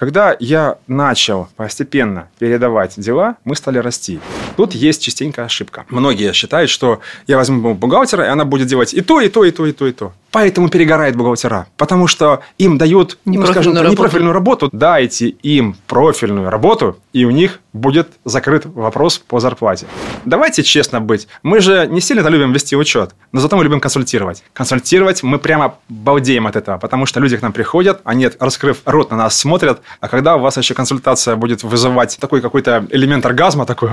Когда 0.00 0.34
я 0.40 0.78
начал 0.86 1.48
постепенно 1.56 2.30
передавать 2.38 2.94
дела, 2.96 3.36
мы 3.44 3.54
стали 3.54 3.76
расти. 3.76 4.18
Тут 4.56 4.72
есть 4.72 5.02
частенько 5.02 5.44
ошибка. 5.44 5.84
Многие 5.90 6.32
считают, 6.32 6.70
что 6.70 7.00
я 7.26 7.36
возьму 7.36 7.74
бухгалтера, 7.74 8.24
и 8.24 8.28
она 8.28 8.46
будет 8.46 8.66
делать 8.66 8.94
и 8.94 9.02
то, 9.02 9.20
и 9.20 9.28
то, 9.28 9.44
и 9.44 9.50
то, 9.50 9.66
и 9.66 9.72
то, 9.72 9.86
и 9.86 9.92
то. 9.92 10.14
Поэтому 10.32 10.68
перегорает 10.68 11.16
бухгалтера. 11.16 11.66
Потому 11.76 12.06
что 12.06 12.40
им 12.58 12.78
дают, 12.78 13.18
ну, 13.24 13.44
скажем, 13.46 13.74
работу. 13.74 13.90
непрофильную 13.90 14.32
работу. 14.32 14.68
Дайте 14.72 15.28
им 15.28 15.76
профильную 15.86 16.50
работу, 16.50 16.98
и 17.12 17.24
у 17.24 17.30
них 17.30 17.60
будет 17.72 18.08
закрыт 18.24 18.66
вопрос 18.66 19.18
по 19.18 19.40
зарплате. 19.40 19.86
Давайте 20.24 20.62
честно 20.62 21.00
быть. 21.00 21.28
Мы 21.42 21.60
же 21.60 21.86
не 21.88 22.00
сильно 22.00 22.26
любим 22.28 22.52
вести 22.52 22.76
учет, 22.76 23.14
но 23.32 23.40
зато 23.40 23.56
мы 23.56 23.64
любим 23.64 23.80
консультировать. 23.80 24.42
Консультировать 24.52 25.22
мы 25.22 25.38
прямо 25.38 25.74
балдеем 25.88 26.46
от 26.46 26.56
этого, 26.56 26.78
потому 26.78 27.06
что 27.06 27.20
люди 27.20 27.36
к 27.36 27.42
нам 27.42 27.52
приходят, 27.52 28.00
они, 28.04 28.28
раскрыв 28.38 28.78
рот, 28.84 29.10
на 29.10 29.16
нас 29.16 29.38
смотрят, 29.38 29.80
а 30.00 30.08
когда 30.08 30.36
у 30.36 30.40
вас 30.40 30.56
еще 30.56 30.74
консультация 30.74 31.36
будет 31.36 31.62
вызывать 31.62 32.18
такой 32.20 32.40
какой-то 32.40 32.86
элемент 32.90 33.24
оргазма, 33.26 33.66
такой, 33.66 33.90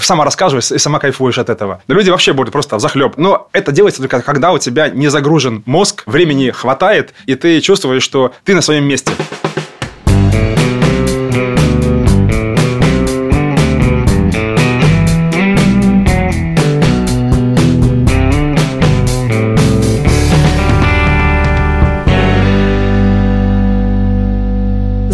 сама 0.00 0.24
рассказываешь 0.24 0.72
и 0.72 0.78
сама 0.78 0.98
кайфуешь 0.98 1.38
от 1.38 1.50
этого. 1.50 1.82
Да 1.86 1.94
люди 1.94 2.10
вообще 2.10 2.32
будут 2.32 2.52
просто 2.52 2.78
захлеб. 2.78 3.14
Но 3.16 3.48
это 3.52 3.72
делается 3.72 4.00
только 4.00 4.22
когда 4.22 4.52
у 4.52 4.58
тебя 4.58 4.88
не 4.88 5.08
загружен 5.08 5.61
мозг, 5.66 6.04
времени 6.06 6.50
хватает, 6.50 7.14
и 7.26 7.34
ты 7.34 7.60
чувствуешь, 7.60 8.02
что 8.02 8.32
ты 8.44 8.54
на 8.54 8.62
своем 8.62 8.84
месте. 8.84 9.12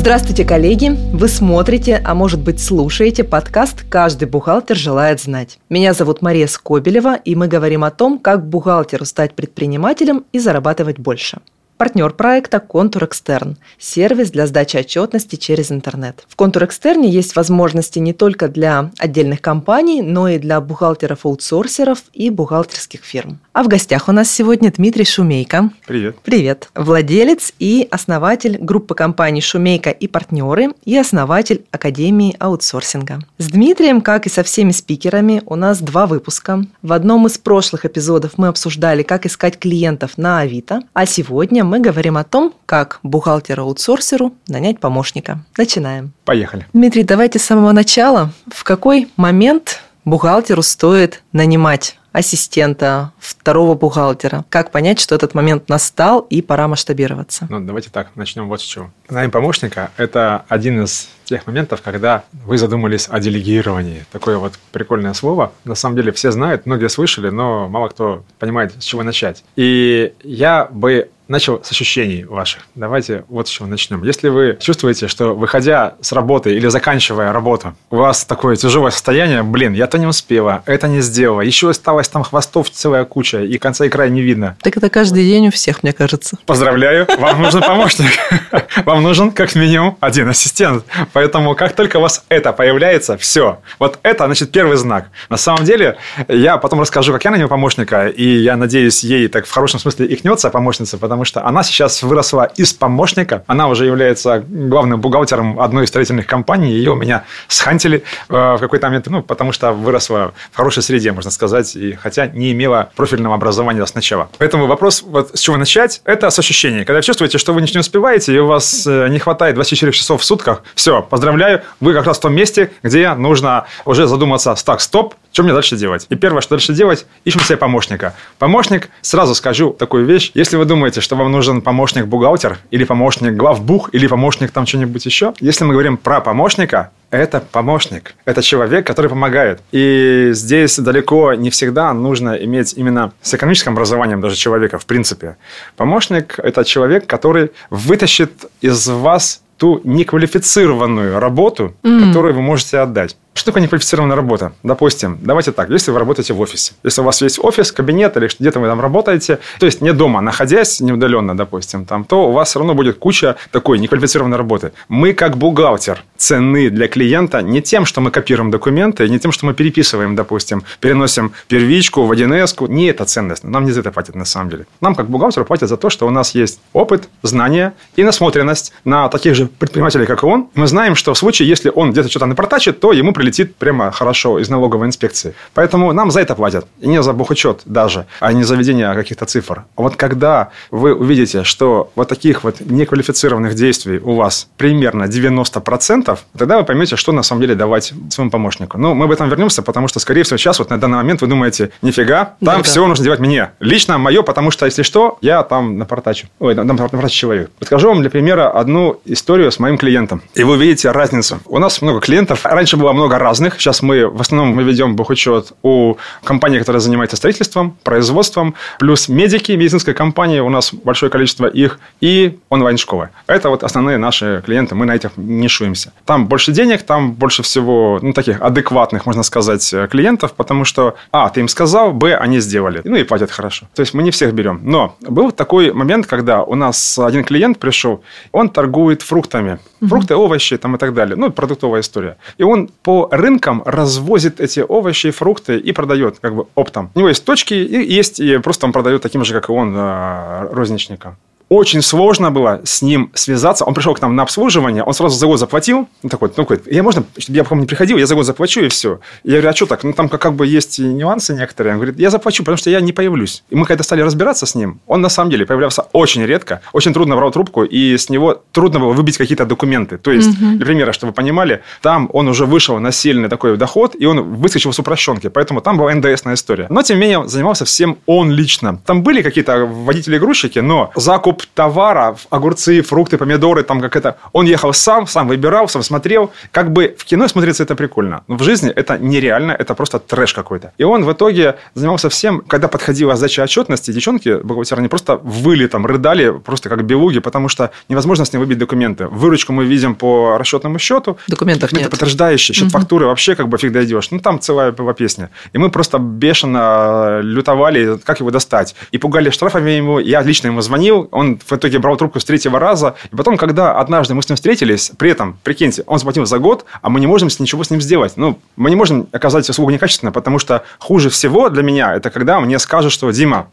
Здравствуйте, 0.08 0.46
коллеги! 0.46 0.96
Вы 1.12 1.28
смотрите, 1.28 2.00
а 2.02 2.14
может 2.14 2.40
быть 2.40 2.64
слушаете 2.64 3.24
подкаст 3.24 3.84
«Каждый 3.90 4.26
бухгалтер 4.26 4.74
желает 4.74 5.20
знать». 5.20 5.58
Меня 5.68 5.92
зовут 5.92 6.22
Мария 6.22 6.46
Скобелева, 6.46 7.16
и 7.16 7.34
мы 7.34 7.46
говорим 7.46 7.84
о 7.84 7.90
том, 7.90 8.18
как 8.18 8.48
бухгалтеру 8.48 9.04
стать 9.04 9.34
предпринимателем 9.34 10.24
и 10.32 10.38
зарабатывать 10.38 10.98
больше. 10.98 11.40
Партнер 11.76 12.10
проекта 12.10 12.58
Контур 12.58 13.04
Экстерн– 13.04 13.58
сервис 13.78 14.30
для 14.30 14.46
сдачи 14.46 14.78
отчетности 14.78 15.36
через 15.36 15.70
интернет. 15.70 16.24
В 16.26 16.36
Контур 16.36 16.64
Экстерне 16.64 17.10
есть 17.10 17.36
возможности 17.36 17.98
не 17.98 18.14
только 18.14 18.48
для 18.48 18.90
отдельных 18.98 19.42
компаний, 19.42 20.00
но 20.00 20.26
и 20.26 20.38
для 20.38 20.60
бухгалтеров-аутсорсеров 20.60 22.02
и 22.14 22.30
бухгалтерских 22.30 23.04
фирм. 23.04 23.40
А 23.58 23.64
в 23.64 23.66
гостях 23.66 24.08
у 24.08 24.12
нас 24.12 24.30
сегодня 24.30 24.70
Дмитрий 24.70 25.04
Шумейко. 25.04 25.70
Привет. 25.84 26.18
Привет. 26.22 26.68
Владелец 26.76 27.52
и 27.58 27.88
основатель 27.90 28.56
группы 28.56 28.94
компаний 28.94 29.40
«Шумейко 29.40 29.90
и 29.90 30.06
партнеры» 30.06 30.74
и 30.84 30.96
основатель 30.96 31.64
Академии 31.72 32.36
аутсорсинга. 32.38 33.18
С 33.38 33.48
Дмитрием, 33.48 34.00
как 34.00 34.26
и 34.26 34.28
со 34.28 34.44
всеми 34.44 34.70
спикерами, 34.70 35.42
у 35.44 35.56
нас 35.56 35.80
два 35.80 36.06
выпуска. 36.06 36.66
В 36.82 36.92
одном 36.92 37.26
из 37.26 37.36
прошлых 37.36 37.84
эпизодов 37.84 38.34
мы 38.36 38.46
обсуждали, 38.46 39.02
как 39.02 39.26
искать 39.26 39.58
клиентов 39.58 40.12
на 40.18 40.38
Авито, 40.38 40.82
а 40.92 41.04
сегодня 41.04 41.64
мы 41.64 41.80
говорим 41.80 42.16
о 42.16 42.22
том, 42.22 42.54
как 42.64 43.00
бухгалтеру-аутсорсеру 43.02 44.34
нанять 44.46 44.78
помощника. 44.78 45.44
Начинаем. 45.56 46.12
Поехали. 46.24 46.64
Дмитрий, 46.72 47.02
давайте 47.02 47.40
с 47.40 47.42
самого 47.42 47.72
начала. 47.72 48.30
В 48.54 48.62
какой 48.62 49.08
момент 49.16 49.82
бухгалтеру 50.04 50.62
стоит 50.62 51.24
нанимать 51.32 51.97
ассистента, 52.12 53.12
второго 53.18 53.74
бухгалтера. 53.74 54.44
Как 54.48 54.70
понять, 54.70 55.00
что 55.00 55.14
этот 55.14 55.34
момент 55.34 55.68
настал 55.68 56.20
и 56.20 56.42
пора 56.42 56.68
масштабироваться? 56.68 57.46
Ну, 57.50 57.60
давайте 57.60 57.90
так, 57.90 58.16
начнем 58.16 58.48
вот 58.48 58.60
с 58.60 58.64
чего. 58.64 58.90
Найм 59.08 59.30
помощника– 59.30 59.90
это 59.96 60.44
один 60.48 60.82
из 60.84 61.08
тех 61.28 61.46
моментов, 61.46 61.82
когда 61.82 62.24
вы 62.32 62.58
задумались 62.58 63.08
о 63.10 63.20
делегировании. 63.20 64.04
Такое 64.10 64.38
вот 64.38 64.54
прикольное 64.72 65.14
слово. 65.14 65.52
На 65.64 65.74
самом 65.74 65.96
деле 65.96 66.12
все 66.12 66.30
знают, 66.30 66.66
многие 66.66 66.88
слышали, 66.88 67.30
но 67.30 67.68
мало 67.68 67.88
кто 67.88 68.24
понимает, 68.38 68.72
с 68.78 68.84
чего 68.84 69.02
начать. 69.02 69.44
И 69.56 70.12
я 70.22 70.66
бы 70.70 71.10
начал 71.28 71.62
с 71.62 71.70
ощущений 71.70 72.24
ваших. 72.24 72.66
Давайте 72.74 73.24
вот 73.28 73.48
с 73.48 73.50
чего 73.50 73.68
начнем. 73.68 74.02
Если 74.02 74.28
вы 74.28 74.56
чувствуете, 74.60 75.08
что 75.08 75.34
выходя 75.34 75.94
с 76.00 76.12
работы 76.12 76.54
или 76.54 76.68
заканчивая 76.68 77.32
работу, 77.32 77.74
у 77.90 77.96
вас 77.96 78.24
такое 78.24 78.56
тяжелое 78.56 78.90
состояние, 78.90 79.42
блин, 79.42 79.74
я 79.74 79.86
то 79.86 79.98
не 79.98 80.06
успела, 80.06 80.62
это 80.66 80.88
не 80.88 81.00
сделала, 81.00 81.42
еще 81.42 81.70
осталось 81.70 82.08
там 82.08 82.22
хвостов 82.22 82.70
целая 82.70 83.04
куча, 83.04 83.42
и 83.42 83.58
конца 83.58 83.84
и 83.84 83.88
края 83.88 84.08
не 84.08 84.22
видно. 84.22 84.56
Так 84.62 84.76
это 84.76 84.88
каждый 84.88 85.24
день 85.24 85.48
у 85.48 85.50
всех, 85.50 85.82
мне 85.82 85.92
кажется. 85.92 86.38
Поздравляю, 86.46 87.06
вам 87.18 87.42
нужен 87.42 87.60
помощник. 87.60 88.10
Вам 88.84 89.02
нужен 89.02 89.32
как 89.32 89.54
минимум 89.54 89.96
один 90.00 90.28
ассистент. 90.28 90.84
Поэтому 91.18 91.56
как 91.56 91.72
только 91.72 91.96
у 91.96 92.00
вас 92.00 92.24
это 92.28 92.52
появляется, 92.52 93.16
все. 93.16 93.58
Вот 93.80 93.98
это, 94.04 94.26
значит, 94.26 94.52
первый 94.52 94.76
знак. 94.76 95.06
На 95.28 95.36
самом 95.36 95.64
деле, 95.64 95.96
я 96.28 96.58
потом 96.58 96.80
расскажу, 96.80 97.12
как 97.12 97.24
я 97.24 97.32
нанял 97.32 97.48
помощника, 97.48 98.06
и 98.06 98.24
я 98.24 98.56
надеюсь, 98.56 99.02
ей 99.02 99.26
так 99.26 99.44
в 99.44 99.50
хорошем 99.50 99.80
смысле 99.80 100.06
ихнется 100.06 100.48
помощница, 100.50 100.96
потому 100.96 101.24
что 101.24 101.44
она 101.44 101.64
сейчас 101.64 102.04
выросла 102.04 102.52
из 102.54 102.72
помощника, 102.72 103.42
она 103.48 103.66
уже 103.66 103.84
является 103.84 104.44
главным 104.46 105.00
бухгалтером 105.00 105.58
одной 105.58 105.86
из 105.86 105.88
строительных 105.88 106.28
компаний, 106.28 106.70
ее 106.70 106.92
у 106.92 106.94
меня 106.94 107.24
схантили 107.48 108.04
э, 108.28 108.32
в 108.32 108.58
какой-то 108.60 108.86
момент, 108.86 109.08
ну, 109.08 109.20
потому 109.20 109.50
что 109.50 109.72
выросла 109.72 110.34
в 110.52 110.56
хорошей 110.56 110.84
среде, 110.84 111.10
можно 111.10 111.32
сказать, 111.32 111.74
и 111.74 111.94
хотя 111.94 112.28
не 112.28 112.52
имела 112.52 112.92
профильного 112.94 113.34
образования 113.34 113.84
сначала. 113.86 114.28
Поэтому 114.38 114.68
вопрос, 114.68 115.02
вот 115.04 115.36
с 115.36 115.40
чего 115.40 115.56
начать, 115.56 116.00
это 116.04 116.30
с 116.30 116.38
ощущений. 116.38 116.84
Когда 116.84 117.02
чувствуете, 117.02 117.38
что 117.38 117.52
вы 117.52 117.60
ничего 117.60 117.78
не 117.78 117.80
успеваете, 117.80 118.32
и 118.32 118.38
у 118.38 118.46
вас 118.46 118.86
э, 118.86 119.08
не 119.08 119.18
хватает 119.18 119.56
24 119.56 119.90
часов 119.90 120.22
в 120.22 120.24
сутках, 120.24 120.62
все, 120.76 121.07
поздравляю, 121.08 121.62
вы 121.80 121.94
как 121.94 122.06
раз 122.06 122.18
в 122.18 122.20
том 122.20 122.34
месте, 122.34 122.70
где 122.82 123.12
нужно 123.14 123.66
уже 123.84 124.06
задуматься, 124.06 124.54
так, 124.64 124.80
стоп, 124.80 125.14
что 125.32 125.42
мне 125.42 125.52
дальше 125.52 125.76
делать? 125.76 126.06
И 126.08 126.14
первое, 126.16 126.40
что 126.40 126.50
дальше 126.56 126.72
делать, 126.72 127.06
ищем 127.24 127.40
себе 127.40 127.56
помощника. 127.56 128.14
Помощник, 128.38 128.88
сразу 129.02 129.34
скажу 129.34 129.72
такую 129.72 130.04
вещь, 130.04 130.32
если 130.34 130.56
вы 130.56 130.64
думаете, 130.64 131.00
что 131.00 131.16
вам 131.16 131.30
нужен 131.30 131.60
помощник-бухгалтер, 131.60 132.58
или 132.70 132.84
помощник 132.84 133.34
главбух, 133.34 133.90
или 133.92 134.06
помощник 134.06 134.50
там 134.50 134.66
что-нибудь 134.66 135.04
еще, 135.06 135.34
если 135.40 135.64
мы 135.64 135.72
говорим 135.72 135.96
про 135.96 136.20
помощника, 136.20 136.90
это 137.10 137.40
помощник, 137.40 138.14
это 138.24 138.42
человек, 138.42 138.86
который 138.86 139.08
помогает. 139.08 139.60
И 139.72 140.30
здесь 140.32 140.78
далеко 140.78 141.34
не 141.34 141.50
всегда 141.50 141.92
нужно 141.94 142.30
иметь 142.30 142.74
именно 142.76 143.12
с 143.22 143.32
экономическим 143.32 143.72
образованием 143.72 144.20
даже 144.20 144.36
человека, 144.36 144.78
в 144.78 144.86
принципе. 144.86 145.36
Помощник– 145.76 146.38
это 146.42 146.64
человек, 146.64 147.06
который 147.06 147.52
вытащит 147.70 148.32
из 148.60 148.88
вас 148.88 149.40
ту 149.58 149.80
неквалифицированную 149.84 151.18
работу, 151.18 151.74
mm. 151.82 152.06
которую 152.06 152.34
вы 152.34 152.42
можете 152.42 152.78
отдать. 152.78 153.16
Что 153.38 153.52
такое 153.52 153.62
неквалифицированная 153.62 154.16
работа? 154.16 154.52
Допустим, 154.64 155.16
давайте 155.22 155.52
так, 155.52 155.70
если 155.70 155.92
вы 155.92 156.00
работаете 156.00 156.34
в 156.34 156.40
офисе, 156.40 156.72
если 156.82 157.02
у 157.02 157.04
вас 157.04 157.22
есть 157.22 157.38
офис, 157.38 157.70
кабинет 157.70 158.16
или 158.16 158.28
где-то 158.36 158.58
вы 158.58 158.66
там 158.66 158.80
работаете, 158.80 159.38
то 159.60 159.66
есть 159.66 159.80
не 159.80 159.92
дома, 159.92 160.20
находясь 160.20 160.80
неудаленно, 160.80 161.36
допустим, 161.36 161.84
там, 161.84 162.02
то 162.02 162.30
у 162.30 162.32
вас 162.32 162.48
все 162.48 162.58
равно 162.58 162.74
будет 162.74 162.98
куча 162.98 163.36
такой 163.52 163.78
неквалифицированной 163.78 164.36
работы. 164.36 164.72
Мы 164.88 165.12
как 165.12 165.36
бухгалтер 165.36 166.02
цены 166.16 166.68
для 166.68 166.88
клиента 166.88 167.40
не 167.40 167.62
тем, 167.62 167.84
что 167.84 168.00
мы 168.00 168.10
копируем 168.10 168.50
документы, 168.50 169.08
не 169.08 169.20
тем, 169.20 169.30
что 169.30 169.46
мы 169.46 169.54
переписываем, 169.54 170.16
допустим, 170.16 170.64
переносим 170.80 171.30
первичку 171.46 172.02
в 172.02 172.10
1С, 172.10 172.68
не 172.68 172.86
это 172.86 173.04
ценность. 173.04 173.44
Нам 173.44 173.66
не 173.66 173.70
за 173.70 173.80
это 173.80 173.92
платят 173.92 174.16
на 174.16 174.24
самом 174.24 174.50
деле. 174.50 174.66
Нам 174.80 174.96
как 174.96 175.08
бухгалтеру 175.08 175.46
платят 175.46 175.68
за 175.68 175.76
то, 175.76 175.90
что 175.90 176.08
у 176.08 176.10
нас 176.10 176.34
есть 176.34 176.58
опыт, 176.72 177.08
знания 177.22 177.74
и 177.94 178.02
насмотренность 178.02 178.72
на 178.84 179.08
таких 179.08 179.36
же 179.36 179.46
предпринимателей, 179.46 180.06
как 180.06 180.24
и 180.24 180.26
он. 180.26 180.48
Мы 180.56 180.66
знаем, 180.66 180.96
что 180.96 181.14
в 181.14 181.18
случае, 181.18 181.48
если 181.48 181.70
он 181.72 181.92
где-то 181.92 182.08
что-то 182.08 182.26
напортачит, 182.26 182.80
то 182.80 182.92
ему 182.92 183.12
прилетит 183.12 183.27
летит 183.28 183.56
прямо 183.56 183.90
хорошо 183.90 184.38
из 184.38 184.48
налоговой 184.48 184.86
инспекции. 184.86 185.34
Поэтому 185.54 185.92
нам 185.92 186.10
за 186.10 186.20
это 186.20 186.34
платят. 186.34 186.66
И 186.80 186.88
не 186.88 187.02
за 187.02 187.12
бухучет 187.12 187.62
даже, 187.64 188.06
а 188.20 188.32
не 188.32 188.44
за 188.44 188.56
ведение 188.56 188.94
каких-то 188.94 189.26
цифр. 189.26 189.64
А 189.76 189.82
вот 189.82 189.96
когда 189.96 190.48
вы 190.70 190.94
увидите, 190.94 191.44
что 191.44 191.90
вот 191.94 192.08
таких 192.08 192.44
вот 192.44 192.60
неквалифицированных 192.60 193.54
действий 193.54 193.98
у 193.98 194.14
вас 194.14 194.48
примерно 194.56 195.04
90%, 195.04 196.18
тогда 196.36 196.58
вы 196.58 196.64
поймете, 196.64 196.96
что 196.96 197.12
на 197.12 197.22
самом 197.22 197.42
деле 197.42 197.54
давать 197.54 197.92
своему 198.10 198.30
помощнику. 198.30 198.78
Ну, 198.78 198.94
мы 198.94 199.04
об 199.04 199.12
этом 199.12 199.28
вернемся, 199.28 199.62
потому 199.62 199.88
что, 199.88 200.00
скорее 200.00 200.22
всего, 200.22 200.36
сейчас 200.38 200.58
вот 200.58 200.70
на 200.70 200.78
данный 200.78 200.96
момент 200.96 201.20
вы 201.20 201.26
думаете, 201.26 201.70
нифига, 201.82 202.36
там 202.44 202.58
да, 202.58 202.62
все 202.62 202.80
да. 202.80 202.88
нужно 202.88 203.04
делать 203.04 203.20
мне. 203.20 203.50
Лично 203.60 203.98
мое, 203.98 204.22
потому 204.22 204.50
что, 204.50 204.66
если 204.66 204.82
что, 204.82 205.18
я 205.20 205.42
там 205.42 205.78
напортачу. 205.78 206.28
Ой, 206.38 206.54
напортачу 206.54 207.14
человек. 207.14 207.50
Расскажу 207.60 207.88
вам 207.88 208.00
для 208.00 208.10
примера 208.10 208.50
одну 208.50 209.00
историю 209.04 209.50
с 209.50 209.58
моим 209.58 209.76
клиентом. 209.78 210.22
И 210.34 210.44
вы 210.44 210.54
увидите 210.54 210.90
разницу. 210.90 211.40
У 211.46 211.58
нас 211.58 211.82
много 211.82 212.00
клиентов. 212.00 212.40
Раньше 212.44 212.76
было 212.76 212.92
много 212.92 213.07
разных. 213.16 213.60
Сейчас 213.60 213.80
мы 213.82 214.06
в 214.08 214.20
основном 214.20 214.54
мы 214.54 214.62
ведем 214.62 214.96
бухучет 214.96 215.52
у 215.62 215.96
компании, 216.24 216.58
которая 216.58 216.80
занимается 216.80 217.16
строительством, 217.16 217.76
производством, 217.82 218.54
плюс 218.78 219.08
медики, 219.08 219.52
медицинская 219.52 219.94
компания, 219.94 220.42
у 220.42 220.48
нас 220.50 220.74
большое 220.74 221.10
количество 221.10 221.46
их, 221.46 221.78
и 222.00 222.38
онлайн-школы. 222.50 223.10
Это 223.26 223.48
вот 223.48 223.64
основные 223.64 223.98
наши 223.98 224.42
клиенты, 224.44 224.74
мы 224.74 224.84
на 224.84 224.94
этих 224.94 225.12
нишуемся. 225.16 225.92
Там 226.04 226.26
больше 226.26 226.52
денег, 226.52 226.82
там 226.82 227.12
больше 227.12 227.42
всего, 227.42 227.98
ну, 228.02 228.12
таких 228.12 228.42
адекватных, 228.42 229.06
можно 229.06 229.22
сказать, 229.22 229.74
клиентов, 229.90 230.32
потому 230.32 230.64
что, 230.64 230.96
а, 231.12 231.28
ты 231.28 231.40
им 231.40 231.48
сказал, 231.48 231.92
б, 231.92 232.16
они 232.16 232.40
сделали, 232.40 232.80
ну, 232.84 232.96
и 232.96 233.04
платят 233.04 233.30
хорошо. 233.30 233.66
То 233.74 233.80
есть, 233.80 233.94
мы 233.94 234.02
не 234.02 234.10
всех 234.10 234.34
берем. 234.34 234.60
Но 234.64 234.96
был 235.00 235.32
такой 235.32 235.72
момент, 235.72 236.06
когда 236.06 236.42
у 236.42 236.54
нас 236.54 236.98
один 236.98 237.24
клиент 237.24 237.58
пришел, 237.58 238.02
он 238.32 238.48
торгует 238.48 239.02
фруктами, 239.02 239.58
Фрукты, 239.80 240.14
овощи 240.14 240.56
там 240.56 240.76
и 240.76 240.78
так 240.78 240.94
далее. 240.94 241.16
Ну, 241.16 241.30
продуктовая 241.30 241.80
история. 241.80 242.16
И 242.38 242.42
он 242.42 242.68
по 242.82 243.08
рынкам 243.10 243.62
развозит 243.64 244.40
эти 244.40 244.60
овощи, 244.60 245.10
фрукты 245.10 245.58
и 245.58 245.72
продает 245.72 246.18
как 246.20 246.34
бы 246.34 246.46
оптом. 246.54 246.90
У 246.94 246.98
него 246.98 247.08
есть 247.08 247.24
точки, 247.24 247.54
и 247.54 247.94
есть, 247.94 248.20
и 248.20 248.38
просто 248.38 248.66
он 248.66 248.72
продает 248.72 249.02
таким 249.02 249.24
же, 249.24 249.34
как 249.34 249.48
и 249.48 249.52
он, 249.52 249.74
э, 249.76 250.48
розничникам 250.52 251.16
очень 251.48 251.82
сложно 251.82 252.30
было 252.30 252.60
с 252.64 252.82
ним 252.82 253.10
связаться. 253.14 253.64
Он 253.64 253.74
пришел 253.74 253.94
к 253.94 254.02
нам 254.02 254.14
на 254.14 254.22
обслуживание, 254.22 254.82
он 254.82 254.92
сразу 254.92 255.16
за 255.16 255.26
год 255.26 255.38
заплатил. 255.38 255.88
Он 256.02 256.10
такой, 256.10 256.30
ну, 256.36 256.44
какой, 256.44 256.60
я 256.72 256.82
можно, 256.82 257.04
чтобы 257.16 257.36
я 257.36 257.44
потом 257.44 257.60
не 257.60 257.66
приходил, 257.66 257.96
я 257.96 258.06
за 258.06 258.14
год 258.14 258.26
заплачу, 258.26 258.60
и 258.60 258.68
все. 258.68 259.00
Я 259.24 259.32
говорю, 259.32 259.48
а 259.48 259.54
что 259.54 259.66
так? 259.66 259.84
Ну, 259.84 259.92
там 259.92 260.08
как, 260.08 260.20
как 260.20 260.34
бы 260.34 260.46
есть 260.46 260.78
нюансы 260.78 261.34
некоторые. 261.34 261.74
Он 261.74 261.78
говорит, 261.78 261.98
я 261.98 262.10
заплачу, 262.10 262.42
потому 262.42 262.58
что 262.58 262.70
я 262.70 262.80
не 262.80 262.92
появлюсь. 262.92 263.44
И 263.50 263.56
мы 263.56 263.64
когда 263.66 263.82
стали 263.82 264.02
разбираться 264.02 264.46
с 264.46 264.54
ним, 264.54 264.80
он 264.86 265.00
на 265.00 265.08
самом 265.08 265.30
деле 265.30 265.46
появлялся 265.46 265.82
очень 265.92 266.24
редко, 266.24 266.60
очень 266.72 266.92
трудно 266.92 267.16
брал 267.16 267.30
трубку, 267.30 267.64
и 267.64 267.96
с 267.96 268.10
него 268.10 268.42
трудно 268.52 268.80
было 268.80 268.92
выбить 268.92 269.16
какие-то 269.16 269.46
документы. 269.46 269.96
То 269.96 270.12
есть, 270.12 270.28
угу. 270.28 270.56
для 270.56 270.66
примера, 270.66 270.92
чтобы 270.92 271.10
вы 271.10 271.14
понимали, 271.14 271.62
там 271.80 272.10
он 272.12 272.28
уже 272.28 272.44
вышел 272.44 272.78
на 272.78 272.92
сильный 272.92 273.28
такой 273.28 273.56
доход, 273.56 273.96
и 273.98 274.04
он 274.06 274.34
выскочил 274.34 274.72
с 274.72 274.78
упрощенки, 274.78 275.28
поэтому 275.28 275.60
там 275.60 275.78
была 275.78 275.94
НДСная 275.94 276.34
история. 276.34 276.66
Но, 276.68 276.82
тем 276.82 276.98
не 276.98 277.02
менее, 277.02 277.28
занимался 277.28 277.64
всем 277.64 277.98
он 278.06 278.30
лично. 278.30 278.80
Там 278.84 279.02
были 279.02 279.22
какие-то 279.22 279.66
водители-грузчики, 279.66 280.58
но 280.58 280.90
закуп 280.94 281.37
товара, 281.54 282.16
огурцы, 282.30 282.82
фрукты, 282.82 283.18
помидоры, 283.18 283.62
там 283.62 283.80
как 283.80 283.96
это. 283.96 284.16
Он 284.32 284.46
ехал 284.46 284.72
сам, 284.72 285.06
сам 285.06 285.28
выбирал, 285.28 285.68
сам 285.68 285.82
смотрел. 285.82 286.32
Как 286.52 286.72
бы 286.72 286.94
в 286.98 287.04
кино 287.04 287.28
смотрится 287.28 287.62
это 287.62 287.74
прикольно. 287.74 288.22
Но 288.28 288.36
в 288.36 288.42
жизни 288.42 288.70
это 288.70 288.98
нереально, 288.98 289.52
это 289.52 289.74
просто 289.74 289.98
трэш 289.98 290.34
какой-то. 290.34 290.72
И 290.78 290.84
он 290.84 291.04
в 291.04 291.12
итоге 291.12 291.56
занимался 291.74 292.08
всем, 292.08 292.40
когда 292.40 292.68
подходила 292.68 293.16
сдача 293.16 293.42
отчетности, 293.42 293.92
девчонки, 293.92 294.40
бухгалтеры, 294.42 294.80
они 294.80 294.88
просто 294.88 295.16
выли 295.16 295.66
там, 295.66 295.86
рыдали, 295.86 296.30
просто 296.30 296.68
как 296.68 296.84
белуги, 296.84 297.20
потому 297.20 297.48
что 297.48 297.70
невозможно 297.88 298.24
с 298.24 298.32
ним 298.32 298.40
выбить 298.40 298.58
документы. 298.58 299.06
Выручку 299.06 299.52
мы 299.52 299.64
видим 299.64 299.94
по 299.94 300.38
расчетному 300.38 300.78
счету. 300.78 301.18
Документов 301.28 301.72
нет. 301.72 301.90
подтверждающие, 301.90 302.54
счет 302.54 302.68
угу. 302.68 302.72
фактуры 302.72 303.06
вообще 303.06 303.34
как 303.34 303.48
бы 303.48 303.58
фиг 303.58 303.72
дойдешь. 303.72 304.10
Ну, 304.10 304.20
там 304.20 304.40
целая 304.40 304.72
была 304.72 304.94
песня. 304.94 305.30
И 305.52 305.58
мы 305.58 305.70
просто 305.70 305.98
бешено 305.98 307.20
лютовали, 307.22 307.98
как 308.04 308.20
его 308.20 308.30
достать. 308.30 308.74
И 308.90 308.98
пугали 308.98 309.30
штрафами 309.30 309.70
ему. 309.70 309.98
Я 309.98 310.22
лично 310.22 310.48
ему 310.48 310.60
звонил, 310.60 311.08
он 311.12 311.27
в 311.36 311.52
итоге 311.52 311.78
брал 311.78 311.96
трубку 311.96 312.20
с 312.20 312.24
третьего 312.24 312.58
раза. 312.58 312.94
И 313.12 313.16
потом, 313.16 313.36
когда 313.36 313.78
однажды 313.78 314.14
мы 314.14 314.22
с 314.22 314.28
ним 314.28 314.36
встретились, 314.36 314.92
при 314.96 315.10
этом, 315.10 315.38
прикиньте, 315.44 315.82
он 315.86 315.98
заплатил 315.98 316.24
за 316.24 316.38
год, 316.38 316.64
а 316.80 316.88
мы 316.88 317.00
не 317.00 317.06
можем 317.06 317.28
ничего 317.38 317.62
с 317.64 317.70
ним 317.70 317.80
сделать. 317.80 318.14
Ну, 318.16 318.38
мы 318.56 318.70
не 318.70 318.76
можем 318.76 319.08
оказать 319.12 319.48
услугу 319.48 319.70
некачественно, 319.70 320.12
потому 320.12 320.38
что 320.38 320.62
хуже 320.78 321.10
всего 321.10 321.50
для 321.50 321.62
меня 321.62 321.94
это 321.94 322.10
когда 322.10 322.40
мне 322.40 322.58
скажут, 322.58 322.92
что 322.92 323.10
Дима, 323.10 323.46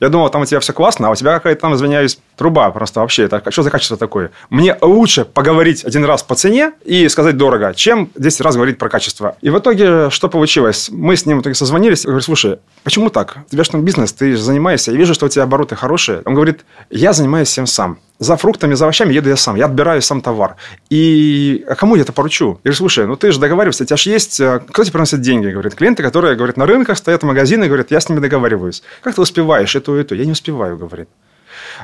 я 0.00 0.08
думал, 0.08 0.30
там 0.30 0.42
у 0.42 0.46
тебя 0.46 0.60
все 0.60 0.72
классно, 0.72 1.08
а 1.08 1.10
у 1.10 1.14
тебя 1.14 1.34
какая-то 1.34 1.60
там, 1.60 1.74
извиняюсь, 1.74 2.18
труба 2.36 2.70
просто 2.70 3.00
вообще. 3.00 3.24
Это 3.24 3.42
что 3.50 3.62
за 3.62 3.70
качество 3.70 3.98
такое? 3.98 4.30
Мне 4.48 4.74
лучше 4.80 5.26
поговорить 5.26 5.84
один 5.84 6.06
раз 6.06 6.22
по 6.22 6.34
цене 6.34 6.72
и 6.84 7.06
сказать 7.08 7.36
дорого, 7.36 7.74
чем 7.74 8.10
10 8.16 8.40
раз 8.40 8.54
говорить 8.54 8.78
про 8.78 8.88
качество. 8.88 9.36
И 9.42 9.50
в 9.50 9.58
итоге 9.58 10.08
что 10.08 10.30
получилось? 10.30 10.88
Мы 10.90 11.16
с 11.16 11.26
ним 11.26 11.38
в 11.38 11.40
итоге 11.42 11.54
созвонились. 11.54 12.04
Я 12.04 12.08
говорю, 12.08 12.22
слушай, 12.22 12.58
почему 12.82 13.10
так? 13.10 13.38
У 13.46 13.50
тебя 13.50 13.62
что 13.62 13.76
бизнес, 13.76 14.14
ты 14.14 14.34
занимаешься. 14.38 14.90
Я 14.90 14.96
вижу, 14.96 15.12
что 15.12 15.26
у 15.26 15.28
тебя 15.28 15.42
обороты 15.42 15.76
хорошие. 15.76 16.22
Он 16.24 16.34
говорит, 16.34 16.64
я 16.88 17.12
занимаюсь 17.20 17.48
всем 17.48 17.66
сам 17.66 17.98
за 18.20 18.36
фруктами, 18.36 18.74
за 18.74 18.84
овощами 18.84 19.14
еду 19.14 19.30
я 19.30 19.36
сам. 19.36 19.56
Я 19.56 19.64
отбираю 19.64 20.02
сам 20.02 20.20
товар. 20.20 20.56
И 20.90 21.64
а 21.66 21.74
кому 21.74 21.96
я 21.96 22.02
это 22.02 22.12
поручу? 22.12 22.60
Я 22.62 22.68
говорю, 22.68 22.76
слушай, 22.76 23.06
ну 23.06 23.16
ты 23.16 23.32
же 23.32 23.40
договариваешься, 23.40 23.84
у 23.84 23.86
тебя 23.86 23.96
же 23.96 24.10
есть... 24.10 24.40
Э, 24.40 24.60
кто 24.60 24.84
тебе 24.84 24.92
приносит 24.92 25.22
деньги? 25.22 25.48
Говорит, 25.48 25.74
клиенты, 25.74 26.02
которые, 26.02 26.36
говорят, 26.36 26.58
на 26.58 26.66
рынках 26.66 26.98
стоят 26.98 27.22
магазины, 27.22 27.66
говорят, 27.66 27.90
я 27.90 27.98
с 27.98 28.08
ними 28.08 28.20
договариваюсь. 28.20 28.82
Как 29.02 29.14
ты 29.14 29.22
успеваешь 29.22 29.74
эту 29.74 29.96
и 29.96 30.02
эту? 30.02 30.14
Я 30.14 30.26
не 30.26 30.32
успеваю, 30.32 30.76
говорит. 30.76 31.08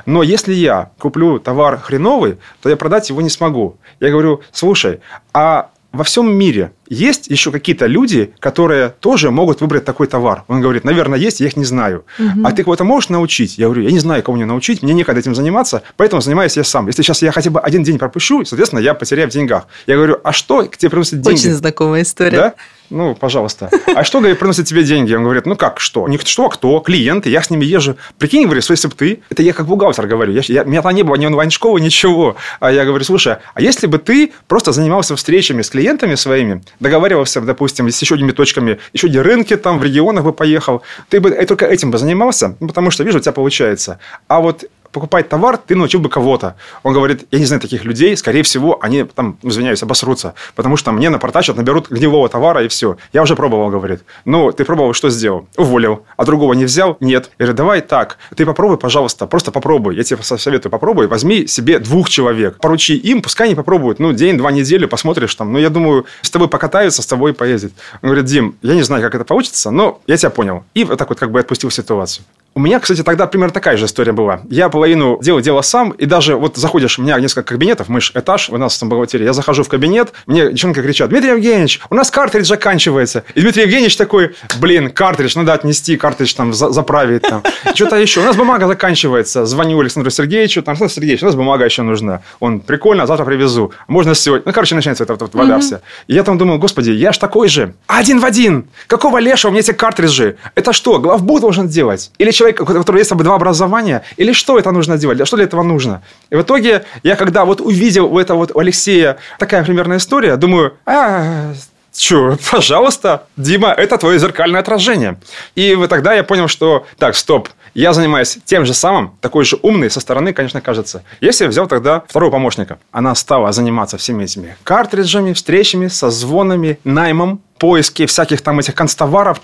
Но 0.05 0.21
если 0.21 0.53
я 0.53 0.91
куплю 0.99 1.39
товар 1.39 1.79
хреновый, 1.79 2.37
то 2.61 2.69
я 2.69 2.77
продать 2.77 3.09
его 3.09 3.21
не 3.21 3.29
смогу. 3.29 3.77
Я 3.99 4.11
говорю, 4.11 4.41
слушай, 4.51 4.99
а 5.33 5.71
во 5.91 6.03
всем 6.03 6.31
мире 6.31 6.71
есть 6.89 7.27
еще 7.27 7.51
какие-то 7.51 7.85
люди, 7.85 8.33
которые 8.39 8.89
тоже 8.99 9.31
могут 9.31 9.61
выбрать 9.61 9.85
такой 9.85 10.07
товар. 10.07 10.43
Он 10.47 10.61
говорит, 10.61 10.83
наверное, 10.83 11.19
есть, 11.19 11.39
я 11.39 11.47
их 11.47 11.57
не 11.57 11.65
знаю. 11.65 12.05
Угу. 12.19 12.45
А 12.45 12.51
ты 12.51 12.63
кого-то 12.63 12.83
можешь 12.83 13.09
научить? 13.09 13.57
Я 13.57 13.65
говорю, 13.65 13.83
я 13.83 13.91
не 13.91 13.99
знаю, 13.99 14.23
кого 14.23 14.35
мне 14.35 14.45
научить, 14.45 14.83
мне 14.83 14.93
некогда 14.93 15.19
этим 15.19 15.35
заниматься, 15.35 15.83
поэтому 15.95 16.21
занимаюсь 16.21 16.57
я 16.57 16.63
сам. 16.63 16.87
Если 16.87 17.01
сейчас 17.01 17.21
я 17.21 17.31
хотя 17.31 17.49
бы 17.49 17.59
один 17.59 17.83
день 17.83 17.97
пропущу, 17.97 18.45
соответственно, 18.45 18.79
я 18.79 18.93
потеряю 18.93 19.29
в 19.29 19.33
деньгах. 19.33 19.67
Я 19.85 19.95
говорю, 19.95 20.19
а 20.23 20.33
что 20.33 20.63
к 20.63 20.77
тебе 20.77 20.89
приносит 20.89 21.21
деньги? 21.21 21.39
Очень 21.39 21.53
знакомая 21.53 22.03
история. 22.03 22.37
Да? 22.37 22.53
Ну, 22.89 23.15
пожалуйста. 23.15 23.69
А 23.95 24.03
что, 24.03 24.19
говорит, 24.19 24.39
приносит 24.39 24.65
тебе 24.65 24.83
деньги? 24.83 25.13
Он 25.13 25.23
говорит, 25.23 25.45
ну 25.45 25.55
как, 25.55 25.79
что? 25.79 26.07
Не 26.07 26.17
что, 26.17 26.45
а 26.45 26.49
кто? 26.49 26.79
Клиенты, 26.79 27.29
я 27.29 27.41
с 27.41 27.49
ними 27.49 27.65
езжу. 27.65 27.97
Прикинь, 28.17 28.43
говорю, 28.43 28.61
если 28.67 28.87
бы 28.87 28.93
ты... 28.93 29.21
Это 29.29 29.43
я 29.43 29.53
как 29.53 29.65
бухгалтер 29.67 30.07
говорю. 30.07 30.31
Я, 30.31 30.41
я, 30.45 30.63
у 30.63 30.67
меня 30.67 30.81
там 30.81 30.95
не 30.95 31.03
было 31.03 31.15
ни 31.15 31.25
онлайн-школы, 31.25 31.81
ничего. 31.81 32.37
А 32.59 32.71
я 32.71 32.85
говорю, 32.85 33.03
слушай, 33.03 33.37
а 33.53 33.61
если 33.61 33.87
бы 33.87 33.97
ты 33.97 34.31
просто 34.47 34.71
занимался 34.71 35.15
встречами 35.15 35.61
с 35.61 35.69
клиентами 35.69 36.15
своими, 36.15 36.63
договаривался, 36.79 37.41
допустим, 37.41 37.89
с 37.89 38.01
еще 38.01 38.15
одними 38.15 38.31
точками, 38.31 38.79
еще 38.93 39.07
где 39.07 39.21
рынки 39.21 39.55
там 39.55 39.79
в 39.79 39.83
регионах 39.83 40.23
бы 40.23 40.33
поехал, 40.33 40.83
ты 41.09 41.19
бы 41.19 41.31
только 41.45 41.65
этим 41.65 41.91
бы 41.91 41.97
занимался, 41.97 42.55
ну, 42.59 42.67
потому 42.67 42.91
что, 42.91 43.03
вижу, 43.03 43.17
у 43.17 43.21
тебя 43.21 43.31
получается. 43.31 43.99
А 44.27 44.39
вот 44.39 44.65
покупать 44.91 45.29
товар, 45.29 45.57
ты 45.57 45.75
научил 45.75 45.99
бы 45.99 46.09
кого-то. 46.09 46.55
Он 46.83 46.93
говорит, 46.93 47.27
я 47.31 47.39
не 47.39 47.45
знаю 47.45 47.61
таких 47.61 47.85
людей, 47.85 48.15
скорее 48.17 48.43
всего, 48.43 48.77
они 48.81 49.03
там, 49.03 49.37
извиняюсь, 49.43 49.83
обосрутся, 49.83 50.33
потому 50.55 50.77
что 50.77 50.91
мне 50.91 51.09
напортачат, 51.09 51.55
наберут 51.55 51.89
гнилого 51.89 52.29
товара 52.29 52.63
и 52.63 52.67
все. 52.67 52.97
Я 53.13 53.23
уже 53.23 53.35
пробовал, 53.35 53.69
говорит. 53.69 54.01
Ну, 54.25 54.51
ты 54.51 54.65
пробовал, 54.65 54.93
что 54.93 55.09
сделал? 55.09 55.47
Уволил. 55.57 56.05
А 56.15 56.25
другого 56.25 56.53
не 56.53 56.65
взял? 56.65 56.97
Нет. 56.99 57.31
Я 57.39 57.45
говорю, 57.45 57.57
давай 57.57 57.81
так, 57.81 58.17
ты 58.35 58.45
попробуй, 58.45 58.77
пожалуйста, 58.77 59.27
просто 59.27 59.51
попробуй. 59.51 59.95
Я 59.95 60.03
тебе 60.03 60.21
советую, 60.23 60.71
попробуй, 60.71 61.07
возьми 61.07 61.47
себе 61.47 61.79
двух 61.79 62.09
человек, 62.09 62.59
поручи 62.59 62.95
им, 62.95 63.21
пускай 63.21 63.47
они 63.47 63.55
попробуют, 63.55 63.99
ну, 63.99 64.13
день-два 64.13 64.51
недели, 64.51 64.85
посмотришь 64.85 65.35
там. 65.35 65.53
Ну, 65.53 65.59
я 65.59 65.69
думаю, 65.69 66.05
с 66.21 66.29
тобой 66.29 66.47
покатаются, 66.47 67.01
с 67.01 67.05
тобой 67.05 67.33
поездят. 67.33 67.73
Он 68.01 68.09
говорит, 68.09 68.25
Дим, 68.25 68.55
я 68.61 68.75
не 68.75 68.83
знаю, 68.83 69.01
как 69.03 69.15
это 69.15 69.23
получится, 69.23 69.71
но 69.71 70.01
я 70.07 70.17
тебя 70.17 70.29
понял. 70.29 70.63
И 70.73 70.83
вот 70.83 70.97
так 70.97 71.09
вот 71.09 71.19
как 71.19 71.31
бы 71.31 71.39
отпустил 71.39 71.71
ситуацию. 71.71 72.25
У 72.57 72.59
меня, 72.59 72.79
кстати, 72.79 73.03
тогда 73.03 73.27
примерно 73.27 73.53
такая 73.53 73.77
же 73.77 73.85
история 73.85 74.13
была. 74.13 74.41
Я 74.49 74.67
половину 74.87 75.19
дела 75.21 75.41
делал 75.41 75.63
сам, 75.63 75.91
и 75.91 76.05
даже 76.05 76.35
вот 76.35 76.55
заходишь, 76.55 76.97
у 76.99 77.01
меня 77.01 77.19
несколько 77.19 77.53
кабинетов, 77.53 77.89
мы 77.89 77.99
же 77.99 78.11
этаж, 78.13 78.49
у 78.49 78.57
нас 78.57 78.77
там 78.77 78.89
бухгалтерия, 78.89 79.25
я 79.25 79.33
захожу 79.33 79.63
в 79.63 79.67
кабинет, 79.67 80.13
мне 80.25 80.49
девчонка 80.49 80.81
кричат, 80.81 81.09
Дмитрий 81.09 81.31
Евгеньевич, 81.31 81.81
у 81.89 81.95
нас 81.95 82.09
картридж 82.09 82.45
заканчивается. 82.45 83.23
И 83.35 83.41
Дмитрий 83.41 83.63
Евгеньевич 83.63 83.97
такой, 83.97 84.35
блин, 84.61 84.89
картридж, 84.89 85.33
надо 85.35 85.53
отнести, 85.53 85.97
картридж 85.97 86.33
там 86.33 86.53
заправить 86.53 87.23
там. 87.23 87.43
Что-то 87.73 87.97
еще. 87.97 88.21
У 88.21 88.23
нас 88.23 88.35
бумага 88.35 88.67
заканчивается. 88.67 89.45
Звоню 89.45 89.79
Александру 89.79 90.09
Сергеевичу, 90.09 90.61
там, 90.61 90.73
Александр 90.73 90.93
Сергеевич, 90.93 91.23
у 91.23 91.25
нас 91.25 91.35
бумага 91.35 91.65
еще 91.65 91.81
нужна. 91.81 92.21
Он, 92.39 92.59
прикольно, 92.59 93.05
завтра 93.07 93.25
привезу. 93.25 93.71
Можно 93.87 94.15
сегодня. 94.15 94.43
Ну, 94.45 94.53
короче, 94.53 94.75
начинается 94.75 95.03
эта 95.03 95.15
вот 95.15 95.33
вода 95.33 95.59
вся. 95.59 95.81
И 96.07 96.13
я 96.13 96.23
там 96.23 96.37
думаю, 96.37 96.59
господи, 96.59 96.91
я 96.91 97.11
ж 97.11 97.17
такой 97.17 97.49
же. 97.49 97.73
Один 97.87 98.19
в 98.19 98.25
один. 98.25 98.67
Какого 98.87 99.17
лешего 99.17 99.49
у 99.49 99.53
меня 99.53 99.61
эти 99.61 99.71
картриджи? 99.71 100.37
Это 100.55 100.73
что, 100.73 100.99
главбух 100.99 101.41
должен 101.41 101.67
делать? 101.67 102.11
Или 102.17 102.31
человек, 102.31 102.61
у 102.61 102.65
которого 102.65 102.97
есть 102.97 103.15
два 103.15 103.35
образования? 103.35 104.03
Или 104.17 104.33
что 104.33 104.57
это 104.57 104.66
нужно 104.71 104.97
делать? 104.97 105.25
Что 105.27 105.37
для 105.37 105.45
этого 105.45 105.63
нужно? 105.63 106.01
И 106.29 106.35
в 106.35 106.41
итоге 106.41 106.85
я 107.03 107.15
когда 107.15 107.45
вот 107.45 107.61
увидел 107.61 108.13
у 108.13 108.19
этого 108.19 108.37
вот 108.37 108.51
у 108.53 108.59
Алексея 108.59 109.17
такая 109.39 109.63
примерная 109.63 109.97
история, 109.97 110.35
думаю, 110.37 110.73
а, 110.85 111.53
Че, 111.97 112.37
пожалуйста, 112.51 113.23
Дима, 113.37 113.69
это 113.69 113.97
твое 113.97 114.19
зеркальное 114.19 114.61
отражение. 114.61 115.19
И 115.55 115.73
вот 115.73 115.89
тогда 115.89 116.13
я 116.13 116.23
понял, 116.23 116.47
что 116.47 116.85
так, 116.99 117.15
стоп, 117.15 117.49
я 117.73 117.91
занимаюсь 117.93 118.37
тем 118.45 118.65
же 118.65 118.73
самым, 118.73 119.17
такой 119.19 119.45
же 119.45 119.57
умный, 119.61 119.89
со 119.89 119.99
стороны, 119.99 120.31
конечно, 120.33 120.61
кажется. 120.61 121.03
Если 121.21 121.45
я 121.45 121.49
взял 121.49 121.67
тогда 121.67 122.03
второго 122.07 122.31
помощника, 122.31 122.77
она 122.91 123.15
стала 123.15 123.51
заниматься 123.51 123.97
всеми 123.97 124.23
этими 124.23 124.55
картриджами, 124.63 125.33
встречами, 125.33 125.87
созвонами, 125.87 126.79
наймом, 126.83 127.41
поиски 127.57 128.05
всяких 128.05 128.41
там 128.41 128.59
этих 128.59 128.75
констоваров. 128.75 129.41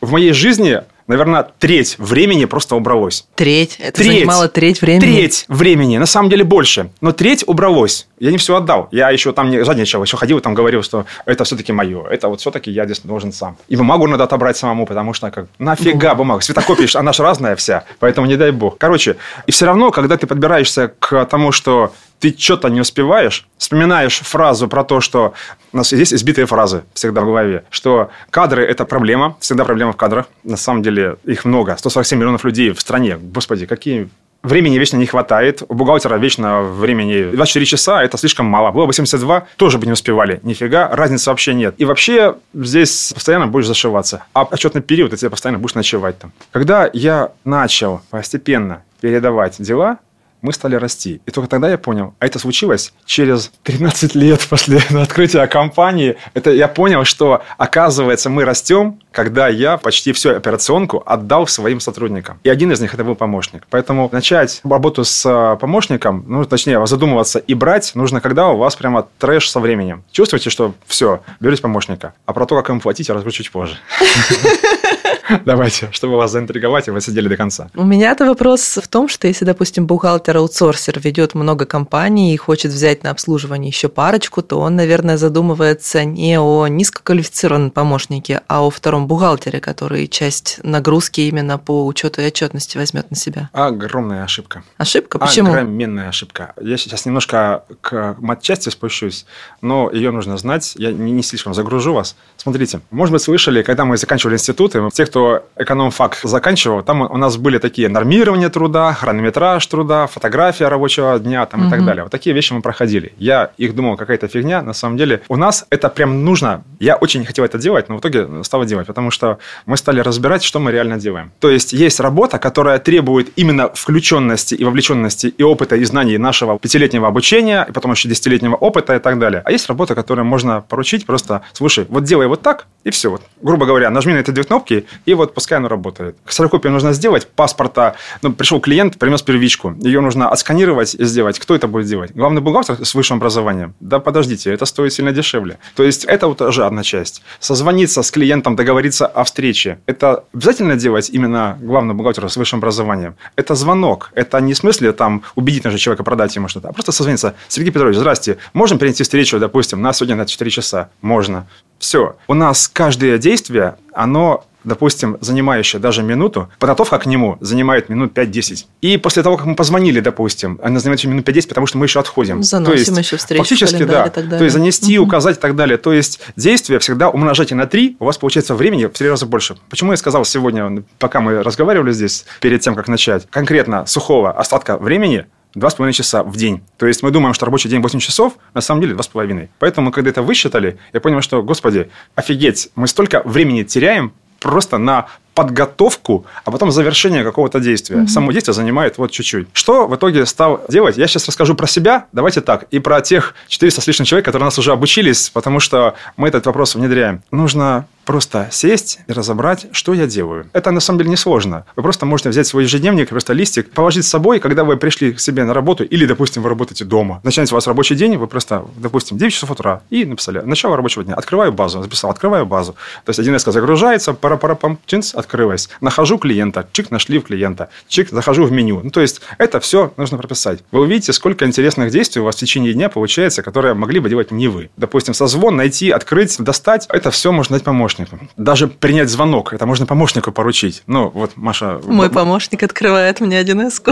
В 0.00 0.12
моей 0.12 0.32
жизни 0.32 0.82
наверное, 1.10 1.44
треть 1.58 1.96
времени 1.98 2.44
просто 2.44 2.76
убралось. 2.76 3.26
Треть? 3.34 3.76
Это 3.80 4.00
треть, 4.00 4.18
занимало 4.18 4.48
треть 4.48 4.80
времени? 4.80 5.00
Треть 5.00 5.44
времени, 5.48 5.98
на 5.98 6.06
самом 6.06 6.30
деле 6.30 6.44
больше. 6.44 6.90
Но 7.00 7.10
треть 7.10 7.42
убралось. 7.46 8.06
Я 8.20 8.30
не 8.30 8.38
все 8.38 8.56
отдал. 8.56 8.88
Я 8.92 9.10
еще 9.10 9.32
там 9.32 9.50
не 9.50 9.64
жадничал, 9.64 10.02
еще 10.04 10.16
ходил 10.16 10.38
и 10.38 10.40
там 10.40 10.54
говорил, 10.54 10.84
что 10.84 11.06
это 11.26 11.42
все-таки 11.42 11.72
мое. 11.72 12.06
Это 12.06 12.28
вот 12.28 12.40
все-таки 12.40 12.70
я 12.70 12.84
здесь 12.84 13.00
должен 13.00 13.32
сам. 13.32 13.56
И 13.66 13.74
бумагу 13.74 14.06
надо 14.06 14.22
отобрать 14.22 14.56
самому, 14.56 14.86
потому 14.86 15.12
что 15.12 15.30
как 15.32 15.46
нафига 15.58 16.14
бумага? 16.14 16.42
Светокопия, 16.42 16.86
она 16.94 17.12
же 17.12 17.24
разная 17.24 17.56
вся, 17.56 17.84
поэтому 17.98 18.28
не 18.28 18.36
дай 18.36 18.52
бог. 18.52 18.78
Короче, 18.78 19.16
и 19.46 19.50
все 19.50 19.66
равно, 19.66 19.90
когда 19.90 20.16
ты 20.16 20.28
подбираешься 20.28 20.92
к 21.00 21.24
тому, 21.24 21.50
что 21.50 21.92
ты 22.20 22.36
что-то 22.38 22.68
не 22.68 22.80
успеваешь, 22.80 23.46
вспоминаешь 23.56 24.20
фразу 24.20 24.68
про 24.68 24.84
то, 24.84 25.00
что 25.00 25.32
у 25.72 25.76
нас 25.76 25.88
здесь 25.90 26.12
избитые 26.12 26.46
фразы 26.46 26.84
всегда 26.94 27.22
в 27.22 27.24
голове, 27.24 27.64
что 27.70 28.10
кадры– 28.30 28.64
это 28.66 28.84
проблема, 28.84 29.36
всегда 29.40 29.64
проблема 29.64 29.92
в 29.92 29.96
кадрах. 29.96 30.26
На 30.44 30.56
самом 30.56 30.82
деле 30.82 31.16
их 31.24 31.44
много, 31.44 31.76
147 31.76 32.18
миллионов 32.18 32.44
людей 32.44 32.70
в 32.70 32.80
стране. 32.80 33.18
Господи, 33.20 33.66
какие 33.66 34.08
Времени 34.42 34.78
вечно 34.78 34.96
не 34.96 35.04
хватает. 35.04 35.62
У 35.68 35.74
бухгалтера 35.74 36.16
вечно 36.16 36.62
времени 36.62 37.30
24 37.30 37.66
часа, 37.66 38.02
это 38.02 38.16
слишком 38.16 38.46
мало. 38.46 38.70
Было 38.70 38.86
бы 38.86 38.94
72, 38.94 39.46
тоже 39.56 39.76
бы 39.76 39.84
не 39.84 39.92
успевали. 39.92 40.40
Нифига, 40.42 40.88
разницы 40.88 41.28
вообще 41.28 41.52
нет. 41.52 41.74
И 41.76 41.84
вообще 41.84 42.36
здесь 42.54 43.12
постоянно 43.12 43.48
будешь 43.48 43.66
зашиваться. 43.66 44.24
А 44.32 44.44
отчетный 44.44 44.80
период, 44.80 45.10
ты 45.10 45.18
тебе 45.18 45.28
постоянно 45.28 45.58
будешь 45.58 45.74
ночевать 45.74 46.18
там. 46.18 46.32
Когда 46.52 46.88
я 46.94 47.32
начал 47.44 48.00
постепенно 48.08 48.82
передавать 49.02 49.56
дела, 49.58 49.98
мы 50.42 50.52
стали 50.52 50.76
расти. 50.76 51.20
И 51.26 51.30
только 51.30 51.48
тогда 51.48 51.70
я 51.70 51.78
понял, 51.78 52.14
а 52.18 52.26
это 52.26 52.38
случилось 52.38 52.92
через 53.04 53.50
13 53.64 54.14
лет 54.14 54.46
после 54.48 54.78
открытия 54.90 55.46
компании. 55.46 56.16
Это 56.34 56.50
я 56.50 56.68
понял, 56.68 57.04
что, 57.04 57.42
оказывается, 57.58 58.30
мы 58.30 58.44
растем, 58.44 59.00
когда 59.12 59.48
я 59.48 59.76
почти 59.76 60.12
всю 60.12 60.30
операционку 60.30 61.02
отдал 61.04 61.46
своим 61.46 61.80
сотрудникам. 61.80 62.38
И 62.44 62.48
один 62.48 62.72
из 62.72 62.80
них 62.80 62.94
это 62.94 63.04
был 63.04 63.14
помощник. 63.14 63.66
Поэтому 63.70 64.08
начать 64.12 64.60
работу 64.64 65.04
с 65.04 65.26
э, 65.26 65.56
помощником, 65.58 66.24
ну, 66.26 66.44
точнее, 66.44 66.84
задумываться 66.86 67.38
и 67.38 67.54
брать 67.54 67.92
нужно, 67.94 68.20
когда 68.20 68.48
у 68.48 68.56
вас 68.56 68.76
прямо 68.76 69.06
трэш 69.18 69.50
со 69.50 69.60
временем. 69.60 70.04
Чувствуете, 70.12 70.50
что 70.50 70.74
все, 70.86 71.22
берете 71.40 71.62
помощника. 71.62 72.14
А 72.26 72.32
про 72.32 72.46
то, 72.46 72.56
как 72.56 72.68
ему 72.68 72.80
платить, 72.80 73.08
я 73.08 73.14
расскажу 73.14 73.36
чуть 73.36 73.50
позже. 73.50 73.76
Давайте, 75.44 75.88
чтобы 75.92 76.16
вас 76.16 76.30
заинтриговать, 76.32 76.88
и 76.88 76.90
вы 76.90 77.00
сидели 77.00 77.28
до 77.28 77.36
конца. 77.36 77.70
У 77.74 77.84
меня-то 77.84 78.26
вопрос 78.26 78.78
в 78.82 78.88
том, 78.88 79.08
что 79.08 79.28
если, 79.28 79.44
допустим, 79.44 79.86
бухгалтер-аутсорсер 80.30 81.00
ведет 81.00 81.34
много 81.34 81.66
компаний 81.66 82.34
и 82.34 82.36
хочет 82.36 82.72
взять 82.72 83.02
на 83.02 83.10
обслуживание 83.10 83.68
еще 83.68 83.88
парочку, 83.88 84.42
то 84.42 84.60
он, 84.60 84.76
наверное, 84.76 85.16
задумывается 85.16 86.04
не 86.04 86.38
о 86.38 86.66
низкоквалифицированном 86.68 87.70
помощнике, 87.70 88.42
а 88.48 88.62
о 88.66 88.70
втором 88.70 89.06
бухгалтере, 89.06 89.60
который 89.60 90.06
часть 90.08 90.60
нагрузки 90.62 91.22
именно 91.22 91.58
по 91.58 91.86
учету 91.86 92.22
и 92.22 92.26
отчетности 92.26 92.76
возьмет 92.76 93.10
на 93.10 93.16
себя. 93.16 93.50
Огромная 93.52 94.24
ошибка. 94.24 94.62
Ошибка? 94.78 95.18
Почему? 95.18 95.50
Огроменная 95.50 96.08
ошибка. 96.08 96.54
Я 96.60 96.76
сейчас 96.76 97.06
немножко 97.06 97.64
к 97.80 98.16
матчасти 98.18 98.68
спущусь, 98.68 99.26
но 99.60 99.90
ее 99.92 100.10
нужно 100.10 100.36
знать. 100.38 100.74
Я 100.76 100.92
не 100.92 101.22
слишком 101.22 101.54
загружу 101.54 101.92
вас. 101.92 102.16
Смотрите, 102.36 102.80
может 102.90 103.12
быть, 103.12 103.22
слышали, 103.22 103.62
когда 103.62 103.84
мы 103.84 103.96
заканчивали 103.96 104.34
институты, 104.34 104.80
те, 104.92 105.06
кто 105.06 105.46
эконом-фак 105.56 106.18
заканчивал, 106.22 106.82
там 106.82 107.02
у 107.02 107.16
нас 107.16 107.36
были 107.36 107.58
такие 107.58 107.88
нормирование 107.88 108.48
труда, 108.48 108.92
хронометраж 108.94 109.66
труда, 109.66 110.06
фотография 110.20 110.68
рабочего 110.68 111.18
дня 111.18 111.46
там, 111.46 111.60
угу. 111.60 111.68
и 111.68 111.70
так 111.70 111.84
далее. 111.84 112.02
Вот 112.02 112.12
такие 112.12 112.34
вещи 112.34 112.52
мы 112.52 112.60
проходили. 112.60 113.12
Я 113.16 113.52
их 113.56 113.74
думал, 113.74 113.96
какая-то 113.96 114.28
фигня. 114.28 114.62
На 114.62 114.74
самом 114.74 114.98
деле 114.98 115.22
у 115.28 115.36
нас 115.36 115.66
это 115.70 115.88
прям 115.88 116.24
нужно. 116.24 116.62
Я 116.78 116.96
очень 116.96 117.24
хотел 117.24 117.46
это 117.46 117.58
делать, 117.58 117.88
но 117.88 117.96
в 117.96 118.00
итоге 118.00 118.44
стал 118.44 118.66
делать, 118.66 118.86
потому 118.86 119.10
что 119.10 119.38
мы 119.64 119.78
стали 119.78 120.00
разбирать, 120.00 120.42
что 120.42 120.60
мы 120.60 120.72
реально 120.72 120.98
делаем. 120.98 121.32
То 121.40 121.48
есть 121.48 121.72
есть 121.72 122.00
работа, 122.00 122.38
которая 122.38 122.78
требует 122.78 123.32
именно 123.36 123.70
включенности 123.72 124.54
и 124.54 124.64
вовлеченности 124.64 125.28
и 125.28 125.42
опыта, 125.42 125.76
и 125.76 125.84
знаний 125.84 126.18
нашего 126.18 126.58
пятилетнего 126.58 127.08
обучения, 127.08 127.66
и 127.68 127.72
потом 127.72 127.92
еще 127.92 128.08
десятилетнего 128.08 128.56
опыта 128.56 128.96
и 128.96 128.98
так 128.98 129.18
далее. 129.18 129.40
А 129.46 129.52
есть 129.52 129.68
работа, 129.68 129.94
которую 129.94 130.26
можно 130.26 130.60
поручить 130.60 131.06
просто, 131.06 131.40
слушай, 131.54 131.86
вот 131.88 132.04
делай 132.04 132.26
вот 132.26 132.42
так, 132.42 132.66
и 132.84 132.90
все. 132.90 133.10
Вот, 133.10 133.22
грубо 133.40 133.64
говоря, 133.64 133.88
нажми 133.90 134.12
на 134.12 134.18
эти 134.18 134.32
две 134.32 134.44
кнопки, 134.44 134.84
и 135.06 135.14
вот 135.14 135.32
пускай 135.34 135.56
оно 135.58 135.68
работает. 135.68 136.16
Ксерокопию 136.26 136.72
нужно 136.72 136.92
сделать, 136.92 137.26
паспорта, 137.26 137.94
ну, 138.20 138.32
пришел 138.32 138.60
клиент, 138.60 138.98
принес 138.98 139.22
первичку, 139.22 139.74
ее 139.80 140.00
нужно 140.00 140.09
отсканировать 140.18 140.94
и 140.94 141.04
сделать. 141.04 141.38
Кто 141.38 141.54
это 141.54 141.68
будет 141.68 141.86
делать? 141.86 142.12
Главный 142.14 142.40
бухгалтер 142.40 142.84
с 142.84 142.94
высшим 142.94 143.18
образованием? 143.18 143.74
Да 143.80 143.98
подождите, 143.98 144.52
это 144.52 144.64
стоит 144.66 144.92
сильно 144.92 145.12
дешевле. 145.12 145.58
То 145.76 145.82
есть, 145.82 146.04
это 146.04 146.26
вот 146.26 146.40
уже 146.42 146.64
одна 146.64 146.82
часть. 146.82 147.22
Созвониться 147.38 148.02
с 148.02 148.10
клиентом, 148.10 148.56
договориться 148.56 149.06
о 149.06 149.24
встрече. 149.24 149.78
Это 149.86 150.24
обязательно 150.32 150.76
делать 150.76 151.10
именно 151.10 151.58
главный 151.60 151.94
бухгалтер 151.94 152.28
с 152.28 152.36
высшим 152.36 152.58
образованием? 152.58 153.16
Это 153.36 153.54
звонок. 153.54 154.10
Это 154.14 154.40
не 154.40 154.54
в 154.54 154.56
смысле 154.56 154.92
там 154.92 155.22
убедить 155.34 155.62
даже 155.62 155.78
человека 155.78 156.04
продать 156.04 156.34
ему 156.36 156.48
что-то, 156.48 156.68
а 156.68 156.72
просто 156.72 156.92
созвониться. 156.92 157.34
Сергей 157.48 157.72
Петрович, 157.72 157.96
здрасте, 157.96 158.38
можем 158.52 158.78
перенести 158.78 159.02
встречу, 159.02 159.38
допустим, 159.38 159.82
на 159.82 159.92
сегодня 159.92 160.16
на 160.16 160.26
4 160.26 160.50
часа? 160.50 160.90
Можно. 161.00 161.46
Все. 161.78 162.16
У 162.28 162.34
нас 162.34 162.68
каждое 162.68 163.18
действие, 163.18 163.76
оно 163.92 164.44
допустим, 164.64 165.16
занимающая 165.20 165.80
даже 165.80 166.02
минуту, 166.02 166.48
подготовка 166.58 166.98
к 166.98 167.06
нему 167.06 167.38
занимает 167.40 167.88
минут 167.88 168.16
5-10. 168.16 168.66
И 168.80 168.96
после 168.96 169.22
того, 169.22 169.36
как 169.36 169.46
мы 169.46 169.54
позвонили, 169.54 170.00
допустим, 170.00 170.58
она 170.62 170.80
занимает 170.80 171.00
еще 171.00 171.08
минут 171.08 171.28
5-10, 171.28 171.48
потому 171.48 171.66
что 171.66 171.78
мы 171.78 171.86
еще 171.86 172.00
отходим. 172.00 172.42
Заносим 172.42 172.72
То 172.72 172.78
есть, 172.78 172.98
еще 172.98 173.16
встречу 173.16 173.42
Фактически, 173.42 173.84
да. 173.84 174.08
То 174.08 174.44
есть, 174.44 174.54
занести, 174.54 174.98
угу. 174.98 175.08
указать 175.08 175.38
и 175.38 175.40
так 175.40 175.56
далее. 175.56 175.78
То 175.78 175.92
есть, 175.92 176.20
действие 176.36 176.78
всегда 176.78 177.08
умножайте 177.10 177.54
на 177.54 177.66
3, 177.66 177.96
у 177.98 178.04
вас 178.04 178.18
получается 178.18 178.54
времени 178.54 178.86
в 178.86 178.90
3 178.90 179.08
раза 179.08 179.26
больше. 179.26 179.56
Почему 179.68 179.92
я 179.92 179.96
сказал 179.96 180.24
сегодня, 180.24 180.82
пока 180.98 181.20
мы 181.20 181.42
разговаривали 181.42 181.92
здесь, 181.92 182.26
перед 182.40 182.60
тем, 182.60 182.74
как 182.74 182.88
начать, 182.88 183.26
конкретно 183.30 183.86
сухого 183.86 184.32
остатка 184.32 184.76
времени 184.76 185.26
Два 185.54 185.68
с 185.68 185.74
половиной 185.74 185.94
часа 185.94 186.22
в 186.22 186.36
день. 186.36 186.62
То 186.76 186.86
есть 186.86 187.02
мы 187.02 187.10
думаем, 187.10 187.34
что 187.34 187.44
рабочий 187.44 187.68
день 187.68 187.80
8 187.80 187.98
часов, 187.98 188.34
на 188.54 188.60
самом 188.60 188.82
деле 188.82 188.94
два 188.94 189.02
с 189.02 189.08
половиной. 189.08 189.50
Поэтому, 189.58 189.90
когда 189.90 190.10
это 190.10 190.22
высчитали, 190.22 190.78
я 190.92 191.00
понял, 191.00 191.20
что, 191.22 191.42
господи, 191.42 191.90
офигеть, 192.14 192.70
мы 192.76 192.86
столько 192.86 193.22
времени 193.24 193.64
теряем 193.64 194.12
просто 194.40 194.78
на 194.78 195.06
подготовку, 195.34 196.26
а 196.44 196.50
потом 196.50 196.70
завершение 196.72 197.24
какого-то 197.24 197.60
действия. 197.60 197.96
Mm-hmm. 197.96 198.08
Само 198.08 198.32
действие 198.32 198.54
занимает 198.54 198.98
вот 198.98 199.10
чуть-чуть. 199.10 199.48
Что 199.52 199.86
в 199.86 199.94
итоге 199.94 200.26
стал 200.26 200.64
делать? 200.68 200.96
Я 200.98 201.06
сейчас 201.06 201.26
расскажу 201.28 201.54
про 201.54 201.66
себя, 201.66 202.06
давайте 202.12 202.40
так, 202.40 202.64
и 202.70 202.78
про 202.78 203.00
тех 203.00 203.34
400 203.48 203.80
с 203.80 203.86
лишним 203.86 204.06
человек, 204.06 204.24
которые 204.24 204.46
нас 204.46 204.58
уже 204.58 204.72
обучились, 204.72 205.30
потому 205.30 205.60
что 205.60 205.94
мы 206.16 206.28
этот 206.28 206.46
вопрос 206.46 206.74
внедряем. 206.74 207.22
Нужно 207.30 207.86
просто 208.04 208.48
сесть 208.50 209.00
и 209.06 209.12
разобрать, 209.12 209.66
что 209.72 209.94
я 209.94 210.06
делаю. 210.06 210.46
Это 210.52 210.70
на 210.70 210.80
самом 210.80 210.98
деле 210.98 211.10
не 211.10 211.16
сложно. 211.16 211.64
Вы 211.76 211.82
просто 211.82 212.06
можете 212.06 212.30
взять 212.30 212.46
свой 212.46 212.64
ежедневник, 212.64 213.08
просто 213.08 213.32
листик, 213.32 213.70
положить 213.70 214.04
с 214.04 214.08
собой, 214.08 214.40
когда 214.40 214.64
вы 214.64 214.76
пришли 214.76 215.12
к 215.12 215.20
себе 215.20 215.44
на 215.44 215.54
работу, 215.54 215.84
или, 215.84 216.06
допустим, 216.06 216.42
вы 216.42 216.48
работаете 216.48 216.84
дома. 216.84 217.20
Начинается 217.22 217.54
у 217.54 217.56
вас 217.56 217.66
рабочий 217.66 217.94
день, 217.94 218.16
вы 218.16 218.26
просто, 218.26 218.64
допустим, 218.76 219.18
9 219.18 219.32
часов 219.32 219.50
утра, 219.50 219.82
и 219.90 220.04
написали, 220.04 220.40
начало 220.40 220.76
рабочего 220.76 221.04
дня, 221.04 221.14
открываю 221.14 221.52
базу, 221.52 221.82
записал, 221.82 222.10
открываю 222.10 222.46
базу. 222.46 222.72
То 223.04 223.10
есть, 223.10 223.20
один 223.20 223.32
раз 223.32 223.44
загружается, 223.44 224.12
пара-пара-пам, 224.12 224.78
чинс, 224.86 225.14
открылась. 225.14 225.68
Нахожу 225.80 226.18
клиента, 226.18 226.68
чик, 226.72 226.90
нашли 226.90 227.18
в 227.18 227.24
клиента, 227.24 227.68
чик, 227.88 228.10
захожу 228.10 228.44
в 228.44 228.52
меню. 228.52 228.80
Ну, 228.82 228.90
то 228.90 229.00
есть, 229.00 229.20
это 229.38 229.60
все 229.60 229.92
нужно 229.96 230.18
прописать. 230.18 230.60
Вы 230.72 230.80
увидите, 230.80 231.12
сколько 231.12 231.46
интересных 231.46 231.90
действий 231.90 232.20
у 232.20 232.24
вас 232.24 232.36
в 232.36 232.38
течение 232.38 232.72
дня 232.72 232.88
получается, 232.88 233.42
которые 233.42 233.74
могли 233.74 234.00
бы 234.00 234.08
делать 234.08 234.30
не 234.30 234.48
вы. 234.48 234.70
Допустим, 234.76 235.14
созвон, 235.14 235.56
найти, 235.56 235.90
открыть, 235.90 236.36
достать, 236.38 236.86
это 236.88 237.10
все 237.10 237.32
можно 237.32 237.56
дать 237.56 237.64
помощнику. 238.06 238.34
Даже 238.36 238.68
принять 238.68 239.08
звонок, 239.08 239.52
это 239.52 239.66
можно 239.66 239.86
помощнику 239.86 240.32
поручить. 240.32 240.82
Ну, 240.86 241.10
вот 241.10 241.32
Маша... 241.36 241.80
Мой 241.84 242.10
помощник 242.10 242.62
открывает 242.62 243.20
мне 243.20 243.38
1 243.38 243.70
с 243.70 243.82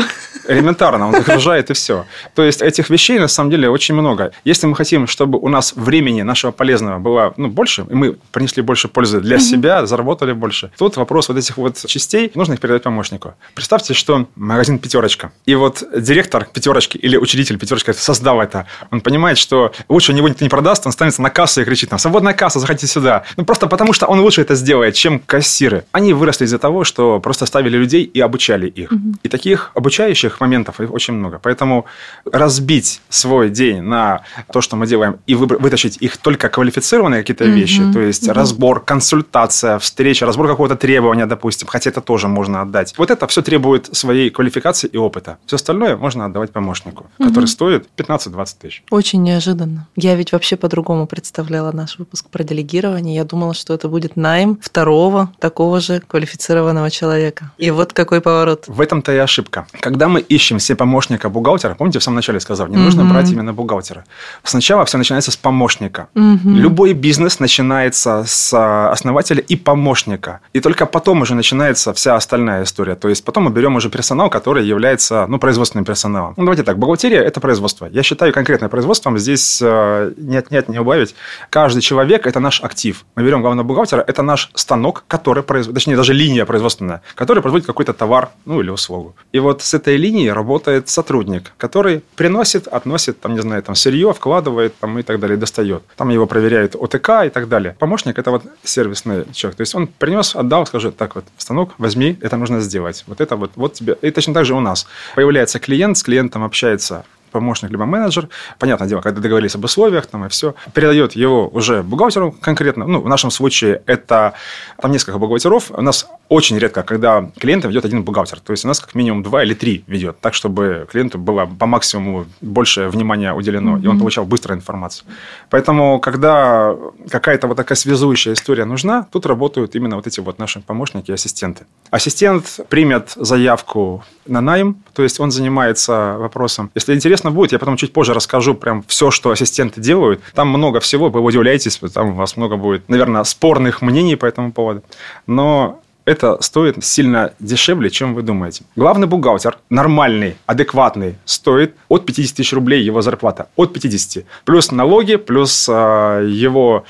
Элементарно, 0.46 1.08
он 1.08 1.12
загружает 1.12 1.70
и 1.70 1.74
все. 1.74 2.06
То 2.34 2.42
есть, 2.42 2.62
этих 2.62 2.90
вещей 2.90 3.18
на 3.18 3.28
самом 3.28 3.50
деле 3.50 3.68
очень 3.68 3.94
много. 3.94 4.32
Если 4.44 4.66
мы 4.66 4.74
хотим, 4.76 5.06
чтобы 5.06 5.38
у 5.38 5.48
нас 5.48 5.74
времени 5.74 6.22
нашего 6.22 6.52
полезного 6.52 6.98
было 6.98 7.34
ну, 7.36 7.48
больше, 7.48 7.86
и 7.88 7.94
мы 7.94 8.16
принесли 8.32 8.62
больше 8.62 8.88
пользы 8.88 9.20
для 9.20 9.38
себя, 9.38 9.86
заработали 9.86 10.32
больше, 10.32 10.70
тут 10.78 10.96
вопрос 10.96 11.28
вот 11.28 11.38
этих 11.38 11.56
вот 11.56 11.84
частей 11.86 12.30
нужно 12.34 12.54
их 12.54 12.60
передать 12.60 12.82
помощнику. 12.82 13.34
Представьте, 13.54 13.94
что 13.94 14.26
магазин 14.36 14.78
«Пятерочка». 14.78 15.32
И 15.46 15.54
вот 15.54 15.82
директор 15.96 16.46
«Пятерочки» 16.52 16.96
или 16.96 17.16
учредитель 17.16 17.58
«Пятерочка» 17.58 17.92
создал 17.92 18.40
это. 18.40 18.66
Он 18.90 19.00
понимает, 19.00 19.38
что 19.38 19.72
лучше 19.88 20.12
у 20.12 20.14
него 20.14 20.28
никто 20.28 20.44
не 20.44 20.48
продаст, 20.48 20.86
он 20.86 20.92
становится 20.92 21.22
на 21.22 21.30
кассу 21.30 21.60
и 21.60 21.64
кричит 21.64 21.90
нам 21.90 21.98
«Свободная 21.98 22.34
касса, 22.34 22.60
заходите 22.60 22.86
сюда». 22.86 23.24
Ну, 23.36 23.44
просто 23.44 23.66
потому 23.66 23.87
что 23.92 24.06
он 24.06 24.20
лучше 24.20 24.42
это 24.42 24.54
сделает, 24.54 24.94
чем 24.94 25.18
кассиры. 25.18 25.84
Они 25.92 26.12
выросли 26.12 26.44
из-за 26.44 26.58
того, 26.58 26.84
что 26.84 27.20
просто 27.20 27.46
ставили 27.46 27.76
людей 27.76 28.02
и 28.04 28.20
обучали 28.20 28.68
их. 28.68 28.92
Угу. 28.92 29.14
И 29.22 29.28
таких 29.28 29.70
обучающих 29.74 30.40
моментов 30.40 30.80
очень 30.80 31.14
много. 31.14 31.38
Поэтому 31.42 31.86
разбить 32.24 33.00
свой 33.08 33.50
день 33.50 33.82
на 33.82 34.22
то, 34.52 34.60
что 34.60 34.76
мы 34.76 34.86
делаем, 34.86 35.18
и 35.26 35.34
вытащить 35.34 35.98
их 36.00 36.16
только 36.16 36.48
квалифицированные 36.48 37.22
какие-то 37.22 37.44
угу. 37.44 37.52
вещи, 37.52 37.82
то 37.92 38.00
есть 38.00 38.28
угу. 38.28 38.34
разбор, 38.34 38.84
консультация, 38.84 39.78
встреча, 39.78 40.26
разбор 40.26 40.48
какого-то 40.48 40.76
требования, 40.76 41.26
допустим, 41.26 41.68
хотя 41.68 41.90
это 41.90 42.00
тоже 42.00 42.28
можно 42.28 42.62
отдать. 42.62 42.94
Вот 42.98 43.10
это 43.10 43.26
все 43.26 43.42
требует 43.42 43.94
своей 43.96 44.30
квалификации 44.30 44.88
и 44.88 44.96
опыта. 44.96 45.38
Все 45.46 45.56
остальное 45.56 45.96
можно 45.96 46.24
отдавать 46.24 46.52
помощнику, 46.52 47.06
угу. 47.18 47.28
который 47.28 47.46
стоит 47.46 47.86
15-20 47.96 48.48
тысяч. 48.60 48.82
Очень 48.90 49.22
неожиданно. 49.22 49.86
Я 49.96 50.14
ведь 50.14 50.32
вообще 50.32 50.56
по-другому 50.56 51.06
представляла 51.06 51.72
наш 51.72 51.98
выпуск 51.98 52.28
про 52.30 52.44
делегирование. 52.44 53.14
Я 53.16 53.24
думала, 53.24 53.54
что 53.54 53.74
это 53.78 53.88
будет 53.88 54.16
найм 54.16 54.58
второго 54.60 55.28
такого 55.38 55.80
же 55.80 56.00
квалифицированного 56.00 56.90
человека. 56.90 57.52
И 57.58 57.70
вот 57.70 57.92
какой 57.92 58.20
поворот. 58.20 58.64
В 58.66 58.80
этом-то 58.80 59.12
и 59.12 59.18
ошибка. 59.18 59.66
Когда 59.80 60.08
мы 60.08 60.20
ищем 60.20 60.58
себе 60.58 60.76
помощника 60.76 61.28
бухгалтера, 61.28 61.74
помните, 61.74 61.98
в 61.98 62.02
самом 62.02 62.16
начале 62.16 62.40
сказал, 62.40 62.66
не 62.66 62.76
угу. 62.76 62.84
нужно 62.84 63.04
брать 63.04 63.30
именно 63.30 63.52
бухгалтера. 63.52 64.04
Сначала 64.42 64.84
все 64.84 64.98
начинается 64.98 65.30
с 65.30 65.36
помощника. 65.36 66.08
Угу. 66.14 66.50
Любой 66.50 66.92
бизнес 66.92 67.40
начинается 67.40 68.24
с 68.26 68.52
а, 68.52 68.90
основателя 68.90 69.40
и 69.40 69.56
помощника. 69.56 70.40
И 70.52 70.60
только 70.60 70.86
потом 70.86 71.22
уже 71.22 71.34
начинается 71.34 71.92
вся 71.92 72.16
остальная 72.16 72.64
история. 72.64 72.96
То 72.96 73.08
есть 73.08 73.24
потом 73.24 73.44
мы 73.44 73.50
берем 73.50 73.76
уже 73.76 73.90
персонал, 73.90 74.30
который 74.30 74.66
является 74.66 75.26
ну, 75.28 75.38
производственным 75.38 75.84
персоналом. 75.84 76.34
Ну, 76.36 76.44
давайте 76.44 76.64
так, 76.64 76.78
бухгалтерия– 76.78 77.22
это 77.28 77.40
производство. 77.40 77.86
Я 77.86 78.02
считаю 78.02 78.32
конкретное 78.32 78.68
производством 78.68 79.18
здесь 79.18 79.60
э, 79.62 80.12
нет, 80.16 80.50
нет, 80.50 80.68
не 80.68 80.80
убавить. 80.80 81.14
Каждый 81.50 81.80
человек– 81.80 82.26
это 82.26 82.40
наш 82.40 82.62
актив. 82.64 83.04
Мы 83.14 83.22
берем 83.22 83.40
главного 83.40 83.66
бухгалтера– 83.68 84.04
это 84.06 84.22
наш 84.22 84.50
станок, 84.54 85.04
который 85.06 85.42
производит, 85.42 85.74
точнее, 85.74 85.96
даже 85.96 86.12
линия 86.12 86.44
производственная, 86.44 87.02
которая 87.14 87.42
производит 87.42 87.66
какой-то 87.66 87.92
товар, 87.92 88.30
ну, 88.44 88.60
или 88.60 88.70
услугу. 88.70 89.14
И 89.32 89.38
вот 89.38 89.62
с 89.62 89.74
этой 89.74 89.96
линией 89.96 90.32
работает 90.32 90.88
сотрудник, 90.88 91.52
который 91.56 92.02
приносит, 92.16 92.66
относит, 92.66 93.20
там, 93.20 93.34
не 93.34 93.40
знаю, 93.42 93.62
там, 93.62 93.74
сырье, 93.74 94.12
вкладывает, 94.12 94.76
там, 94.80 94.98
и 94.98 95.02
так 95.02 95.20
далее, 95.20 95.36
достает. 95.36 95.82
Там 95.96 96.08
его 96.08 96.26
проверяет 96.26 96.74
ОТК 96.74 97.08
и 97.26 97.30
так 97.30 97.48
далее. 97.48 97.76
Помощник– 97.78 98.18
это 98.20 98.30
вот 98.30 98.42
сервисный 98.64 99.24
человек. 99.32 99.56
То 99.56 99.62
есть, 99.62 99.74
он 99.74 99.86
принес, 99.86 100.34
отдал, 100.34 100.66
скажет, 100.66 100.96
так 100.96 101.14
вот, 101.14 101.24
станок, 101.36 101.74
возьми, 101.78 102.18
это 102.20 102.36
нужно 102.36 102.60
сделать. 102.60 103.04
Вот 103.06 103.20
это 103.20 103.36
вот, 103.36 103.52
вот 103.56 103.74
тебе. 103.74 103.96
И 104.02 104.10
точно 104.10 104.34
так 104.34 104.44
же 104.44 104.54
у 104.54 104.60
нас. 104.60 104.86
Появляется 105.14 105.58
клиент, 105.58 105.96
с 105.96 106.02
клиентом 106.02 106.42
общается 106.42 107.04
помощник 107.30 107.70
либо 107.70 107.84
менеджер, 107.84 108.28
понятное 108.58 108.88
дело, 108.88 109.00
когда 109.00 109.20
договорились 109.20 109.54
об 109.54 109.64
условиях 109.64 110.06
там 110.06 110.24
и 110.24 110.28
все, 110.28 110.54
передает 110.74 111.12
его 111.12 111.48
уже 111.48 111.82
бухгалтеру 111.82 112.32
конкретно. 112.32 112.86
Ну, 112.86 113.00
в 113.00 113.08
нашем 113.08 113.30
случае 113.30 113.82
это 113.86 114.34
там 114.80 114.92
несколько 114.92 115.18
бухгалтеров. 115.18 115.70
У 115.70 115.82
нас 115.82 116.08
очень 116.28 116.58
редко, 116.58 116.82
когда 116.82 117.30
клиента 117.38 117.68
ведет 117.68 117.84
один 117.84 118.02
бухгалтер. 118.02 118.40
То 118.40 118.52
есть 118.52 118.64
у 118.64 118.68
нас 118.68 118.80
как 118.80 118.94
минимум 118.94 119.22
два 119.22 119.42
или 119.42 119.54
три 119.54 119.84
ведет, 119.86 120.20
так, 120.20 120.34
чтобы 120.34 120.86
клиенту 120.90 121.18
было 121.18 121.46
по 121.46 121.66
максимуму 121.66 122.26
больше 122.40 122.88
внимания 122.88 123.32
уделено, 123.32 123.76
mm-hmm. 123.76 123.84
и 123.84 123.86
он 123.86 123.98
получал 123.98 124.26
быструю 124.26 124.58
информацию. 124.58 125.06
Поэтому, 125.50 125.98
когда 126.00 126.76
какая-то 127.10 127.46
вот 127.46 127.56
такая 127.56 127.76
связующая 127.76 128.34
история 128.34 128.64
нужна, 128.64 129.06
тут 129.10 129.26
работают 129.26 129.74
именно 129.74 129.96
вот 129.96 130.06
эти 130.06 130.20
вот 130.20 130.38
наши 130.38 130.60
помощники 130.60 131.10
и 131.10 131.14
ассистенты. 131.14 131.64
Ассистент 131.90 132.60
примет 132.68 133.12
заявку 133.16 134.04
на 134.26 134.40
найм, 134.40 134.76
то 134.92 135.02
есть 135.02 135.20
он 135.20 135.30
занимается 135.30 136.16
вопросом. 136.18 136.70
Если 136.74 136.94
интересно 136.94 137.30
будет, 137.30 137.52
я 137.52 137.58
потом 137.58 137.76
чуть 137.76 137.92
позже 137.92 138.12
расскажу 138.12 138.54
прям 138.54 138.84
все, 138.86 139.10
что 139.10 139.30
ассистенты 139.30 139.80
делают. 139.80 140.20
Там 140.34 140.48
много 140.48 140.80
всего, 140.80 141.08
вы 141.08 141.20
удивляетесь, 141.20 141.80
там 141.94 142.10
у 142.10 142.14
вас 142.14 142.36
много 142.36 142.56
будет, 142.56 142.88
наверное, 142.88 143.24
спорных 143.24 143.80
мнений 143.80 144.16
по 144.16 144.26
этому 144.26 144.52
поводу. 144.52 144.82
Но 145.26 145.80
это 146.08 146.38
стоит 146.40 146.82
сильно 146.82 147.32
дешевле, 147.38 147.90
чем 147.90 148.14
вы 148.14 148.22
думаете. 148.22 148.64
Главный 148.76 149.06
бухгалтер, 149.06 149.58
нормальный, 149.68 150.36
адекватный, 150.46 151.16
стоит 151.26 151.74
от 151.88 152.06
50 152.06 152.36
тысяч 152.36 152.54
рублей 152.54 152.82
его 152.82 153.02
зарплата. 153.02 153.48
От 153.56 153.74
50. 153.74 154.24
Плюс 154.46 154.72
налоги, 154.72 155.16
плюс 155.16 155.68
э, 155.68 156.26
его 156.26 156.84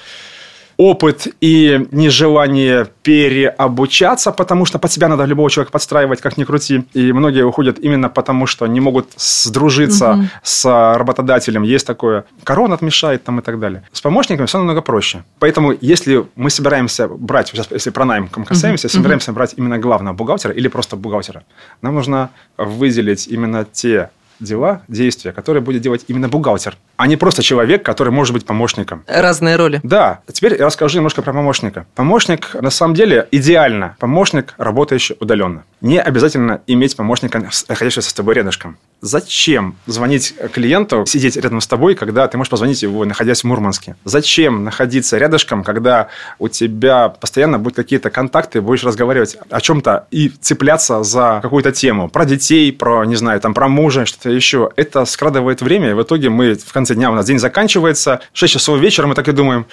опыт 0.78 1.26
и 1.40 1.86
нежелание 1.90 2.86
переобучаться, 3.02 4.30
потому 4.30 4.64
что 4.64 4.78
под 4.78 4.92
себя 4.92 5.08
надо 5.08 5.24
любого 5.24 5.50
человека 5.50 5.72
подстраивать, 5.72 6.20
как 6.20 6.36
ни 6.36 6.44
крути. 6.44 6.84
И 6.94 7.12
многие 7.12 7.44
уходят 7.44 7.80
именно 7.80 8.08
потому, 8.08 8.46
что 8.46 8.66
не 8.68 8.80
могут 8.80 9.08
сдружиться 9.16 10.12
угу. 10.12 10.22
с 10.42 10.94
работодателем. 10.96 11.64
Есть 11.64 11.86
такое. 11.86 12.24
Корона 12.44 12.74
отмешает 12.74 13.24
там 13.24 13.40
и 13.40 13.42
так 13.42 13.58
далее. 13.58 13.82
С 13.92 14.00
помощниками 14.00 14.46
все 14.46 14.58
намного 14.58 14.80
проще. 14.80 15.24
Поэтому, 15.40 15.74
если 15.80 16.24
мы 16.36 16.48
собираемся 16.48 17.08
брать, 17.08 17.48
сейчас, 17.48 17.66
если 17.72 17.90
про 17.90 18.04
найм 18.04 18.28
касаемся, 18.28 18.86
угу. 18.86 18.92
собираемся 18.92 19.32
брать 19.32 19.54
именно 19.56 19.78
главного 19.78 20.14
бухгалтера 20.14 20.54
или 20.54 20.68
просто 20.68 20.96
бухгалтера, 20.96 21.42
нам 21.82 21.96
нужно 21.96 22.30
выделить 22.56 23.26
именно 23.26 23.64
те 23.64 24.10
дела, 24.38 24.82
действия, 24.86 25.32
которые 25.32 25.60
будет 25.60 25.82
делать 25.82 26.04
именно 26.06 26.28
бухгалтер, 26.28 26.76
а 26.98 27.06
не 27.06 27.16
просто 27.16 27.42
человек, 27.42 27.84
который 27.84 28.12
может 28.12 28.34
быть 28.34 28.44
помощником. 28.44 29.04
Разные 29.06 29.54
роли. 29.54 29.80
Да. 29.84 30.18
Теперь 30.30 30.56
я 30.58 30.66
расскажу 30.66 30.96
немножко 30.96 31.22
про 31.22 31.32
помощника. 31.32 31.86
Помощник, 31.94 32.54
на 32.60 32.70
самом 32.70 32.94
деле, 32.94 33.28
идеально 33.30 33.96
помощник, 34.00 34.54
работающий 34.58 35.16
удаленно. 35.20 35.62
Не 35.80 36.00
обязательно 36.00 36.60
иметь 36.66 36.96
помощника, 36.96 37.38
находящегося 37.68 38.10
с 38.10 38.12
тобой 38.12 38.34
рядышком. 38.34 38.78
Зачем 39.00 39.76
звонить 39.86 40.34
клиенту, 40.52 41.06
сидеть 41.06 41.36
рядом 41.36 41.60
с 41.60 41.68
тобой, 41.68 41.94
когда 41.94 42.26
ты 42.26 42.36
можешь 42.36 42.50
позвонить 42.50 42.82
его, 42.82 43.04
находясь 43.04 43.42
в 43.42 43.44
Мурманске? 43.44 43.94
Зачем 44.04 44.64
находиться 44.64 45.18
рядышком, 45.18 45.62
когда 45.62 46.08
у 46.40 46.48
тебя 46.48 47.08
постоянно 47.10 47.60
будут 47.60 47.76
какие-то 47.76 48.10
контакты, 48.10 48.60
будешь 48.60 48.82
разговаривать 48.82 49.36
о 49.50 49.60
чем-то 49.60 50.08
и 50.10 50.30
цепляться 50.40 51.04
за 51.04 51.38
какую-то 51.42 51.70
тему? 51.70 52.08
Про 52.08 52.24
детей, 52.24 52.72
про, 52.72 53.04
не 53.04 53.14
знаю, 53.14 53.40
там, 53.40 53.54
про 53.54 53.68
мужа, 53.68 54.04
что-то 54.04 54.30
еще. 54.30 54.70
Это 54.74 55.04
скрадывает 55.04 55.62
время, 55.62 55.90
и 55.90 55.92
в 55.92 56.02
итоге 56.02 56.28
мы 56.28 56.54
в 56.54 56.72
конце 56.72 56.87
дня, 56.94 57.10
у 57.10 57.14
нас 57.14 57.26
день 57.26 57.38
заканчивается, 57.38 58.20
6 58.32 58.52
часов 58.52 58.78
вечера, 58.78 59.06
мы 59.06 59.14
так 59.14 59.28
и 59.28 59.32
думаем, 59.32 59.66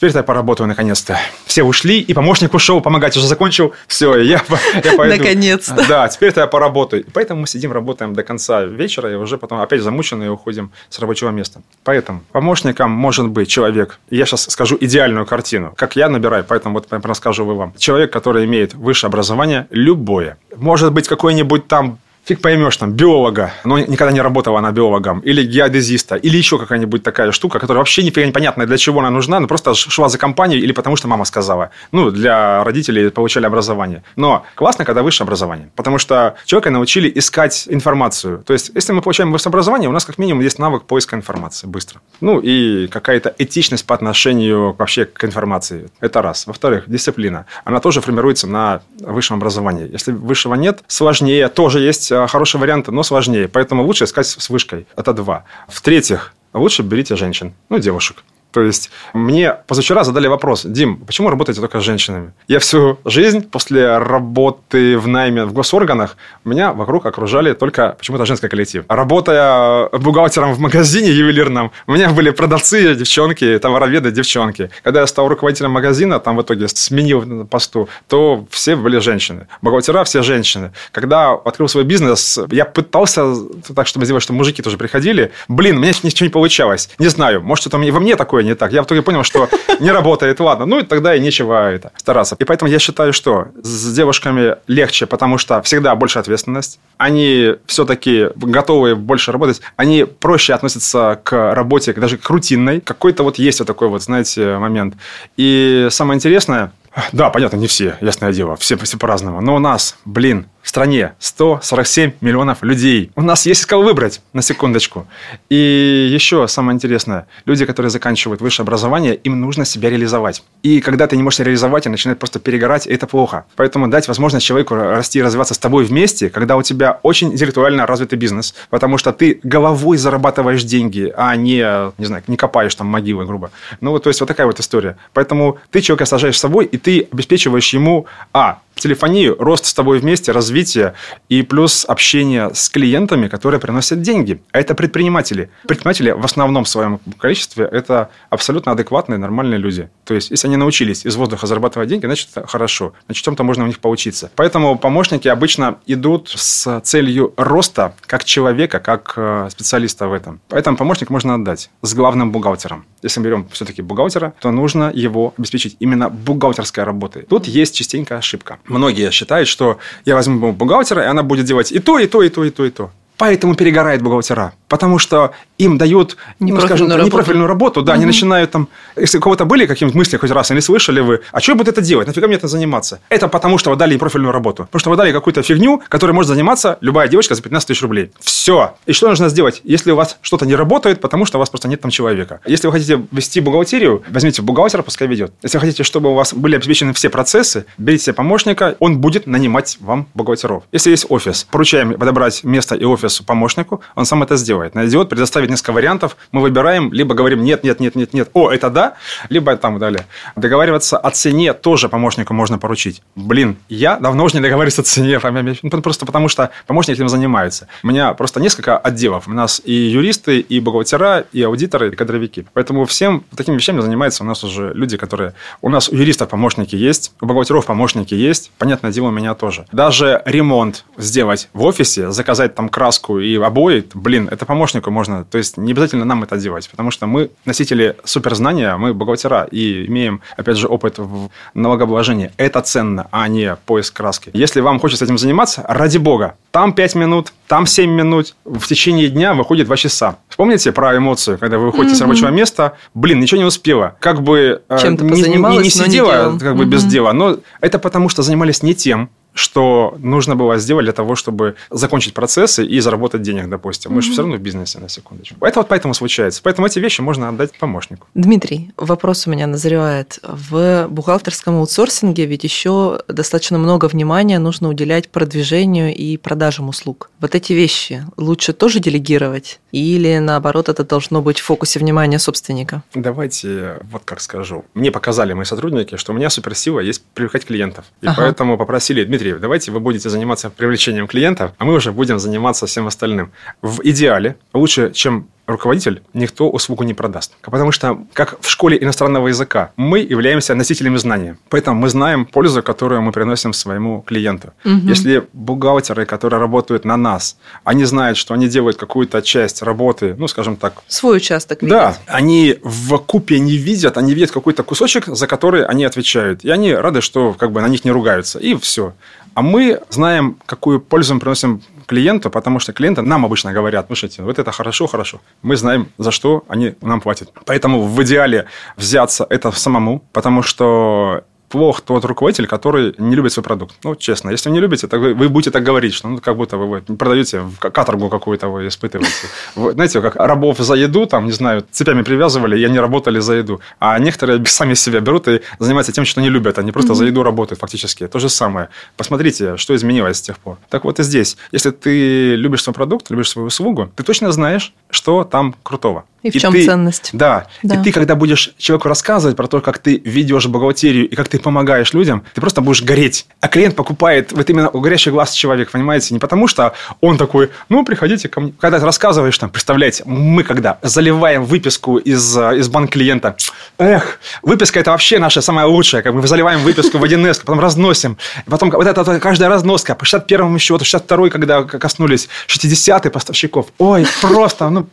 теперь 0.00 0.16
я 0.16 0.22
поработаю 0.22 0.66
наконец-то. 0.66 1.18
Все 1.44 1.62
ушли, 1.62 2.00
и 2.00 2.14
помощник 2.14 2.54
ушел, 2.54 2.80
помогать 2.80 3.16
уже 3.16 3.26
закончил. 3.26 3.74
Все, 3.86 4.16
я, 4.16 4.42
я 4.84 4.92
пойду. 4.96 5.16
Наконец-то. 5.16 5.86
Да, 5.86 6.08
теперь-то 6.08 6.40
я 6.40 6.46
поработаю. 6.46 7.04
И 7.04 7.10
поэтому 7.10 7.42
мы 7.42 7.46
сидим, 7.46 7.72
работаем 7.72 8.14
до 8.14 8.22
конца 8.22 8.64
вечера, 8.64 9.12
и 9.12 9.14
уже 9.14 9.36
потом 9.36 9.60
опять 9.60 9.82
замученные 9.82 10.30
уходим 10.30 10.72
с 10.88 10.98
рабочего 10.98 11.30
места. 11.30 11.60
Поэтому 11.84 12.22
помощником 12.32 12.90
может 12.90 13.28
быть 13.28 13.48
человек, 13.48 13.98
я 14.08 14.24
сейчас 14.24 14.44
скажу 14.44 14.76
идеальную 14.80 15.26
картину, 15.26 15.74
как 15.76 15.96
я 15.96 16.08
набираю, 16.08 16.44
поэтому 16.48 16.74
вот 16.74 16.86
расскажу 16.90 17.44
вы 17.44 17.54
вам. 17.54 17.74
Человек, 17.76 18.12
который 18.12 18.44
имеет 18.46 18.74
высшее 18.74 19.08
образование, 19.08 19.66
любое. 19.70 20.38
Может 20.56 20.92
быть, 20.92 21.08
какой-нибудь 21.08 21.68
там 21.68 21.98
фиг 22.24 22.40
поймешь, 22.40 22.76
там, 22.76 22.92
биолога, 22.92 23.52
но 23.64 23.78
никогда 23.78 24.12
не 24.12 24.20
работала 24.20 24.58
она 24.58 24.72
биологом, 24.72 25.20
или 25.20 25.42
геодезиста, 25.42 26.16
или 26.16 26.36
еще 26.36 26.58
какая-нибудь 26.58 27.02
такая 27.02 27.32
штука, 27.32 27.58
которая 27.58 27.80
вообще 27.80 28.02
непонятная, 28.02 28.66
для 28.66 28.76
чего 28.76 29.00
она 29.00 29.10
нужна, 29.10 29.40
но 29.40 29.46
просто 29.46 29.74
шла 29.74 30.08
за 30.08 30.18
компанию 30.18 30.60
или 30.60 30.72
потому 30.72 30.96
что 30.96 31.08
мама 31.08 31.24
сказала. 31.24 31.70
Ну, 31.92 32.10
для 32.10 32.62
родителей 32.64 33.10
получали 33.10 33.46
образование. 33.46 34.02
Но 34.16 34.44
классно, 34.54 34.84
когда 34.84 35.02
высшее 35.02 35.24
образование, 35.26 35.70
потому 35.76 35.98
что 35.98 36.36
человека 36.44 36.70
научили 36.70 37.10
искать 37.14 37.66
информацию. 37.68 38.42
То 38.46 38.52
есть, 38.52 38.70
если 38.74 38.92
мы 38.92 39.02
получаем 39.02 39.32
высшее 39.32 39.50
образование, 39.50 39.88
у 39.88 39.92
нас 39.92 40.04
как 40.04 40.18
минимум 40.18 40.42
есть 40.42 40.58
навык 40.58 40.84
поиска 40.84 41.16
информации 41.16 41.66
быстро. 41.66 42.00
Ну, 42.20 42.40
и 42.40 42.86
какая-то 42.88 43.34
этичность 43.38 43.86
по 43.86 43.94
отношению 43.94 44.74
вообще 44.78 45.04
к 45.04 45.24
информации. 45.24 45.90
Это 46.00 46.22
раз. 46.22 46.46
Во-вторых, 46.46 46.84
дисциплина. 46.86 47.46
Она 47.64 47.80
тоже 47.80 48.00
формируется 48.00 48.46
на 48.46 48.82
высшем 48.98 49.36
образовании. 49.36 49.90
Если 49.90 50.12
высшего 50.12 50.54
нет, 50.54 50.80
сложнее. 50.86 51.48
Тоже 51.48 51.80
есть 51.80 52.10
есть 52.10 52.12
хорошие 52.26 52.60
варианты, 52.60 52.92
но 52.92 53.02
сложнее. 53.02 53.48
Поэтому 53.48 53.84
лучше 53.84 54.04
искать 54.04 54.26
с 54.26 54.50
вышкой. 54.50 54.86
Это 54.96 55.12
два. 55.12 55.44
В-третьих, 55.68 56.34
лучше 56.52 56.82
берите 56.82 57.16
женщин, 57.16 57.54
ну, 57.68 57.78
девушек. 57.78 58.24
То 58.52 58.62
есть 58.62 58.90
мне 59.14 59.54
позавчера 59.66 60.04
задали 60.04 60.26
вопрос, 60.26 60.64
Дим, 60.64 60.96
почему 60.96 61.30
работаете 61.30 61.60
только 61.60 61.80
с 61.80 61.84
женщинами? 61.84 62.32
Я 62.48 62.58
всю 62.58 62.98
жизнь 63.04 63.48
после 63.48 63.98
работы 63.98 64.98
в 64.98 65.06
найме 65.08 65.44
в 65.44 65.52
госорганах, 65.52 66.16
меня 66.44 66.72
вокруг 66.72 67.06
окружали 67.06 67.52
только 67.52 67.94
почему-то 67.98 68.26
женский 68.26 68.48
коллектив. 68.48 68.84
Работая 68.88 69.88
бухгалтером 69.90 70.54
в 70.54 70.60
магазине 70.60 71.10
ювелирном, 71.10 71.70
у 71.86 71.92
меня 71.92 72.10
были 72.10 72.30
продавцы, 72.30 72.94
девчонки, 72.94 73.58
товароведы, 73.58 74.10
девчонки. 74.10 74.70
Когда 74.82 75.00
я 75.00 75.06
стал 75.06 75.28
руководителем 75.28 75.70
магазина, 75.70 76.18
там 76.18 76.36
в 76.36 76.42
итоге 76.42 76.68
сменил 76.68 77.46
посту, 77.46 77.88
то 78.08 78.46
все 78.50 78.76
были 78.76 78.98
женщины. 78.98 79.46
Бухгалтера 79.62 80.04
все 80.04 80.22
женщины. 80.22 80.72
Когда 80.92 81.32
открыл 81.32 81.68
свой 81.68 81.84
бизнес, 81.84 82.38
я 82.50 82.64
пытался 82.64 83.34
так, 83.74 83.86
чтобы 83.86 84.06
сделать, 84.06 84.22
чтобы 84.22 84.38
мужики 84.38 84.62
тоже 84.62 84.76
приходили. 84.76 85.32
Блин, 85.48 85.76
у 85.76 85.80
меня 85.80 85.92
ничего 86.02 86.26
не 86.26 86.30
получалось. 86.30 86.90
Не 86.98 87.08
знаю, 87.08 87.42
может, 87.42 87.66
это 87.66 87.78
во 87.78 88.00
мне 88.00 88.16
такое 88.16 88.39
не 88.42 88.54
так. 88.54 88.72
Я 88.72 88.82
в 88.82 88.86
итоге 88.86 89.02
понял, 89.02 89.22
что 89.22 89.48
не 89.80 89.90
работает, 89.90 90.40
ладно. 90.40 90.66
Ну, 90.66 90.80
и 90.80 90.82
тогда 90.82 91.14
и 91.14 91.20
нечего 91.20 91.70
это 91.70 91.92
стараться. 91.96 92.36
И 92.38 92.44
поэтому 92.44 92.70
я 92.70 92.78
считаю, 92.78 93.12
что 93.12 93.48
с 93.62 93.92
девушками 93.94 94.56
легче, 94.66 95.06
потому 95.06 95.38
что 95.38 95.60
всегда 95.62 95.94
больше 95.94 96.18
ответственность. 96.18 96.80
Они 96.98 97.54
все-таки 97.66 98.28
готовы 98.36 98.96
больше 98.96 99.32
работать. 99.32 99.60
Они 99.76 100.04
проще 100.04 100.54
относятся 100.54 101.20
к 101.22 101.54
работе, 101.54 101.92
даже 101.92 102.18
к 102.18 102.28
рутинной. 102.28 102.80
Какой-то 102.80 103.22
вот 103.22 103.38
есть 103.38 103.60
вот 103.60 103.66
такой 103.66 103.88
вот, 103.88 104.02
знаете, 104.02 104.58
момент. 104.58 104.94
И 105.36 105.88
самое 105.90 106.16
интересное, 106.16 106.72
да, 107.12 107.30
понятно, 107.30 107.56
не 107.56 107.66
все, 107.66 107.96
ясное 108.00 108.32
дело, 108.32 108.56
все, 108.56 108.76
все 108.76 108.98
по-разному. 108.98 109.40
Но 109.40 109.54
у 109.54 109.58
нас, 109.58 109.96
блин, 110.04 110.46
в 110.62 110.68
стране 110.68 111.14
147 111.20 112.12
миллионов 112.20 112.62
людей. 112.62 113.10
У 113.16 113.22
нас 113.22 113.46
есть 113.46 113.64
кого 113.64 113.82
выбрать, 113.82 114.20
на 114.32 114.42
секундочку. 114.42 115.06
И 115.48 116.10
еще 116.12 116.46
самое 116.48 116.74
интересное, 116.74 117.26
люди, 117.46 117.64
которые 117.64 117.90
заканчивают 117.90 118.40
высшее 118.40 118.64
образование, 118.64 119.14
им 119.14 119.40
нужно 119.40 119.64
себя 119.64 119.88
реализовать. 119.88 120.42
И 120.62 120.80
когда 120.80 121.06
ты 121.06 121.16
не 121.16 121.22
можешь 121.22 121.40
реализовать, 121.40 121.86
и 121.86 121.88
начинает 121.88 122.18
просто 122.18 122.40
перегорать, 122.40 122.86
это 122.86 123.06
плохо. 123.06 123.46
Поэтому 123.56 123.88
дать 123.88 124.06
возможность 124.06 124.44
человеку 124.44 124.74
расти 124.74 125.20
и 125.20 125.22
развиваться 125.22 125.54
с 125.54 125.58
тобой 125.58 125.84
вместе, 125.84 126.28
когда 126.28 126.56
у 126.56 126.62
тебя 126.62 127.00
очень 127.02 127.32
интеллектуально 127.32 127.86
развитый 127.86 128.18
бизнес, 128.18 128.54
потому 128.68 128.98
что 128.98 129.12
ты 129.12 129.40
головой 129.42 129.96
зарабатываешь 129.96 130.62
деньги, 130.64 131.12
а 131.16 131.34
не, 131.36 131.92
не 131.98 132.04
знаю, 132.04 132.22
не 132.26 132.36
копаешь 132.36 132.74
там 132.74 132.86
могилы, 132.86 133.24
грубо. 133.24 133.50
Ну, 133.80 133.92
вот, 133.92 134.02
то 134.02 134.10
есть, 134.10 134.20
вот 134.20 134.26
такая 134.26 134.46
вот 134.46 134.60
история. 134.60 134.96
Поэтому 135.14 135.58
ты 135.70 135.80
человека 135.80 136.04
сажаешь 136.04 136.36
с 136.36 136.40
собой, 136.40 136.66
и 136.66 136.76
ты 136.82 137.08
обеспечиваешь 137.10 137.72
ему, 137.72 138.06
а, 138.32 138.60
телефонию, 138.80 139.36
рост 139.38 139.66
с 139.66 139.74
тобой 139.74 139.98
вместе, 139.98 140.32
развитие 140.32 140.94
и 141.28 141.42
плюс 141.42 141.84
общение 141.86 142.50
с 142.54 142.68
клиентами, 142.68 143.28
которые 143.28 143.60
приносят 143.60 144.02
деньги. 144.02 144.40
А 144.52 144.58
это 144.58 144.74
предприниматели. 144.74 145.50
Предприниматели 145.66 146.10
в 146.10 146.24
основном 146.24 146.64
своем 146.64 147.00
количестве 147.18 147.68
это 147.70 148.10
абсолютно 148.30 148.72
адекватные, 148.72 149.18
нормальные 149.18 149.58
люди. 149.58 149.88
То 150.04 150.14
есть, 150.14 150.30
если 150.30 150.48
они 150.48 150.56
научились 150.56 151.06
из 151.06 151.16
воздуха 151.16 151.46
зарабатывать 151.46 151.88
деньги, 151.88 152.06
значит, 152.06 152.30
это 152.34 152.46
хорошо. 152.46 152.94
Значит, 153.06 153.24
чем-то 153.24 153.44
можно 153.44 153.64
у 153.64 153.66
них 153.66 153.78
поучиться. 153.78 154.30
Поэтому 154.34 154.78
помощники 154.78 155.28
обычно 155.28 155.78
идут 155.86 156.32
с 156.34 156.80
целью 156.80 157.34
роста 157.36 157.94
как 158.06 158.24
человека, 158.24 158.80
как 158.80 159.12
э, 159.16 159.48
специалиста 159.50 160.08
в 160.08 160.12
этом. 160.12 160.40
Поэтому 160.48 160.76
помощник 160.76 161.10
можно 161.10 161.34
отдать 161.34 161.70
с 161.82 161.94
главным 161.94 162.32
бухгалтером. 162.32 162.86
Если 163.02 163.20
мы 163.20 163.26
берем 163.26 163.48
все-таки 163.52 163.82
бухгалтера, 163.82 164.34
то 164.40 164.50
нужно 164.50 164.90
его 164.94 165.34
обеспечить 165.38 165.76
именно 165.80 166.08
бухгалтерской 166.08 166.84
работой. 166.84 167.22
Тут 167.28 167.46
есть 167.46 167.74
частенько 167.74 168.16
ошибка. 168.16 168.58
Многие 168.66 169.10
считают, 169.10 169.48
что 169.48 169.78
я 170.04 170.14
возьму 170.14 170.52
бухгалтера, 170.52 171.02
и 171.02 171.06
она 171.06 171.22
будет 171.22 171.46
делать 171.46 171.72
и 171.72 171.78
то, 171.78 171.98
и 171.98 172.06
то, 172.06 172.22
и 172.22 172.28
то, 172.28 172.44
и 172.44 172.50
то, 172.50 172.64
и 172.64 172.70
то. 172.70 172.90
Поэтому 173.20 173.54
перегорает 173.54 174.00
бухгалтера. 174.00 174.54
Потому 174.66 174.98
что 174.98 175.32
им 175.58 175.76
дают, 175.76 176.16
ну, 176.38 176.58
скажем, 176.58 176.88
работу. 176.88 177.04
непрофильную 177.04 177.46
работу. 177.46 177.82
Да, 177.82 177.92
угу. 177.92 177.98
они 177.98 178.06
начинают 178.06 178.50
там... 178.50 178.68
Если 178.96 179.18
у 179.18 179.20
кого-то 179.20 179.44
были 179.44 179.66
какие-нибудь 179.66 179.94
мысли 179.94 180.16
хоть 180.16 180.30
раз, 180.30 180.50
или 180.50 180.60
слышали 180.60 181.00
вы, 181.00 181.20
а 181.30 181.40
что 181.40 181.52
я 181.52 181.56
буду 181.56 181.70
это 181.70 181.82
делать? 181.82 182.06
Нафига 182.06 182.28
мне 182.28 182.36
это 182.36 182.48
заниматься? 182.48 183.00
Это 183.10 183.28
потому, 183.28 183.58
что 183.58 183.68
вы 183.68 183.76
дали 183.76 183.92
непрофильную 183.92 184.32
работу. 184.32 184.64
Потому 184.64 184.80
что 184.80 184.88
вы 184.88 184.96
дали 184.96 185.12
какую-то 185.12 185.42
фигню, 185.42 185.82
которой 185.90 186.12
может 186.12 186.28
заниматься 186.28 186.78
любая 186.80 187.08
девочка 187.08 187.34
за 187.34 187.42
15 187.42 187.68
тысяч 187.68 187.82
рублей. 187.82 188.10
Все. 188.20 188.74
И 188.86 188.92
что 188.92 189.08
нужно 189.08 189.28
сделать, 189.28 189.60
если 189.64 189.90
у 189.90 189.96
вас 189.96 190.16
что-то 190.22 190.46
не 190.46 190.54
работает, 190.54 191.02
потому 191.02 191.26
что 191.26 191.36
у 191.36 191.40
вас 191.40 191.50
просто 191.50 191.68
нет 191.68 191.82
там 191.82 191.90
человека? 191.90 192.40
Если 192.46 192.68
вы 192.68 192.72
хотите 192.72 193.02
вести 193.12 193.40
бухгалтерию, 193.40 194.02
возьмите 194.08 194.40
бухгалтера, 194.40 194.80
пускай 194.80 195.06
ведет. 195.06 195.34
Если 195.42 195.58
вы 195.58 195.60
хотите, 195.60 195.82
чтобы 195.82 196.10
у 196.10 196.14
вас 196.14 196.32
были 196.32 196.56
обеспечены 196.56 196.94
все 196.94 197.10
процессы, 197.10 197.66
берите 197.76 198.04
себе 198.04 198.14
помощника, 198.14 198.76
он 198.78 198.98
будет 198.98 199.26
нанимать 199.26 199.76
вам 199.80 200.06
бухгалтеров. 200.14 200.62
Если 200.72 200.88
есть 200.88 201.04
офис, 201.10 201.46
поручаем 201.50 201.92
подобрать 201.92 202.44
место 202.44 202.76
и 202.76 202.84
офис 202.84 203.09
офису 203.10 203.24
помощнику, 203.24 203.80
он 203.94 204.06
сам 204.06 204.22
это 204.22 204.36
сделает. 204.36 204.74
Найдет, 204.74 205.08
предоставит 205.08 205.50
несколько 205.50 205.72
вариантов, 205.72 206.16
мы 206.32 206.40
выбираем, 206.40 206.92
либо 206.92 207.14
говорим 207.14 207.42
нет, 207.42 207.64
нет, 207.64 207.80
нет, 207.80 207.96
нет, 207.96 208.14
нет, 208.14 208.30
о, 208.32 208.50
это 208.50 208.70
да, 208.70 208.94
либо 209.28 209.56
там 209.56 209.78
далее. 209.78 210.06
Договариваться 210.36 210.96
о 210.96 211.10
цене 211.10 211.52
тоже 211.52 211.88
помощнику 211.88 212.34
можно 212.34 212.58
поручить. 212.58 213.02
Блин, 213.16 213.56
я 213.68 213.98
давно 213.98 214.24
уже 214.24 214.36
не 214.36 214.40
договариваюсь 214.40 214.78
о 214.78 214.82
цене, 214.82 215.18
ну, 215.62 215.82
просто 215.82 216.06
потому 216.06 216.28
что 216.28 216.50
помощник 216.66 216.94
этим 216.94 217.08
занимается. 217.08 217.66
У 217.82 217.88
меня 217.88 218.14
просто 218.14 218.40
несколько 218.40 218.78
отделов. 218.78 219.26
У 219.26 219.32
нас 219.32 219.60
и 219.64 219.72
юристы, 219.72 220.40
и 220.40 220.60
бухгалтера, 220.60 221.24
и 221.32 221.42
аудиторы, 221.42 221.90
и 221.90 221.96
кадровики. 221.96 222.46
Поэтому 222.54 222.84
всем 222.84 223.24
такими 223.36 223.56
вещами 223.56 223.80
занимаются 223.80 224.22
у 224.22 224.26
нас 224.26 224.44
уже 224.44 224.72
люди, 224.74 224.96
которые... 224.96 225.34
У 225.62 225.68
нас 225.68 225.88
у 225.88 225.96
юристов 225.96 226.28
помощники 226.28 226.76
есть, 226.76 227.12
у 227.20 227.26
бухгалтеров 227.26 227.66
помощники 227.66 228.14
есть. 228.14 228.52
Понятное 228.58 228.92
дело, 228.92 229.08
у 229.08 229.10
меня 229.10 229.34
тоже. 229.34 229.66
Даже 229.72 230.22
ремонт 230.24 230.84
сделать 230.96 231.48
в 231.52 231.62
офисе, 231.62 232.10
заказать 232.10 232.54
там 232.54 232.68
краску 232.68 232.99
краску 233.00 233.20
и 233.20 233.36
обои, 233.36 233.84
блин, 233.94 234.28
это 234.30 234.46
помощнику 234.46 234.90
можно. 234.90 235.24
То 235.24 235.38
есть 235.38 235.56
не 235.56 235.72
обязательно 235.72 236.04
нам 236.04 236.22
это 236.22 236.36
делать, 236.36 236.68
потому 236.70 236.90
что 236.90 237.06
мы 237.06 237.30
носители 237.46 237.96
суперзнания, 238.04 238.76
мы 238.76 238.94
бухгалтера 238.94 239.48
и 239.50 239.86
имеем, 239.86 240.20
опять 240.36 240.56
же, 240.56 240.68
опыт 240.68 240.98
в 240.98 241.30
налогообложении. 241.54 242.30
Это 242.36 242.60
ценно, 242.60 243.06
а 243.10 243.28
не 243.28 243.56
поиск 243.66 243.96
краски. 243.96 244.30
Если 244.34 244.60
вам 244.60 244.80
хочется 244.80 245.04
этим 245.04 245.18
заниматься, 245.18 245.64
ради 245.68 245.98
бога, 245.98 246.34
там 246.50 246.72
5 246.72 246.94
минут, 246.96 247.32
там 247.46 247.66
7 247.66 247.90
минут, 247.90 248.34
в 248.44 248.66
течение 248.66 249.08
дня 249.08 249.34
выходит 249.34 249.66
2 249.66 249.76
часа. 249.76 250.16
Вспомните 250.28 250.72
про 250.72 250.96
эмоцию, 250.96 251.38
когда 251.38 251.58
вы 251.58 251.66
выходите 251.66 251.94
mm-hmm. 251.94 251.98
с 251.98 252.00
рабочего 252.00 252.28
места, 252.28 252.72
блин, 252.94 253.20
ничего 253.20 253.40
не 253.40 253.46
успела. 253.46 253.96
Как 254.00 254.22
бы 254.22 254.62
э, 254.68 254.78
Чем-то 254.78 255.04
не, 255.04 255.22
не, 255.22 255.58
не 255.58 255.70
сидела, 255.70 256.38
как 256.38 256.56
бы 256.56 256.64
mm-hmm. 256.64 256.66
без 256.66 256.84
дела. 256.84 257.12
Но 257.12 257.38
это 257.60 257.78
потому, 257.78 258.08
что 258.08 258.22
занимались 258.22 258.62
не 258.62 258.74
тем, 258.74 259.10
что 259.34 259.96
нужно 259.98 260.36
было 260.36 260.58
сделать 260.58 260.84
для 260.84 260.92
того, 260.92 261.14
чтобы 261.14 261.56
закончить 261.70 262.14
процессы 262.14 262.64
и 262.64 262.80
заработать 262.80 263.22
денег, 263.22 263.48
допустим. 263.48 263.92
Мы 263.92 263.98
mm-hmm. 263.98 264.02
же 264.02 264.12
все 264.12 264.22
равно 264.22 264.36
в 264.36 264.40
бизнесе, 264.40 264.78
на 264.78 264.88
секундочку. 264.88 265.44
Это 265.44 265.60
вот 265.60 265.68
поэтому 265.68 265.94
случается. 265.94 266.40
Поэтому 266.42 266.66
эти 266.66 266.78
вещи 266.78 267.00
можно 267.00 267.28
отдать 267.28 267.58
помощнику. 267.58 268.06
Дмитрий, 268.14 268.72
вопрос 268.76 269.26
у 269.26 269.30
меня 269.30 269.46
назревает. 269.46 270.18
В 270.22 270.86
бухгалтерском 270.88 271.56
аутсорсинге 271.56 272.26
ведь 272.26 272.44
еще 272.44 273.02
достаточно 273.08 273.58
много 273.58 273.86
внимания 273.86 274.38
нужно 274.38 274.68
уделять 274.68 275.08
продвижению 275.08 275.94
и 275.94 276.16
продажам 276.16 276.68
услуг. 276.68 277.10
Вот 277.20 277.34
эти 277.34 277.52
вещи 277.52 278.04
лучше 278.16 278.52
тоже 278.52 278.80
делегировать? 278.80 279.60
Или, 279.72 280.18
наоборот, 280.18 280.68
это 280.68 280.84
должно 280.84 281.22
быть 281.22 281.38
в 281.38 281.44
фокусе 281.44 281.78
внимания 281.78 282.18
собственника? 282.18 282.82
Давайте 282.94 283.78
вот 283.90 284.02
как 284.04 284.20
скажу. 284.20 284.64
Мне 284.74 284.90
показали 284.90 285.32
мои 285.32 285.44
сотрудники, 285.44 285.96
что 285.96 286.12
у 286.12 286.16
меня 286.16 286.30
суперсила 286.30 286.80
есть 286.80 287.04
привлекать 287.14 287.44
клиентов. 287.44 287.84
И 288.00 288.06
ага. 288.06 288.22
поэтому 288.22 288.58
попросили, 288.58 289.04
Дмитрий, 289.04 289.19
Дмитрий, 289.20 289.38
давайте 289.38 289.70
вы 289.70 289.80
будете 289.80 290.08
заниматься 290.08 290.48
привлечением 290.48 291.06
клиентов, 291.06 291.52
а 291.58 291.66
мы 291.66 291.74
уже 291.74 291.92
будем 291.92 292.18
заниматься 292.18 292.64
всем 292.64 292.86
остальным. 292.86 293.32
В 293.60 293.82
идеале 293.84 294.36
лучше, 294.54 294.92
чем 294.92 295.28
руководитель, 295.50 296.02
никто 296.14 296.48
услугу 296.50 296.84
не 296.84 296.94
продаст. 296.94 297.32
Потому 297.42 297.72
что, 297.72 297.98
как 298.12 298.38
в 298.40 298.48
школе 298.48 298.78
иностранного 298.80 299.28
языка, 299.28 299.72
мы 299.76 299.98
являемся 299.98 300.54
носителями 300.54 300.96
знания. 300.96 301.36
Поэтому 301.48 301.80
мы 301.80 301.88
знаем 301.88 302.26
пользу, 302.26 302.62
которую 302.62 303.02
мы 303.02 303.12
приносим 303.12 303.52
своему 303.52 304.02
клиенту. 304.02 304.52
Угу. 304.64 304.88
Если 304.88 305.24
бухгалтеры, 305.32 306.06
которые 306.06 306.40
работают 306.40 306.84
на 306.84 306.96
нас, 306.96 307.36
они 307.64 307.84
знают, 307.84 308.16
что 308.16 308.34
они 308.34 308.48
делают 308.48 308.76
какую-то 308.76 309.22
часть 309.22 309.62
работы, 309.62 310.14
ну, 310.18 310.28
скажем 310.28 310.56
так... 310.56 310.74
Свой 310.88 311.16
участок 311.18 311.62
видят. 311.62 311.78
Да. 311.78 311.96
Они 312.06 312.58
в 312.62 312.98
купе 312.98 313.40
не 313.40 313.56
видят, 313.56 313.98
они 313.98 314.14
видят 314.14 314.30
какой-то 314.30 314.62
кусочек, 314.62 315.06
за 315.06 315.26
который 315.26 315.64
они 315.64 315.84
отвечают. 315.84 316.44
И 316.44 316.50
они 316.50 316.74
рады, 316.74 317.00
что 317.00 317.34
как 317.34 317.52
бы 317.52 317.60
на 317.60 317.68
них 317.68 317.84
не 317.84 317.90
ругаются. 317.90 318.38
И 318.38 318.54
все. 318.54 318.94
А 319.34 319.42
мы 319.42 319.80
знаем, 319.90 320.36
какую 320.46 320.80
пользу 320.80 321.14
мы 321.14 321.20
приносим 321.20 321.62
клиенту, 321.90 322.30
потому 322.30 322.60
что 322.60 322.72
клиенты 322.72 323.02
нам 323.02 323.24
обычно 323.24 323.52
говорят, 323.52 323.86
слушайте, 323.86 324.22
вот 324.22 324.38
это 324.38 324.52
хорошо, 324.52 324.86
хорошо. 324.86 325.20
Мы 325.42 325.56
знаем, 325.56 325.86
за 325.98 326.10
что 326.12 326.44
они 326.48 326.74
нам 326.82 327.00
платят. 327.00 327.32
Поэтому 327.46 327.82
в 327.82 328.02
идеале 328.02 328.44
взяться 328.76 329.26
это 329.28 329.50
самому, 329.50 329.98
потому 330.12 330.42
что 330.42 331.24
плох 331.50 331.80
тот 331.80 332.04
руководитель, 332.04 332.46
который 332.46 332.94
не 332.98 333.16
любит 333.16 333.32
свой 333.32 333.44
продукт. 333.44 333.74
Ну, 333.84 333.96
честно, 333.96 334.30
если 334.30 334.50
не 334.50 334.60
любите, 334.60 334.86
то 334.86 334.98
вы, 334.98 335.14
вы 335.14 335.28
будете 335.28 335.50
так 335.50 335.64
говорить, 335.64 335.94
что 335.94 336.08
ну, 336.08 336.18
как 336.18 336.36
будто 336.36 336.56
вы 336.56 336.80
продаете 336.80 337.42
каторгу 337.58 338.08
какую-то, 338.08 338.48
вы 338.48 338.68
испытываете. 338.68 339.26
Вы, 339.56 339.72
знаете, 339.72 340.00
как 340.00 340.16
рабов 340.16 340.58
за 340.58 340.74
еду, 340.74 341.06
там, 341.06 341.26
не 341.26 341.32
знаю, 341.32 341.64
цепями 341.70 342.02
привязывали, 342.02 342.58
и 342.58 342.64
они 342.64 342.78
работали 342.78 343.20
за 343.20 343.34
еду. 343.34 343.60
А 343.80 343.98
некоторые 343.98 344.44
сами 344.46 344.74
себя 344.74 345.00
берут 345.00 345.28
и 345.28 345.40
занимаются 345.58 345.92
тем, 345.92 346.04
что 346.04 346.20
не 346.20 346.30
любят. 346.30 346.58
Они 346.58 346.72
просто 346.72 346.92
mm-hmm. 346.92 346.96
за 346.96 347.04
еду 347.04 347.22
работают 347.22 347.60
фактически. 347.60 348.06
То 348.06 348.18
же 348.18 348.28
самое. 348.28 348.68
Посмотрите, 348.96 349.56
что 349.56 349.74
изменилось 349.74 350.18
с 350.18 350.22
тех 350.22 350.38
пор. 350.38 350.56
Так 350.68 350.84
вот 350.84 351.00
и 351.00 351.02
здесь. 351.02 351.36
Если 351.52 351.70
ты 351.70 352.36
любишь 352.36 352.62
свой 352.62 352.74
продукт, 352.74 353.10
любишь 353.10 353.30
свою 353.30 353.48
услугу, 353.48 353.90
ты 353.96 354.04
точно 354.04 354.32
знаешь, 354.32 354.72
что 354.90 355.24
там 355.24 355.54
крутого. 355.62 356.04
И 356.22 356.30
в 356.30 356.34
чем 356.34 356.52
ты, 356.52 356.66
ценность? 356.66 357.10
Да. 357.12 357.46
да. 357.62 357.76
И 357.76 357.82
ты, 357.82 357.92
когда 357.92 358.14
будешь 358.14 358.52
человеку 358.58 358.88
рассказывать 358.88 359.36
про 359.36 359.46
то, 359.46 359.60
как 359.60 359.78
ты 359.78 360.00
ведешь 360.04 360.46
бухгалтерию 360.46 361.08
и 361.08 361.14
как 361.14 361.28
ты 361.28 361.38
помогаешь 361.38 361.94
людям, 361.94 362.24
ты 362.34 362.40
просто 362.40 362.60
будешь 362.60 362.82
гореть. 362.82 363.26
А 363.40 363.48
клиент 363.48 363.74
покупает 363.74 364.32
вот 364.32 364.48
именно 364.50 364.68
у 364.68 364.80
горящий 364.80 365.10
глаз 365.10 365.32
человек, 365.32 365.70
понимаете? 365.70 366.12
Не 366.12 366.20
потому 366.20 366.46
что 366.46 366.74
он 367.00 367.16
такой, 367.16 367.50
ну, 367.68 367.84
приходите 367.84 368.28
ко 368.28 368.40
мне. 368.40 368.52
Когда 368.58 368.78
ты 368.78 368.84
рассказываешь, 368.84 369.38
там, 369.38 369.50
представляете, 369.50 370.02
мы 370.04 370.42
когда 370.44 370.78
заливаем 370.82 371.44
выписку 371.44 371.96
из, 371.96 372.36
из 372.36 372.68
банк 372.68 372.90
клиента, 372.90 373.36
эх, 373.78 374.20
выписка 374.42 374.80
это 374.80 374.90
вообще 374.90 375.18
наша 375.18 375.40
самая 375.40 375.66
лучшая. 375.66 376.02
Как 376.02 376.12
мы 376.12 376.26
заливаем 376.26 376.60
выписку 376.60 376.98
в 376.98 377.04
1С, 377.04 377.40
потом 377.40 377.60
разносим. 377.60 378.18
Потом 378.46 378.70
вот 378.70 378.86
это 378.86 379.02
вот, 379.02 379.20
каждая 379.20 379.48
разноска 379.48 379.94
по 379.94 380.04
61 380.04 380.58
счету, 380.58 380.84
62 380.84 381.30
когда 381.30 381.62
коснулись, 381.62 382.28
60 382.46 383.12
поставщиков. 383.12 383.66
Ой, 383.78 384.06
просто, 384.20 384.68
ну, 384.68 384.86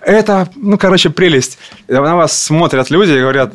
это 0.00 0.48
ну, 0.62 0.78
короче, 0.78 1.10
прелесть. 1.10 1.58
На 1.88 2.16
вас 2.16 2.40
смотрят 2.40 2.88
люди 2.90 3.12
и 3.12 3.20
говорят, 3.20 3.52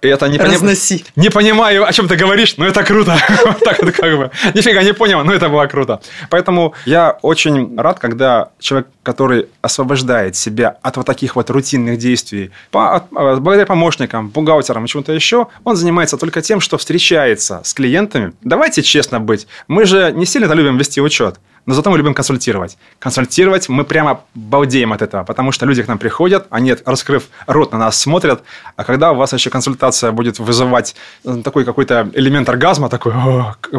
это 0.00 0.28
не, 0.28 0.38
Разноси. 0.38 1.04
Поним... 1.14 1.26
не 1.26 1.30
понимаю, 1.30 1.86
о 1.86 1.92
чем 1.92 2.08
ты 2.08 2.16
говоришь, 2.16 2.56
но 2.56 2.66
это 2.66 2.82
круто. 2.82 3.16
так 3.64 3.82
вот 3.82 3.92
как 3.92 4.16
бы. 4.16 4.30
Нифига 4.54 4.82
не 4.82 4.92
понял, 4.92 5.22
но 5.24 5.32
это 5.32 5.48
было 5.48 5.66
круто. 5.66 6.00
Поэтому 6.30 6.74
я 6.86 7.18
очень 7.22 7.76
рад, 7.78 7.98
когда 7.98 8.50
человек, 8.58 8.88
который 9.02 9.46
освобождает 9.62 10.36
себя 10.36 10.76
от 10.82 10.96
вот 10.96 11.06
таких 11.06 11.36
вот 11.36 11.50
рутинных 11.50 11.98
действий, 11.98 12.50
по, 12.70 12.96
от, 12.96 13.04
а, 13.14 13.36
благодаря 13.36 13.66
помощникам, 13.66 14.28
бухгалтерам 14.28 14.84
и 14.84 14.88
чему-то 14.88 15.12
еще, 15.12 15.48
он 15.64 15.76
занимается 15.76 16.16
только 16.16 16.42
тем, 16.42 16.60
что 16.60 16.78
встречается 16.78 17.60
с 17.64 17.74
клиентами. 17.74 18.32
Давайте 18.42 18.82
честно 18.82 19.20
быть. 19.20 19.46
Мы 19.68 19.84
же 19.84 20.12
не 20.12 20.26
сильно 20.26 20.52
любим 20.52 20.78
вести 20.78 21.00
учет 21.00 21.38
но 21.66 21.74
зато 21.74 21.90
мы 21.90 21.98
любим 21.98 22.14
консультировать. 22.14 22.78
Консультировать 22.98 23.68
мы 23.68 23.84
прямо 23.84 24.20
балдеем 24.34 24.92
от 24.92 25.02
этого, 25.02 25.24
потому 25.24 25.52
что 25.52 25.66
люди 25.66 25.82
к 25.82 25.88
нам 25.88 25.98
приходят, 25.98 26.46
они, 26.50 26.74
раскрыв 26.84 27.24
рот, 27.46 27.72
на 27.72 27.78
нас 27.78 28.00
смотрят, 28.00 28.42
а 28.76 28.84
когда 28.84 29.12
у 29.12 29.16
вас 29.16 29.32
еще 29.32 29.50
консультация 29.50 30.12
будет 30.12 30.38
вызывать 30.38 30.94
э, 31.24 31.42
такой 31.42 31.64
какой-то 31.64 32.10
элемент 32.14 32.48
оргазма, 32.48 32.88
такой, 32.88 33.12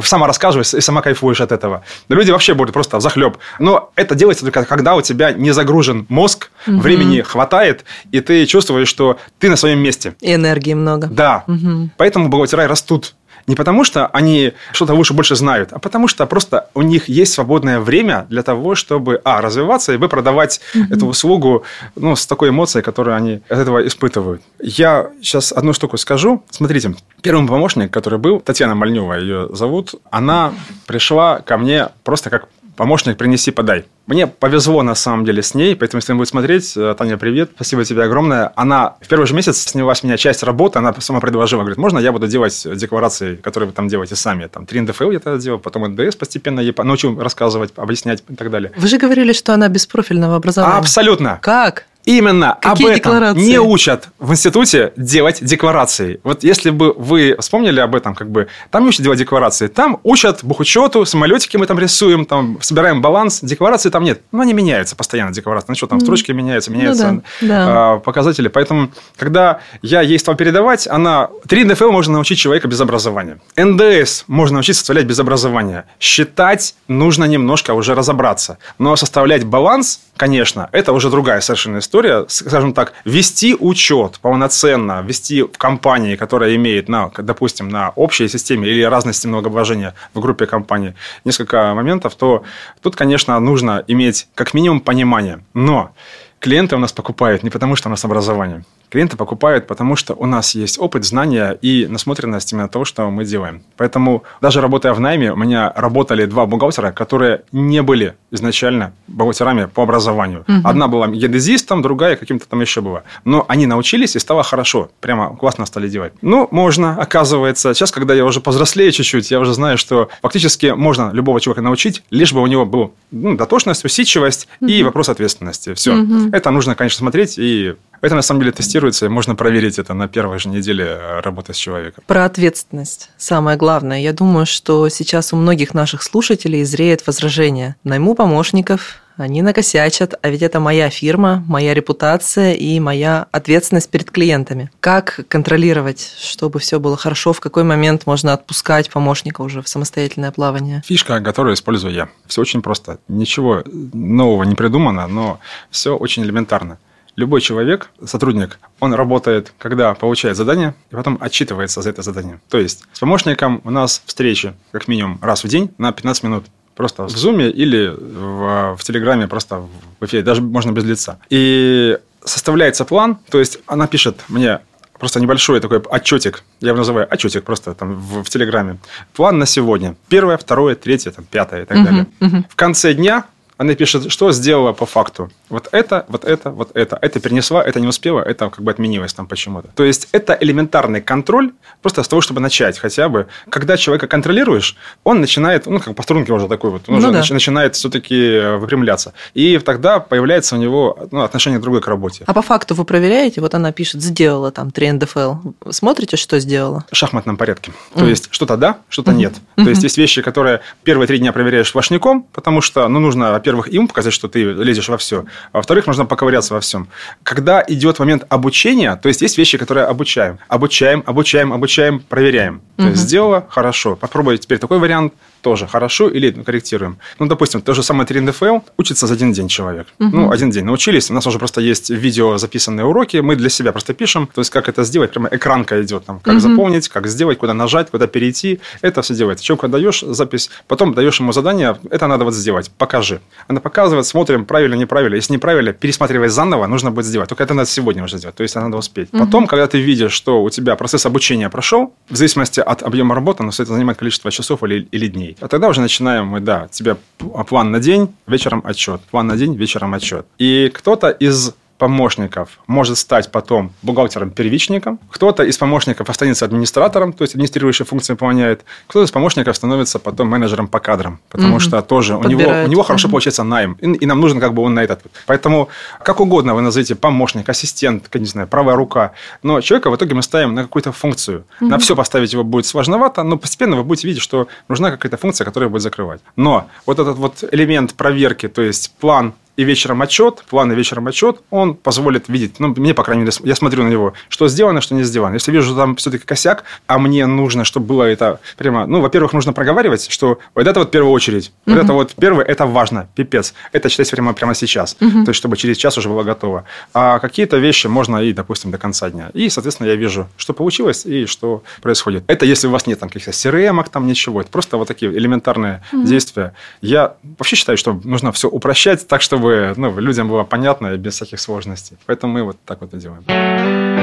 сама 0.04 0.28
рассказываешь 0.28 0.74
и 0.74 0.82
сама 0.82 1.02
кайфуешь 1.02 1.42
от 1.42 1.52
этого. 1.52 1.84
Люди 2.10 2.32
вообще 2.32 2.54
будут 2.54 2.74
просто 2.74 3.00
захлеб. 3.00 3.38
Но 3.60 3.92
это 3.96 4.16
делается 4.16 4.44
только 4.44 4.66
когда 4.66 4.96
у 4.96 5.02
тебя 5.02 5.32
не 5.32 5.52
загружен 5.52 6.06
мозг, 6.10 6.52
угу. 6.68 6.78
времени 6.80 7.22
хватает, 7.22 7.86
и 8.12 8.20
ты 8.20 8.46
чувствуешь, 8.46 8.88
что 8.88 9.18
ты 9.40 9.50
на 9.50 9.56
своем 9.56 9.80
месте. 9.80 10.16
И 10.22 10.34
энергии 10.34 10.74
много. 10.74 11.08
Да. 11.08 11.44
Угу. 11.48 11.92
Поэтому 11.98 12.30
бухгалтера 12.30 12.68
растут 12.68 13.16
не 13.48 13.56
потому, 13.56 13.84
что 13.84 14.08
они 14.08 14.54
что-то 14.74 14.94
лучше 14.94 15.14
больше 15.14 15.36
знают, 15.36 15.72
а 15.72 15.80
потому 15.80 16.08
что 16.08 16.26
просто 16.28 16.70
у 16.74 16.82
них 16.82 17.10
есть 17.10 17.34
свободное 17.34 17.80
время 17.80 18.28
для 18.30 18.44
того, 18.44 18.76
чтобы, 18.76 19.22
а, 19.24 19.42
развиваться, 19.42 19.94
и, 19.94 19.98
б, 19.98 20.08
продавать 20.10 20.60
mm-hmm. 20.76 20.94
эту 20.94 21.08
услугу 21.08 21.64
ну, 21.96 22.16
с 22.16 22.28
такой 22.28 22.50
эмоцией, 22.50 22.84
которую 22.84 23.16
они 23.16 23.42
от 23.50 23.60
этого 23.60 23.86
испытывают. 23.88 24.42
Я 24.60 25.10
сейчас 25.22 25.52
одну 25.52 25.74
штуку 25.74 25.98
скажу. 25.98 26.44
Смотрите, 26.50 26.94
первый 27.22 27.48
помощник, 27.48 27.92
который 27.92 28.20
был, 28.20 28.42
Татьяна 28.42 28.76
Мальнева 28.76 29.14
ее 29.14 29.48
зовут, 29.52 29.96
она 30.12 30.54
пришла 30.86 31.40
ко 31.40 31.58
мне 31.58 31.90
просто 32.04 32.30
как 32.30 32.48
помощник 32.78 33.18
принеси, 33.18 33.52
подай. 33.52 33.86
Мне 34.06 34.28
повезло 34.28 34.84
на 34.84 34.96
самом 34.96 35.26
деле 35.26 35.42
с 35.42 35.54
ней, 35.54 35.76
поэтому 35.76 36.00
если 36.00 36.14
он 36.14 36.20
будет 36.20 36.30
смотреть, 36.30 36.78
э, 36.78 36.96
Таня, 36.98 37.18
привет, 37.18 37.50
спасибо 37.56 37.84
тебе 37.84 38.04
огромное. 38.04 38.54
Она 38.56 38.96
в 39.02 39.08
первый 39.08 39.26
же 39.28 39.34
месяц 39.34 39.58
сняла 39.58 39.94
с 39.94 40.04
меня 40.04 40.16
часть 40.16 40.44
работы, 40.44 40.80
она 40.80 40.94
сама 41.00 41.20
предложила, 41.20 41.62
говорит, 41.62 41.78
можно 41.78 42.00
я 42.00 42.14
буду 42.14 42.28
делать 42.28 42.66
декларации, 42.76 43.36
которые 43.36 43.68
вы 43.68 43.74
там 43.74 43.90
делаете 43.90 44.16
сами, 44.16 44.48
там 44.48 44.66
3 44.66 44.82
НДФЛ 44.82 45.12
я 45.12 45.20
тогда 45.20 45.40
делал, 45.40 45.60
потом 45.60 45.92
НДС 45.92 46.16
постепенно 46.16 46.62
ей 46.62 46.74
научил 46.78 47.20
рассказывать, 47.20 47.74
объяснять 47.76 48.24
и 48.30 48.36
так 48.36 48.50
далее. 48.50 48.72
Вы 48.78 48.88
же 48.88 48.98
говорили, 48.98 49.34
что 49.34 49.54
она 49.54 49.68
без 49.68 49.86
профильного 49.88 50.36
образования. 50.36 50.78
Абсолютно. 50.78 51.40
Как? 51.42 51.86
Именно 52.08 52.58
Какие 52.62 52.72
об 52.72 52.80
этом 52.80 52.96
декларации? 52.96 53.42
не 53.42 53.60
учат 53.60 54.08
в 54.18 54.32
институте 54.32 54.94
делать 54.96 55.44
декларации. 55.44 56.22
Вот 56.24 56.42
если 56.42 56.70
бы 56.70 56.94
вы 56.94 57.36
вспомнили 57.38 57.82
об 57.82 57.94
этом, 57.96 58.16
как 58.16 58.32
бы 58.32 58.48
там 58.72 58.84
не 58.84 58.90
учат 58.90 59.02
делать 59.02 59.20
декларации, 59.20 59.68
там 59.68 60.00
учат 60.04 60.40
бухучету, 60.42 61.06
самолетики 61.06 61.58
мы 61.58 61.66
там 61.66 61.78
рисуем, 61.78 62.24
там 62.26 62.60
собираем 62.62 63.02
баланс, 63.02 63.42
декларации 63.42 63.90
там 63.90 64.06
нет. 64.06 64.22
Но 64.32 64.44
они 64.44 64.54
меняются 64.54 64.96
постоянно, 64.96 65.34
декларации. 65.34 65.66
Ну 65.68 65.76
что, 65.76 65.88
там 65.88 66.00
строчки 66.00 66.32
меняются, 66.32 66.72
меняются 66.72 67.12
ну, 67.12 67.24
да, 67.42 67.48
да. 67.48 67.66
А, 67.68 67.98
показатели. 68.00 68.48
Поэтому, 68.48 68.90
когда 69.18 69.60
я 69.82 70.00
ей 70.00 70.18
стал 70.18 70.36
передавать, 70.36 70.88
она... 70.88 71.28
3 71.50 71.66
НДФЛ 71.66 71.92
можно 71.92 72.14
научить 72.14 72.40
человека 72.40 72.70
без 72.70 72.80
образования. 72.80 73.40
НДС 73.58 74.24
можно 74.28 74.56
научиться 74.56 74.80
составлять 74.80 75.08
без 75.08 75.20
образования. 75.20 75.84
Считать 76.00 76.74
нужно 76.88 77.26
немножко 77.26 77.74
уже 77.74 77.96
разобраться. 77.96 78.60
Но 78.80 78.96
составлять 78.96 79.44
баланс, 79.44 80.00
конечно, 80.16 80.70
это 80.72 80.94
уже 80.94 81.10
другая 81.10 81.42
совершенно 81.42 81.80
история 81.80 81.97
история, 81.98 82.26
скажем 82.28 82.74
так, 82.74 82.94
вести 83.06 83.56
учет 83.60 84.20
полноценно, 84.22 85.02
вести 85.02 85.42
в 85.42 85.58
компании, 85.58 86.16
которая 86.16 86.56
имеет, 86.56 86.90
на, 86.90 87.10
допустим, 87.18 87.70
на 87.70 87.90
общей 87.96 88.28
системе 88.28 88.68
или 88.68 88.84
разной 88.84 89.14
системе 89.14 89.32
налогообложения 89.32 89.94
в 90.14 90.20
группе 90.20 90.46
компаний 90.46 90.94
несколько 91.26 91.74
моментов, 91.74 92.16
то 92.16 92.44
тут, 92.82 92.96
конечно, 92.96 93.40
нужно 93.40 93.84
иметь 93.88 94.28
как 94.36 94.54
минимум 94.54 94.80
понимание. 94.80 95.40
Но 95.56 95.92
клиенты 96.40 96.76
у 96.76 96.80
нас 96.80 96.92
покупают 96.94 97.44
не 97.44 97.50
потому, 97.50 97.76
что 97.76 97.90
у 97.90 97.92
нас 97.92 98.06
образование. 98.06 98.64
Клиенты 98.90 99.18
покупают, 99.18 99.68
потому 99.68 99.96
что 99.96 100.14
у 100.14 100.26
нас 100.26 100.56
есть 100.56 100.80
опыт, 100.80 101.04
знания 101.04 101.58
и 101.62 101.88
насмотренность 101.90 102.54
именно 102.54 102.70
того, 102.70 102.86
что 102.86 103.10
мы 103.10 103.26
делаем. 103.26 103.62
Поэтому 103.76 104.24
даже 104.42 104.62
работая 104.62 104.94
в 104.94 105.00
найме, 105.00 105.34
у 105.34 105.36
меня 105.36 105.74
работали 105.76 106.26
два 106.26 106.46
бухгалтера, 106.46 106.92
которые 106.92 107.42
не 107.52 107.82
были 107.82 108.16
изначально 108.32 108.94
бухгалтерами 109.08 109.66
по 109.66 109.84
образованию. 109.84 110.46
Угу. 110.48 110.62
Одна 110.64 110.88
была 110.88 111.08
геодезистом, 111.08 111.82
другая 111.82 112.16
каким-то 112.16 112.48
там 112.48 112.62
еще 112.62 112.82
была. 112.82 113.04
Но 113.26 113.46
они 113.48 113.66
научились, 113.66 114.16
и 114.16 114.20
стало 114.20 114.44
хорошо. 114.44 114.90
Прямо 115.02 115.36
классно 115.36 115.66
стали 115.66 115.90
делать. 115.90 116.14
Ну, 116.22 116.48
можно, 116.52 116.96
оказывается. 116.96 117.74
Сейчас, 117.74 117.92
когда 117.92 118.14
я 118.14 118.26
уже 118.26 118.40
повзрослее 118.40 118.92
чуть-чуть, 118.92 119.32
я 119.32 119.40
уже 119.40 119.54
знаю, 119.54 119.78
что 119.78 120.10
фактически 120.22 120.68
можно 120.68 121.12
любого 121.12 121.42
человека 121.42 121.62
научить, 121.62 122.04
лишь 122.10 122.34
бы 122.34 122.42
у 122.42 122.48
него 122.48 122.66
был 122.66 122.94
ну, 123.12 123.36
дотошность, 123.36 123.84
усидчивость 123.86 124.48
угу. 124.62 124.70
и 124.70 124.84
вопрос 124.84 125.10
ответственности. 125.10 125.74
Все. 125.74 125.96
Угу. 125.96 126.30
Это 126.32 126.52
нужно, 126.52 126.76
конечно, 126.76 127.00
смотреть 127.00 127.38
и 127.38 127.76
это 128.02 128.16
на 128.16 128.22
самом 128.22 128.42
деле 128.42 128.52
тестируется, 128.52 129.06
и 129.06 129.10
можно 129.10 129.36
проверить 129.36 129.80
это 129.80 129.94
на 129.94 130.08
первой 130.08 130.40
же 130.40 130.50
неделе 130.50 130.86
э, 130.86 131.20
работы 131.22 131.54
с 131.54 131.58
человеком. 131.58 132.04
Про 132.08 132.26
ответственность. 132.26 133.10
Самое 133.18 133.58
главное. 133.58 134.00
Я 134.00 134.14
думаю, 134.14 134.46
что 134.46 134.90
сейчас 134.90 135.34
у 135.34 135.36
многих 135.36 135.74
наших 135.74 136.04
слушателей 136.04 136.64
зреет 136.64 137.06
возражение. 137.08 137.76
Найму 137.84 138.16
помощников, 138.16 139.02
они 139.18 139.42
накосячат, 139.42 140.14
а 140.22 140.30
ведь 140.30 140.44
это 140.44 140.60
моя 140.60 140.92
фирма, 140.92 141.44
моя 141.48 141.74
репутация 141.74 142.54
и 142.54 142.80
моя 142.80 143.26
ответственность 143.32 143.90
перед 143.90 144.12
клиентами. 144.12 144.70
Как 144.80 145.26
контролировать, 145.28 146.14
чтобы 146.20 146.60
все 146.60 146.80
было 146.80 146.96
хорошо, 146.98 147.34
в 147.34 147.40
какой 147.40 147.64
момент 147.64 148.06
можно 148.06 148.34
отпускать 148.34 148.92
помощника 148.92 149.42
уже 149.42 149.64
в 149.64 149.68
самостоятельное 149.68 150.32
плавание? 150.32 150.84
Фишка, 150.86 151.20
которую 151.22 151.56
использую 151.56 151.94
я. 151.94 152.10
Все 152.28 152.42
очень 152.42 152.62
просто. 152.62 153.00
Ничего 153.08 153.64
нового 153.66 154.44
не 154.44 154.54
придумано, 154.54 155.08
но 155.08 155.40
все 155.72 155.96
очень 155.96 156.24
элементарно. 156.24 156.78
Любой 157.18 157.42
человек, 157.42 157.90
сотрудник, 158.06 158.60
он 158.80 158.94
работает, 158.94 159.52
когда 159.58 159.94
получает 159.96 160.38
задание, 160.38 160.76
и 160.92 160.96
потом 160.96 161.18
отчитывается 161.20 161.82
за 161.82 161.90
это 161.90 162.04
задание. 162.04 162.40
То 162.48 162.60
есть 162.60 162.86
с 162.94 163.00
помощником 163.00 163.60
у 163.64 163.72
нас 163.72 164.04
встречи 164.06 164.54
как 164.72 164.88
минимум 164.88 165.18
раз 165.22 165.44
в 165.44 165.48
день 165.48 165.72
на 165.80 165.92
15 165.92 166.24
минут. 166.24 166.46
Просто 166.76 167.08
в 167.08 167.08
Zoom 167.08 167.50
или 167.50 167.88
в, 167.88 168.78
в 168.78 168.84
Телеграме, 168.84 169.28
просто 169.28 169.68
в 170.00 170.06
эфире, 170.06 170.22
даже 170.22 170.44
можно 170.44 170.72
без 170.72 170.84
лица. 170.84 171.18
И 171.32 171.98
составляется 172.24 172.86
план, 172.86 173.18
то 173.32 173.40
есть 173.40 173.60
она 173.66 173.88
пишет 173.88 174.22
мне 174.28 174.60
просто 175.00 175.20
небольшой 175.20 175.60
такой 175.60 175.80
отчетик, 175.80 176.44
я 176.60 176.70
его 176.70 176.78
называю 176.78 177.08
отчетик 177.12 177.44
просто 177.44 177.74
там 177.74 177.96
в, 177.96 178.24
в 178.24 178.30
Телеграме. 178.30 178.78
План 179.16 179.40
на 179.40 179.48
сегодня. 179.48 179.96
Первое, 180.08 180.38
второе, 180.38 180.76
третье, 180.76 181.10
там, 181.10 181.26
пятое 181.26 181.64
и 181.64 181.66
так 181.66 181.78
uh-huh, 181.78 181.84
далее. 181.84 182.08
Uh-huh. 182.20 182.44
В 182.48 182.56
конце 182.56 182.94
дня 182.94 183.26
она 183.58 183.76
пишет, 183.76 184.12
что 184.12 184.32
сделала 184.32 184.74
по 184.74 184.86
факту. 184.86 185.30
Вот 185.50 185.68
это, 185.72 186.06
вот 186.08 186.26
это, 186.26 186.52
вот 186.52 186.72
это. 186.74 186.98
Это 187.02 187.20
перенесла, 187.20 187.64
это 187.64 187.80
не 187.80 187.88
успела, 187.88 188.22
это 188.22 188.50
как 188.50 188.62
бы 188.62 188.72
отменилось 188.72 189.14
там 189.14 189.28
почему-то. 189.28 189.70
То 189.76 189.84
есть, 189.84 190.10
это 190.12 190.38
элементарный 190.40 191.02
контроль 191.02 191.52
просто 191.82 192.04
с 192.04 192.08
того, 192.08 192.22
чтобы 192.22 192.40
начать 192.40 192.78
хотя 192.78 193.10
бы. 193.10 193.28
Когда 193.50 193.78
человека 193.78 194.08
контролируешь, 194.08 194.76
он 195.04 195.22
начинает, 195.22 195.66
ну, 195.66 195.80
как 195.80 195.96
по 195.96 196.04
струнке 196.04 196.34
уже 196.34 196.48
такой 196.48 196.70
вот, 196.72 196.84
он 196.88 196.96
ну, 196.96 197.00
уже 197.00 197.12
да. 197.12 197.34
начинает 197.34 197.76
все-таки 197.76 198.16
э, 198.16 198.58
выпрямляться. 198.58 199.14
И 199.34 199.58
тогда 199.60 200.00
появляется 200.00 200.56
у 200.56 200.60
него 200.60 201.08
ну, 201.12 201.22
отношение 201.22 201.60
другое 201.60 201.82
к 201.82 201.88
работе. 201.88 202.24
А 202.28 202.34
по 202.34 202.42
факту 202.42 202.76
вы 202.76 202.86
проверяете, 202.86 203.42
вот 203.42 203.56
она 203.56 203.72
пишет, 203.72 204.02
сделала 204.02 204.52
там 204.52 204.72
3 204.72 204.92
НДФЛ. 204.94 205.36
Смотрите, 205.70 206.18
что 206.18 206.40
сделала? 206.40 206.86
В 206.92 206.96
шахматном 206.96 207.38
порядке. 207.38 207.72
Mm. 207.94 208.00
То 208.00 208.06
есть, 208.06 208.28
что-то 208.32 208.58
да, 208.58 208.78
что-то 208.90 209.12
mm-hmm. 209.12 209.16
нет. 209.16 209.34
Mm-hmm. 209.34 209.64
То 209.64 209.70
есть, 209.70 209.84
есть 209.84 209.98
вещи, 209.98 210.22
которые 210.22 210.62
первые 210.84 211.08
три 211.08 211.18
дня 211.20 211.32
проверяешь 211.32 211.74
вашником, 211.74 212.24
потому 212.34 212.62
что, 212.62 212.88
ну, 212.88 213.00
нужно, 213.00 213.36
во-первых, 213.48 213.70
им 213.70 213.88
показать, 213.88 214.14
что 214.14 214.28
ты 214.28 214.44
лезешь 214.44 214.90
во 214.90 214.98
все, 214.98 215.26
а 215.52 215.58
во-вторых, 215.58 215.88
нужно 215.88 216.06
поковыряться 216.06 216.54
во 216.54 216.60
всем. 216.60 216.88
Когда 217.24 217.64
идет 217.68 218.00
момент 218.00 218.26
обучения, 218.30 218.96
то 218.96 219.08
есть 219.08 219.22
есть 219.22 219.38
вещи, 219.38 219.58
которые 219.58 219.86
обучаем. 219.86 220.40
Обучаем, 220.50 221.04
обучаем, 221.06 221.54
обучаем, 221.54 222.00
проверяем. 222.00 222.62
То 222.76 222.84
угу. 222.84 222.92
есть 222.92 223.04
сделала, 223.04 223.48
хорошо. 223.50 223.96
Попробуй 223.96 224.38
теперь 224.38 224.60
такой 224.60 224.80
вариант, 224.80 225.14
тоже 225.42 225.68
хорошо 225.68 226.10
или 226.10 226.32
корректируем. 226.32 226.98
Ну, 227.20 227.26
допустим, 227.28 227.62
то 227.62 227.74
же 227.74 227.84
самое 227.84 228.06
3 228.06 228.22
НДФЛ 228.22 228.60
учится 228.78 229.08
за 229.08 229.14
один 229.14 229.34
день 229.34 229.48
человек. 229.48 229.88
Угу. 230.00 230.18
Ну, 230.18 230.32
один 230.32 230.50
день 230.52 230.66
научились. 230.66 231.12
У 231.12 231.14
нас 231.14 231.28
уже 231.28 231.40
просто 231.40 231.62
есть 231.62 231.90
видео 231.90 232.38
записанные 232.38 232.86
уроки. 232.86 233.18
Мы 233.18 233.36
для 233.36 233.50
себя 233.50 233.72
просто 233.72 233.94
пишем. 233.94 234.28
То 234.28 234.42
есть, 234.42 234.52
как 234.52 234.70
это 234.70 234.84
сделать. 234.84 235.12
Прямо 235.12 235.30
экранка 235.32 235.82
идет. 235.82 236.06
Там, 236.06 236.20
как 236.20 236.34
угу. 236.34 236.40
заполнить, 236.40 236.90
как 236.90 237.08
сделать, 237.08 237.38
куда 237.38 237.54
нажать, 237.54 237.90
куда 237.92 238.08
перейти. 238.08 238.60
Это 238.82 239.02
все 239.02 239.16
делает. 239.16 239.42
Человеку 239.42 239.68
даешь 239.68 240.02
запись, 240.02 240.50
потом 240.68 240.94
даешь 240.94 241.20
ему 241.20 241.34
задание. 241.34 241.78
Это 241.92 242.08
надо 242.08 242.24
вот 242.24 242.34
сделать. 242.34 242.72
Покажи. 242.78 243.20
Она 243.48 243.60
показывает, 243.60 244.06
смотрим, 244.06 244.46
правильно, 244.46 244.76
неправильно. 244.76 245.16
Если 245.16 245.34
неправильно, 245.34 245.74
пересматривай 245.74 246.30
заново, 246.30 246.68
нужно 246.68 246.92
будет 246.92 247.06
сделать. 247.06 247.30
Только 247.30 247.44
это 247.44 247.54
надо 247.54 247.70
сегодня 247.70 248.04
уже 248.04 248.18
сделать. 248.18 248.36
То 248.36 248.44
есть, 248.44 248.56
надо 248.56 248.78
успеть. 248.78 249.10
Угу. 249.12 249.26
Потом, 249.26 249.48
когда 249.48 249.68
ты 249.68 249.80
видишь, 249.80 250.14
что 250.14 250.44
у 250.44 250.50
тебя 250.50 250.76
процесс 250.76 251.06
обучения 251.06 251.50
прошел, 251.50 251.94
в 252.10 252.16
зависимости 252.16 252.60
от 252.60 252.84
объема 252.84 253.16
работы, 253.16 253.44
но 253.44 253.50
это 253.50 253.66
занимает 253.66 253.98
количество 254.00 254.32
часов 254.32 254.64
или, 254.64 254.88
или 254.92 255.08
дней. 255.08 255.27
А 255.40 255.48
тогда 255.48 255.68
уже 255.70 255.82
начинаем 255.82 256.28
мы, 256.28 256.40
да, 256.40 256.68
тебе 256.70 256.98
план 257.18 257.72
на 257.72 257.80
день, 257.80 258.14
вечером 258.28 258.62
отчет. 258.66 259.02
План 259.12 259.28
на 259.28 259.38
день, 259.38 259.56
вечером 259.56 259.94
отчет. 259.94 260.26
И 260.38 260.72
кто-то 260.74 261.10
из 261.10 261.54
помощников 261.78 262.60
может 262.68 262.98
стать 262.98 263.32
потом 263.32 263.72
бухгалтером-первичником, 263.82 265.00
кто-то 265.10 265.44
из 265.44 265.58
помощников 265.58 266.10
останется 266.10 266.46
администратором, 266.46 267.14
то 267.14 267.24
есть 267.24 267.36
администрирующие 267.36 267.86
функции 267.86 268.14
выполняет, 268.14 268.66
кто-то 268.88 269.06
из 269.06 269.12
помощников 269.12 269.56
становится 269.56 270.00
потом 270.00 270.28
менеджером 270.28 270.68
по 270.68 270.80
кадрам, 270.80 271.20
потому 271.30 271.56
угу. 271.56 271.60
что 271.60 271.82
тоже 271.82 272.16
у 272.16 272.24
него, 272.24 272.50
у 272.66 272.68
него 272.68 272.84
хорошо 272.84 273.08
угу. 273.08 273.14
получается 273.14 273.44
найм, 273.44 273.74
и, 273.74 273.86
и 273.86 274.06
нам 274.06 274.20
нужен 274.20 274.40
как 274.40 274.54
бы 274.54 274.64
он 274.64 274.74
на 274.74 274.84
этот. 274.84 275.02
Поэтому 275.26 275.70
как 276.04 276.20
угодно 276.20 276.56
вы 276.56 276.62
назовите 276.62 276.96
помощник, 276.96 277.48
ассистент, 277.50 278.14
не 278.14 278.26
знаю, 278.26 278.48
правая 278.48 278.76
рука, 278.76 279.12
но 279.44 279.62
человека 279.62 279.90
в 279.92 279.96
итоге 279.96 280.16
мы 280.16 280.24
ставим 280.24 280.56
на 280.56 280.64
какую-то 280.64 280.92
функцию. 280.92 281.46
Угу. 281.62 281.70
На 281.70 281.78
все 281.78 281.96
поставить 281.96 282.34
его 282.34 282.44
будет 282.44 282.66
сложновато, 282.66 283.24
но 283.24 283.38
постепенно 283.38 283.76
вы 283.76 283.84
будете 283.84 284.08
видеть, 284.08 284.24
что 284.24 284.48
нужна 284.68 284.92
какая-то 284.92 285.18
функция, 285.18 285.46
которая 285.46 285.70
будет 285.70 285.84
закрывать. 285.84 286.22
Но 286.36 286.68
вот 286.86 287.00
этот 287.00 287.18
вот 287.18 287.44
элемент 287.52 287.94
проверки, 287.94 288.48
то 288.48 288.62
есть 288.62 288.94
план 289.00 289.34
и 289.58 289.64
вечером 289.64 290.02
отчет, 290.04 290.44
план 290.50 290.72
и 290.72 290.76
вечером 290.76 291.08
отчет, 291.08 291.42
он 291.50 291.74
позволит 291.74 292.30
видеть, 292.30 292.60
ну, 292.60 292.74
мне, 292.78 292.94
по 292.94 293.04
крайней 293.04 293.24
мере, 293.24 293.34
я 293.44 293.56
смотрю 293.56 293.84
на 293.84 293.90
него, 293.90 294.14
что 294.30 294.48
сделано, 294.48 294.82
что 294.82 294.94
не 294.96 295.04
сделано. 295.04 295.34
Если 295.34 295.52
вижу, 295.52 295.70
что 295.70 295.76
там 295.76 295.96
все-таки 295.96 296.26
косяк, 296.26 296.64
а 296.86 297.00
мне 297.00 297.26
нужно, 297.26 297.64
чтобы 297.66 297.88
было 297.88 298.04
это 298.04 298.40
прямо, 298.56 298.86
ну, 298.86 299.02
во-первых, 299.02 299.34
нужно 299.34 299.54
проговаривать, 299.54 300.10
что 300.12 300.38
вот 300.54 300.68
это 300.68 300.80
вот 300.80 300.90
в 300.90 300.92
первую 300.92 301.12
очередь, 301.12 301.52
вот 301.66 301.76
uh-huh. 301.76 301.84
это 301.84 301.94
вот 301.94 302.14
первое, 302.14 302.46
это 302.46 302.68
важно, 302.68 303.10
пипец. 303.16 303.56
Это 303.72 303.90
читать 303.90 304.12
прямо, 304.12 304.34
прямо 304.34 304.54
сейчас, 304.54 304.96
uh-huh. 305.00 305.26
то 305.26 305.30
есть, 305.30 305.38
чтобы 305.38 305.58
через 305.58 305.78
час 305.78 305.98
уже 305.98 306.08
было 306.08 306.22
готово. 306.22 306.66
А 306.94 307.18
какие-то 307.18 307.58
вещи 307.58 307.88
можно 307.88 308.18
и, 308.18 308.34
допустим, 308.34 308.70
до 308.70 308.78
конца 308.78 309.10
дня. 309.10 309.32
И, 309.34 309.50
соответственно, 309.50 309.88
я 309.88 309.96
вижу, 309.96 310.28
что 310.38 310.54
получилось 310.54 311.06
и 311.06 311.26
что 311.26 311.64
происходит. 311.82 312.24
Это 312.28 312.46
если 312.46 312.68
у 312.68 312.72
вас 312.72 312.86
нет 312.86 313.00
там 313.00 313.10
каких-то 313.10 313.32
crm 313.32 313.84
там 313.92 314.06
ничего, 314.06 314.42
это 314.42 314.52
просто 314.52 314.78
вот 314.78 314.88
такие 314.88 315.12
элементарные 315.12 315.84
uh-huh. 315.92 316.06
действия. 316.06 316.54
Я 316.82 317.16
вообще 317.40 317.56
считаю, 317.56 317.78
что 317.78 318.00
нужно 318.04 318.32
все 318.32 318.48
упрощать 318.48 319.08
так, 319.08 319.24
чтобы 319.24 319.47
чтобы 319.48 319.74
ну, 319.78 320.00
людям 320.00 320.28
было 320.28 320.44
понятно 320.44 320.94
и 320.94 320.98
без 320.98 321.14
всяких 321.14 321.40
сложностей. 321.40 321.98
Поэтому 322.06 322.34
мы 322.34 322.44
вот 322.44 322.58
так 322.66 322.82
вот 322.82 322.94
и 322.94 322.98
делаем. 322.98 323.97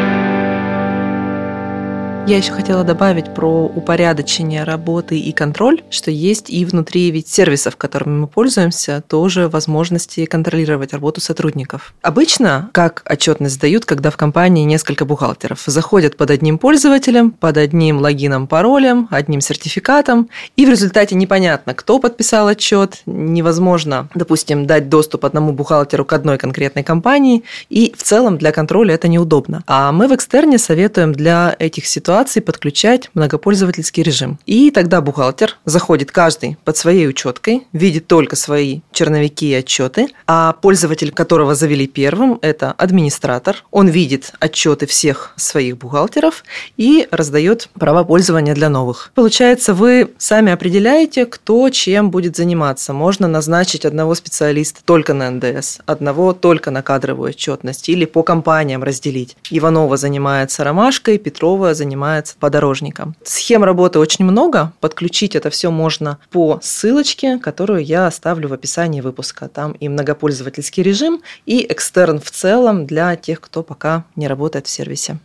Я 2.26 2.38
еще 2.38 2.52
хотела 2.52 2.84
добавить 2.84 3.34
про 3.34 3.66
упорядочение 3.66 4.64
работы 4.64 5.18
и 5.18 5.30
контроль, 5.32 5.82
что 5.90 6.10
есть 6.10 6.48
и 6.48 6.64
внутри 6.64 7.10
ведь 7.10 7.28
сервисов, 7.28 7.76
которыми 7.76 8.20
мы 8.20 8.26
пользуемся, 8.28 9.02
тоже 9.06 9.50
возможности 9.50 10.24
контролировать 10.24 10.94
работу 10.94 11.20
сотрудников. 11.20 11.92
Обычно 12.00 12.70
как 12.72 13.02
отчетность 13.04 13.60
дают, 13.60 13.84
когда 13.84 14.10
в 14.10 14.16
компании 14.16 14.64
несколько 14.64 15.04
бухгалтеров 15.04 15.64
заходят 15.66 16.16
под 16.16 16.30
одним 16.30 16.56
пользователем, 16.56 17.30
под 17.30 17.58
одним 17.58 17.98
логином, 17.98 18.46
паролем, 18.46 19.06
одним 19.10 19.42
сертификатом, 19.42 20.30
и 20.56 20.64
в 20.64 20.70
результате 20.70 21.16
непонятно, 21.16 21.74
кто 21.74 21.98
подписал 21.98 22.48
отчет, 22.48 23.02
невозможно, 23.04 24.08
допустим, 24.14 24.66
дать 24.66 24.88
доступ 24.88 25.26
одному 25.26 25.52
бухгалтеру 25.52 26.06
к 26.06 26.12
одной 26.14 26.38
конкретной 26.38 26.84
компании, 26.84 27.44
и 27.68 27.92
в 27.94 28.02
целом 28.02 28.38
для 28.38 28.50
контроля 28.50 28.94
это 28.94 29.08
неудобно. 29.08 29.62
А 29.66 29.92
мы 29.92 30.08
в 30.08 30.14
экстерне 30.14 30.56
советуем 30.56 31.12
для 31.12 31.54
этих 31.58 31.84
ситуаций 31.84 32.13
ситуации 32.14 32.38
подключать 32.38 33.10
многопользовательский 33.14 34.04
режим. 34.04 34.38
И 34.46 34.70
тогда 34.70 35.00
бухгалтер 35.00 35.56
заходит 35.64 36.12
каждый 36.12 36.56
под 36.64 36.76
своей 36.76 37.08
учеткой, 37.08 37.66
видит 37.72 38.06
только 38.06 38.36
свои 38.36 38.82
черновики 38.92 39.50
и 39.50 39.54
отчеты, 39.54 40.06
а 40.28 40.52
пользователь, 40.52 41.10
которого 41.10 41.56
завели 41.56 41.88
первым, 41.88 42.38
это 42.40 42.70
администратор. 42.70 43.64
Он 43.72 43.88
видит 43.88 44.32
отчеты 44.38 44.86
всех 44.86 45.32
своих 45.34 45.76
бухгалтеров 45.76 46.44
и 46.76 47.08
раздает 47.10 47.68
права 47.74 48.04
пользования 48.04 48.54
для 48.54 48.68
новых. 48.68 49.10
Получается, 49.16 49.74
вы 49.74 50.12
сами 50.16 50.52
определяете, 50.52 51.26
кто 51.26 51.68
чем 51.70 52.12
будет 52.12 52.36
заниматься. 52.36 52.92
Можно 52.92 53.26
назначить 53.26 53.84
одного 53.84 54.14
специалиста 54.14 54.84
только 54.84 55.14
на 55.14 55.32
НДС, 55.32 55.80
одного 55.84 56.32
только 56.32 56.70
на 56.70 56.82
кадровую 56.82 57.30
отчетность 57.30 57.88
или 57.88 58.04
по 58.04 58.22
компаниям 58.22 58.84
разделить. 58.84 59.36
Иванова 59.50 59.96
занимается 59.96 60.62
ромашкой, 60.62 61.18
Петрова 61.18 61.74
занимается 61.74 62.03
занимается 62.04 62.36
подорожником. 62.38 63.16
Схем 63.24 63.64
работы 63.64 63.98
очень 63.98 64.24
много. 64.24 64.72
Подключить 64.80 65.34
это 65.34 65.48
все 65.48 65.70
можно 65.70 66.18
по 66.30 66.60
ссылочке, 66.62 67.38
которую 67.38 67.82
я 67.82 68.06
оставлю 68.06 68.48
в 68.48 68.52
описании 68.52 69.00
выпуска. 69.00 69.48
Там 69.48 69.72
и 69.72 69.88
многопользовательский 69.88 70.82
режим, 70.82 71.22
и 71.46 71.66
экстерн 71.66 72.20
в 72.20 72.30
целом 72.30 72.86
для 72.86 73.16
тех, 73.16 73.40
кто 73.40 73.62
пока 73.62 74.04
не 74.16 74.28
работает 74.28 74.66
в 74.66 74.70
сервисе. 74.70 75.18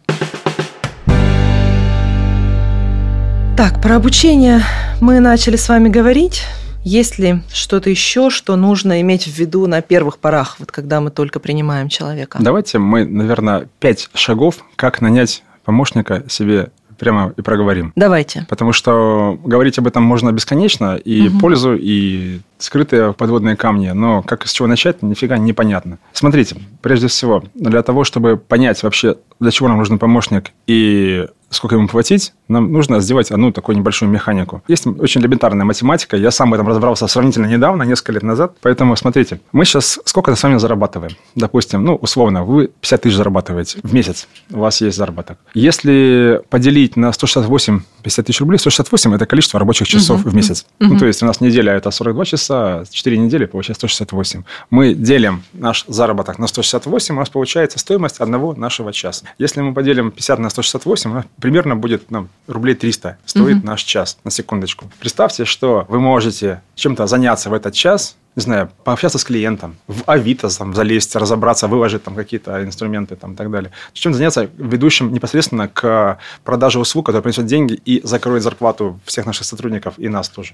Так, 3.58 3.82
про 3.82 3.98
обучение 3.98 4.62
мы 5.02 5.20
начали 5.20 5.58
с 5.58 5.68
вами 5.68 5.90
говорить. 5.90 6.44
Есть 6.86 7.20
ли 7.20 7.42
что-то 7.52 7.90
еще, 7.90 8.30
что 8.30 8.56
нужно 8.56 9.02
иметь 9.02 9.26
в 9.26 9.38
виду 9.38 9.68
на 9.68 9.82
первых 9.82 10.18
порах, 10.18 10.56
вот 10.60 10.72
когда 10.72 11.02
мы 11.02 11.12
только 11.12 11.42
принимаем 11.42 11.90
человека? 11.90 12.40
Давайте 12.42 12.80
мы, 12.80 13.04
наверное, 13.04 13.68
пять 13.82 14.10
шагов, 14.14 14.64
как 14.78 15.02
нанять 15.02 15.44
помощника 15.64 16.24
себе 16.30 16.70
прямо 17.00 17.34
и 17.36 17.42
проговорим. 17.42 17.94
Давайте. 17.96 18.46
Потому 18.50 18.74
что 18.74 19.40
говорить 19.44 19.80
об 19.80 19.88
этом 19.88 20.04
можно 20.04 20.32
бесконечно, 20.32 20.96
и 20.98 21.30
угу. 21.30 21.40
пользу, 21.40 21.76
и 21.76 22.42
скрытые 22.58 23.14
подводные 23.14 23.56
камни, 23.56 23.90
но 23.90 24.22
как 24.22 24.46
с 24.46 24.52
чего 24.52 24.68
начать, 24.68 25.02
нифига 25.02 25.38
непонятно. 25.38 25.98
Смотрите, 26.14 26.58
прежде 26.82 27.08
всего, 27.08 27.44
для 27.56 27.82
того, 27.82 28.04
чтобы 28.04 28.38
понять 28.38 28.84
вообще, 28.84 29.16
для 29.40 29.52
чего 29.52 29.70
нам 29.70 29.78
нужен 29.78 29.98
помощник 29.98 30.52
и 30.68 31.28
сколько 31.50 31.76
ему 31.76 31.88
платить, 31.88 32.34
нам 32.48 32.72
нужно 32.72 33.00
сделать 33.00 33.32
одну 33.32 33.52
такую 33.52 33.78
небольшую 33.78 34.10
механику. 34.10 34.62
Есть 34.68 34.88
очень 34.88 35.22
элементарная 35.22 35.66
математика. 35.66 36.18
Я 36.18 36.32
сам 36.32 36.52
в 36.52 36.54
этом 36.54 36.68
разобрался 36.68 37.08
сравнительно 37.08 37.46
недавно, 37.46 37.84
несколько 37.84 38.14
лет 38.14 38.24
назад. 38.24 38.56
Поэтому 38.62 38.96
смотрите, 38.96 39.40
мы 39.52 39.66
сейчас 39.66 40.00
сколько 40.06 40.36
с 40.36 40.44
вами 40.44 40.58
зарабатываем? 40.58 41.16
Допустим, 41.36 41.84
ну, 41.84 41.96
условно, 41.96 42.44
вы 42.44 42.68
50 42.82 43.02
тысяч 43.02 43.16
зарабатываете 43.16 43.80
в 43.84 43.94
месяц. 43.94 44.28
У 44.52 44.60
вас 44.60 44.82
есть 44.82 44.98
заработок. 44.98 45.38
Если 45.54 46.42
поделить 46.50 46.96
на 46.96 47.12
168 47.12 47.82
50 48.02 48.26
тысяч 48.26 48.40
рублей, 48.40 48.58
168– 48.58 49.14
это 49.16 49.26
количество 49.26 49.60
рабочих 49.60 49.88
часов 49.88 50.22
угу. 50.22 50.30
в 50.30 50.36
месяц. 50.36 50.66
Угу. 50.80 50.94
Ну, 50.94 51.00
то 51.00 51.06
есть, 51.06 51.24
у 51.24 51.26
нас 51.26 51.42
неделя– 51.42 51.74
это 51.76 51.92
42 51.92 52.26
часа, 52.26 52.84
4 52.90 53.18
недели 53.18 53.46
получается 53.46 53.88
168. 53.88 54.44
Мы 54.70 54.94
делим 54.94 55.44
наш 55.54 55.86
заработок 55.88 56.40
на 56.40 56.48
168, 56.48 57.16
у 57.16 57.20
нас 57.20 57.30
получается 57.30 57.80
стоимость 57.80 58.20
одного 58.20 58.54
нашего 58.54 58.94
часа. 58.94 59.26
Если 59.38 59.62
мы 59.62 59.74
поделим 59.74 60.12
50 60.12 60.40
на 60.40 60.50
168, 60.50 61.24
примерно 61.42 61.76
будет 61.76 62.12
нам 62.12 62.30
рублей 62.48 62.76
300 62.76 63.18
стоит 63.26 63.58
угу. 63.58 63.68
наш 63.68 63.84
час, 63.84 64.18
на 64.24 64.32
секундочку. 64.32 64.90
Представьте, 65.00 65.46
что 65.46 65.86
вы 65.88 66.00
можете 66.00 66.62
чем-то 66.76 67.08
заняться 67.08 67.50
в 67.50 67.54
этот 67.54 67.74
час, 67.74 68.16
не 68.36 68.42
знаю, 68.42 68.70
пообщаться 68.84 69.18
с 69.18 69.24
клиентом, 69.24 69.76
в 69.88 70.04
Авито 70.06 70.50
там, 70.56 70.74
залезть, 70.74 71.16
разобраться, 71.16 71.68
выложить 71.68 72.04
там 72.04 72.16
какие-то 72.16 72.64
инструменты 72.64 73.16
там, 73.16 73.34
и 73.34 73.36
так 73.36 73.52
далее. 73.52 73.72
Чем 73.94 74.14
заняться 74.14 74.50
ведущим 74.58 75.12
непосредственно 75.14 75.68
к 75.68 76.18
продаже 76.44 76.80
услуг, 76.80 77.08
которые 77.08 77.24
принесет 77.24 77.46
деньги 77.46 77.74
и 77.74 78.02
закроет 78.04 78.44
зарплату 78.44 79.00
всех 79.06 79.26
наших 79.26 79.46
сотрудников 79.46 79.96
и 79.98 80.08
нас 80.10 80.30
тоже. 80.30 80.54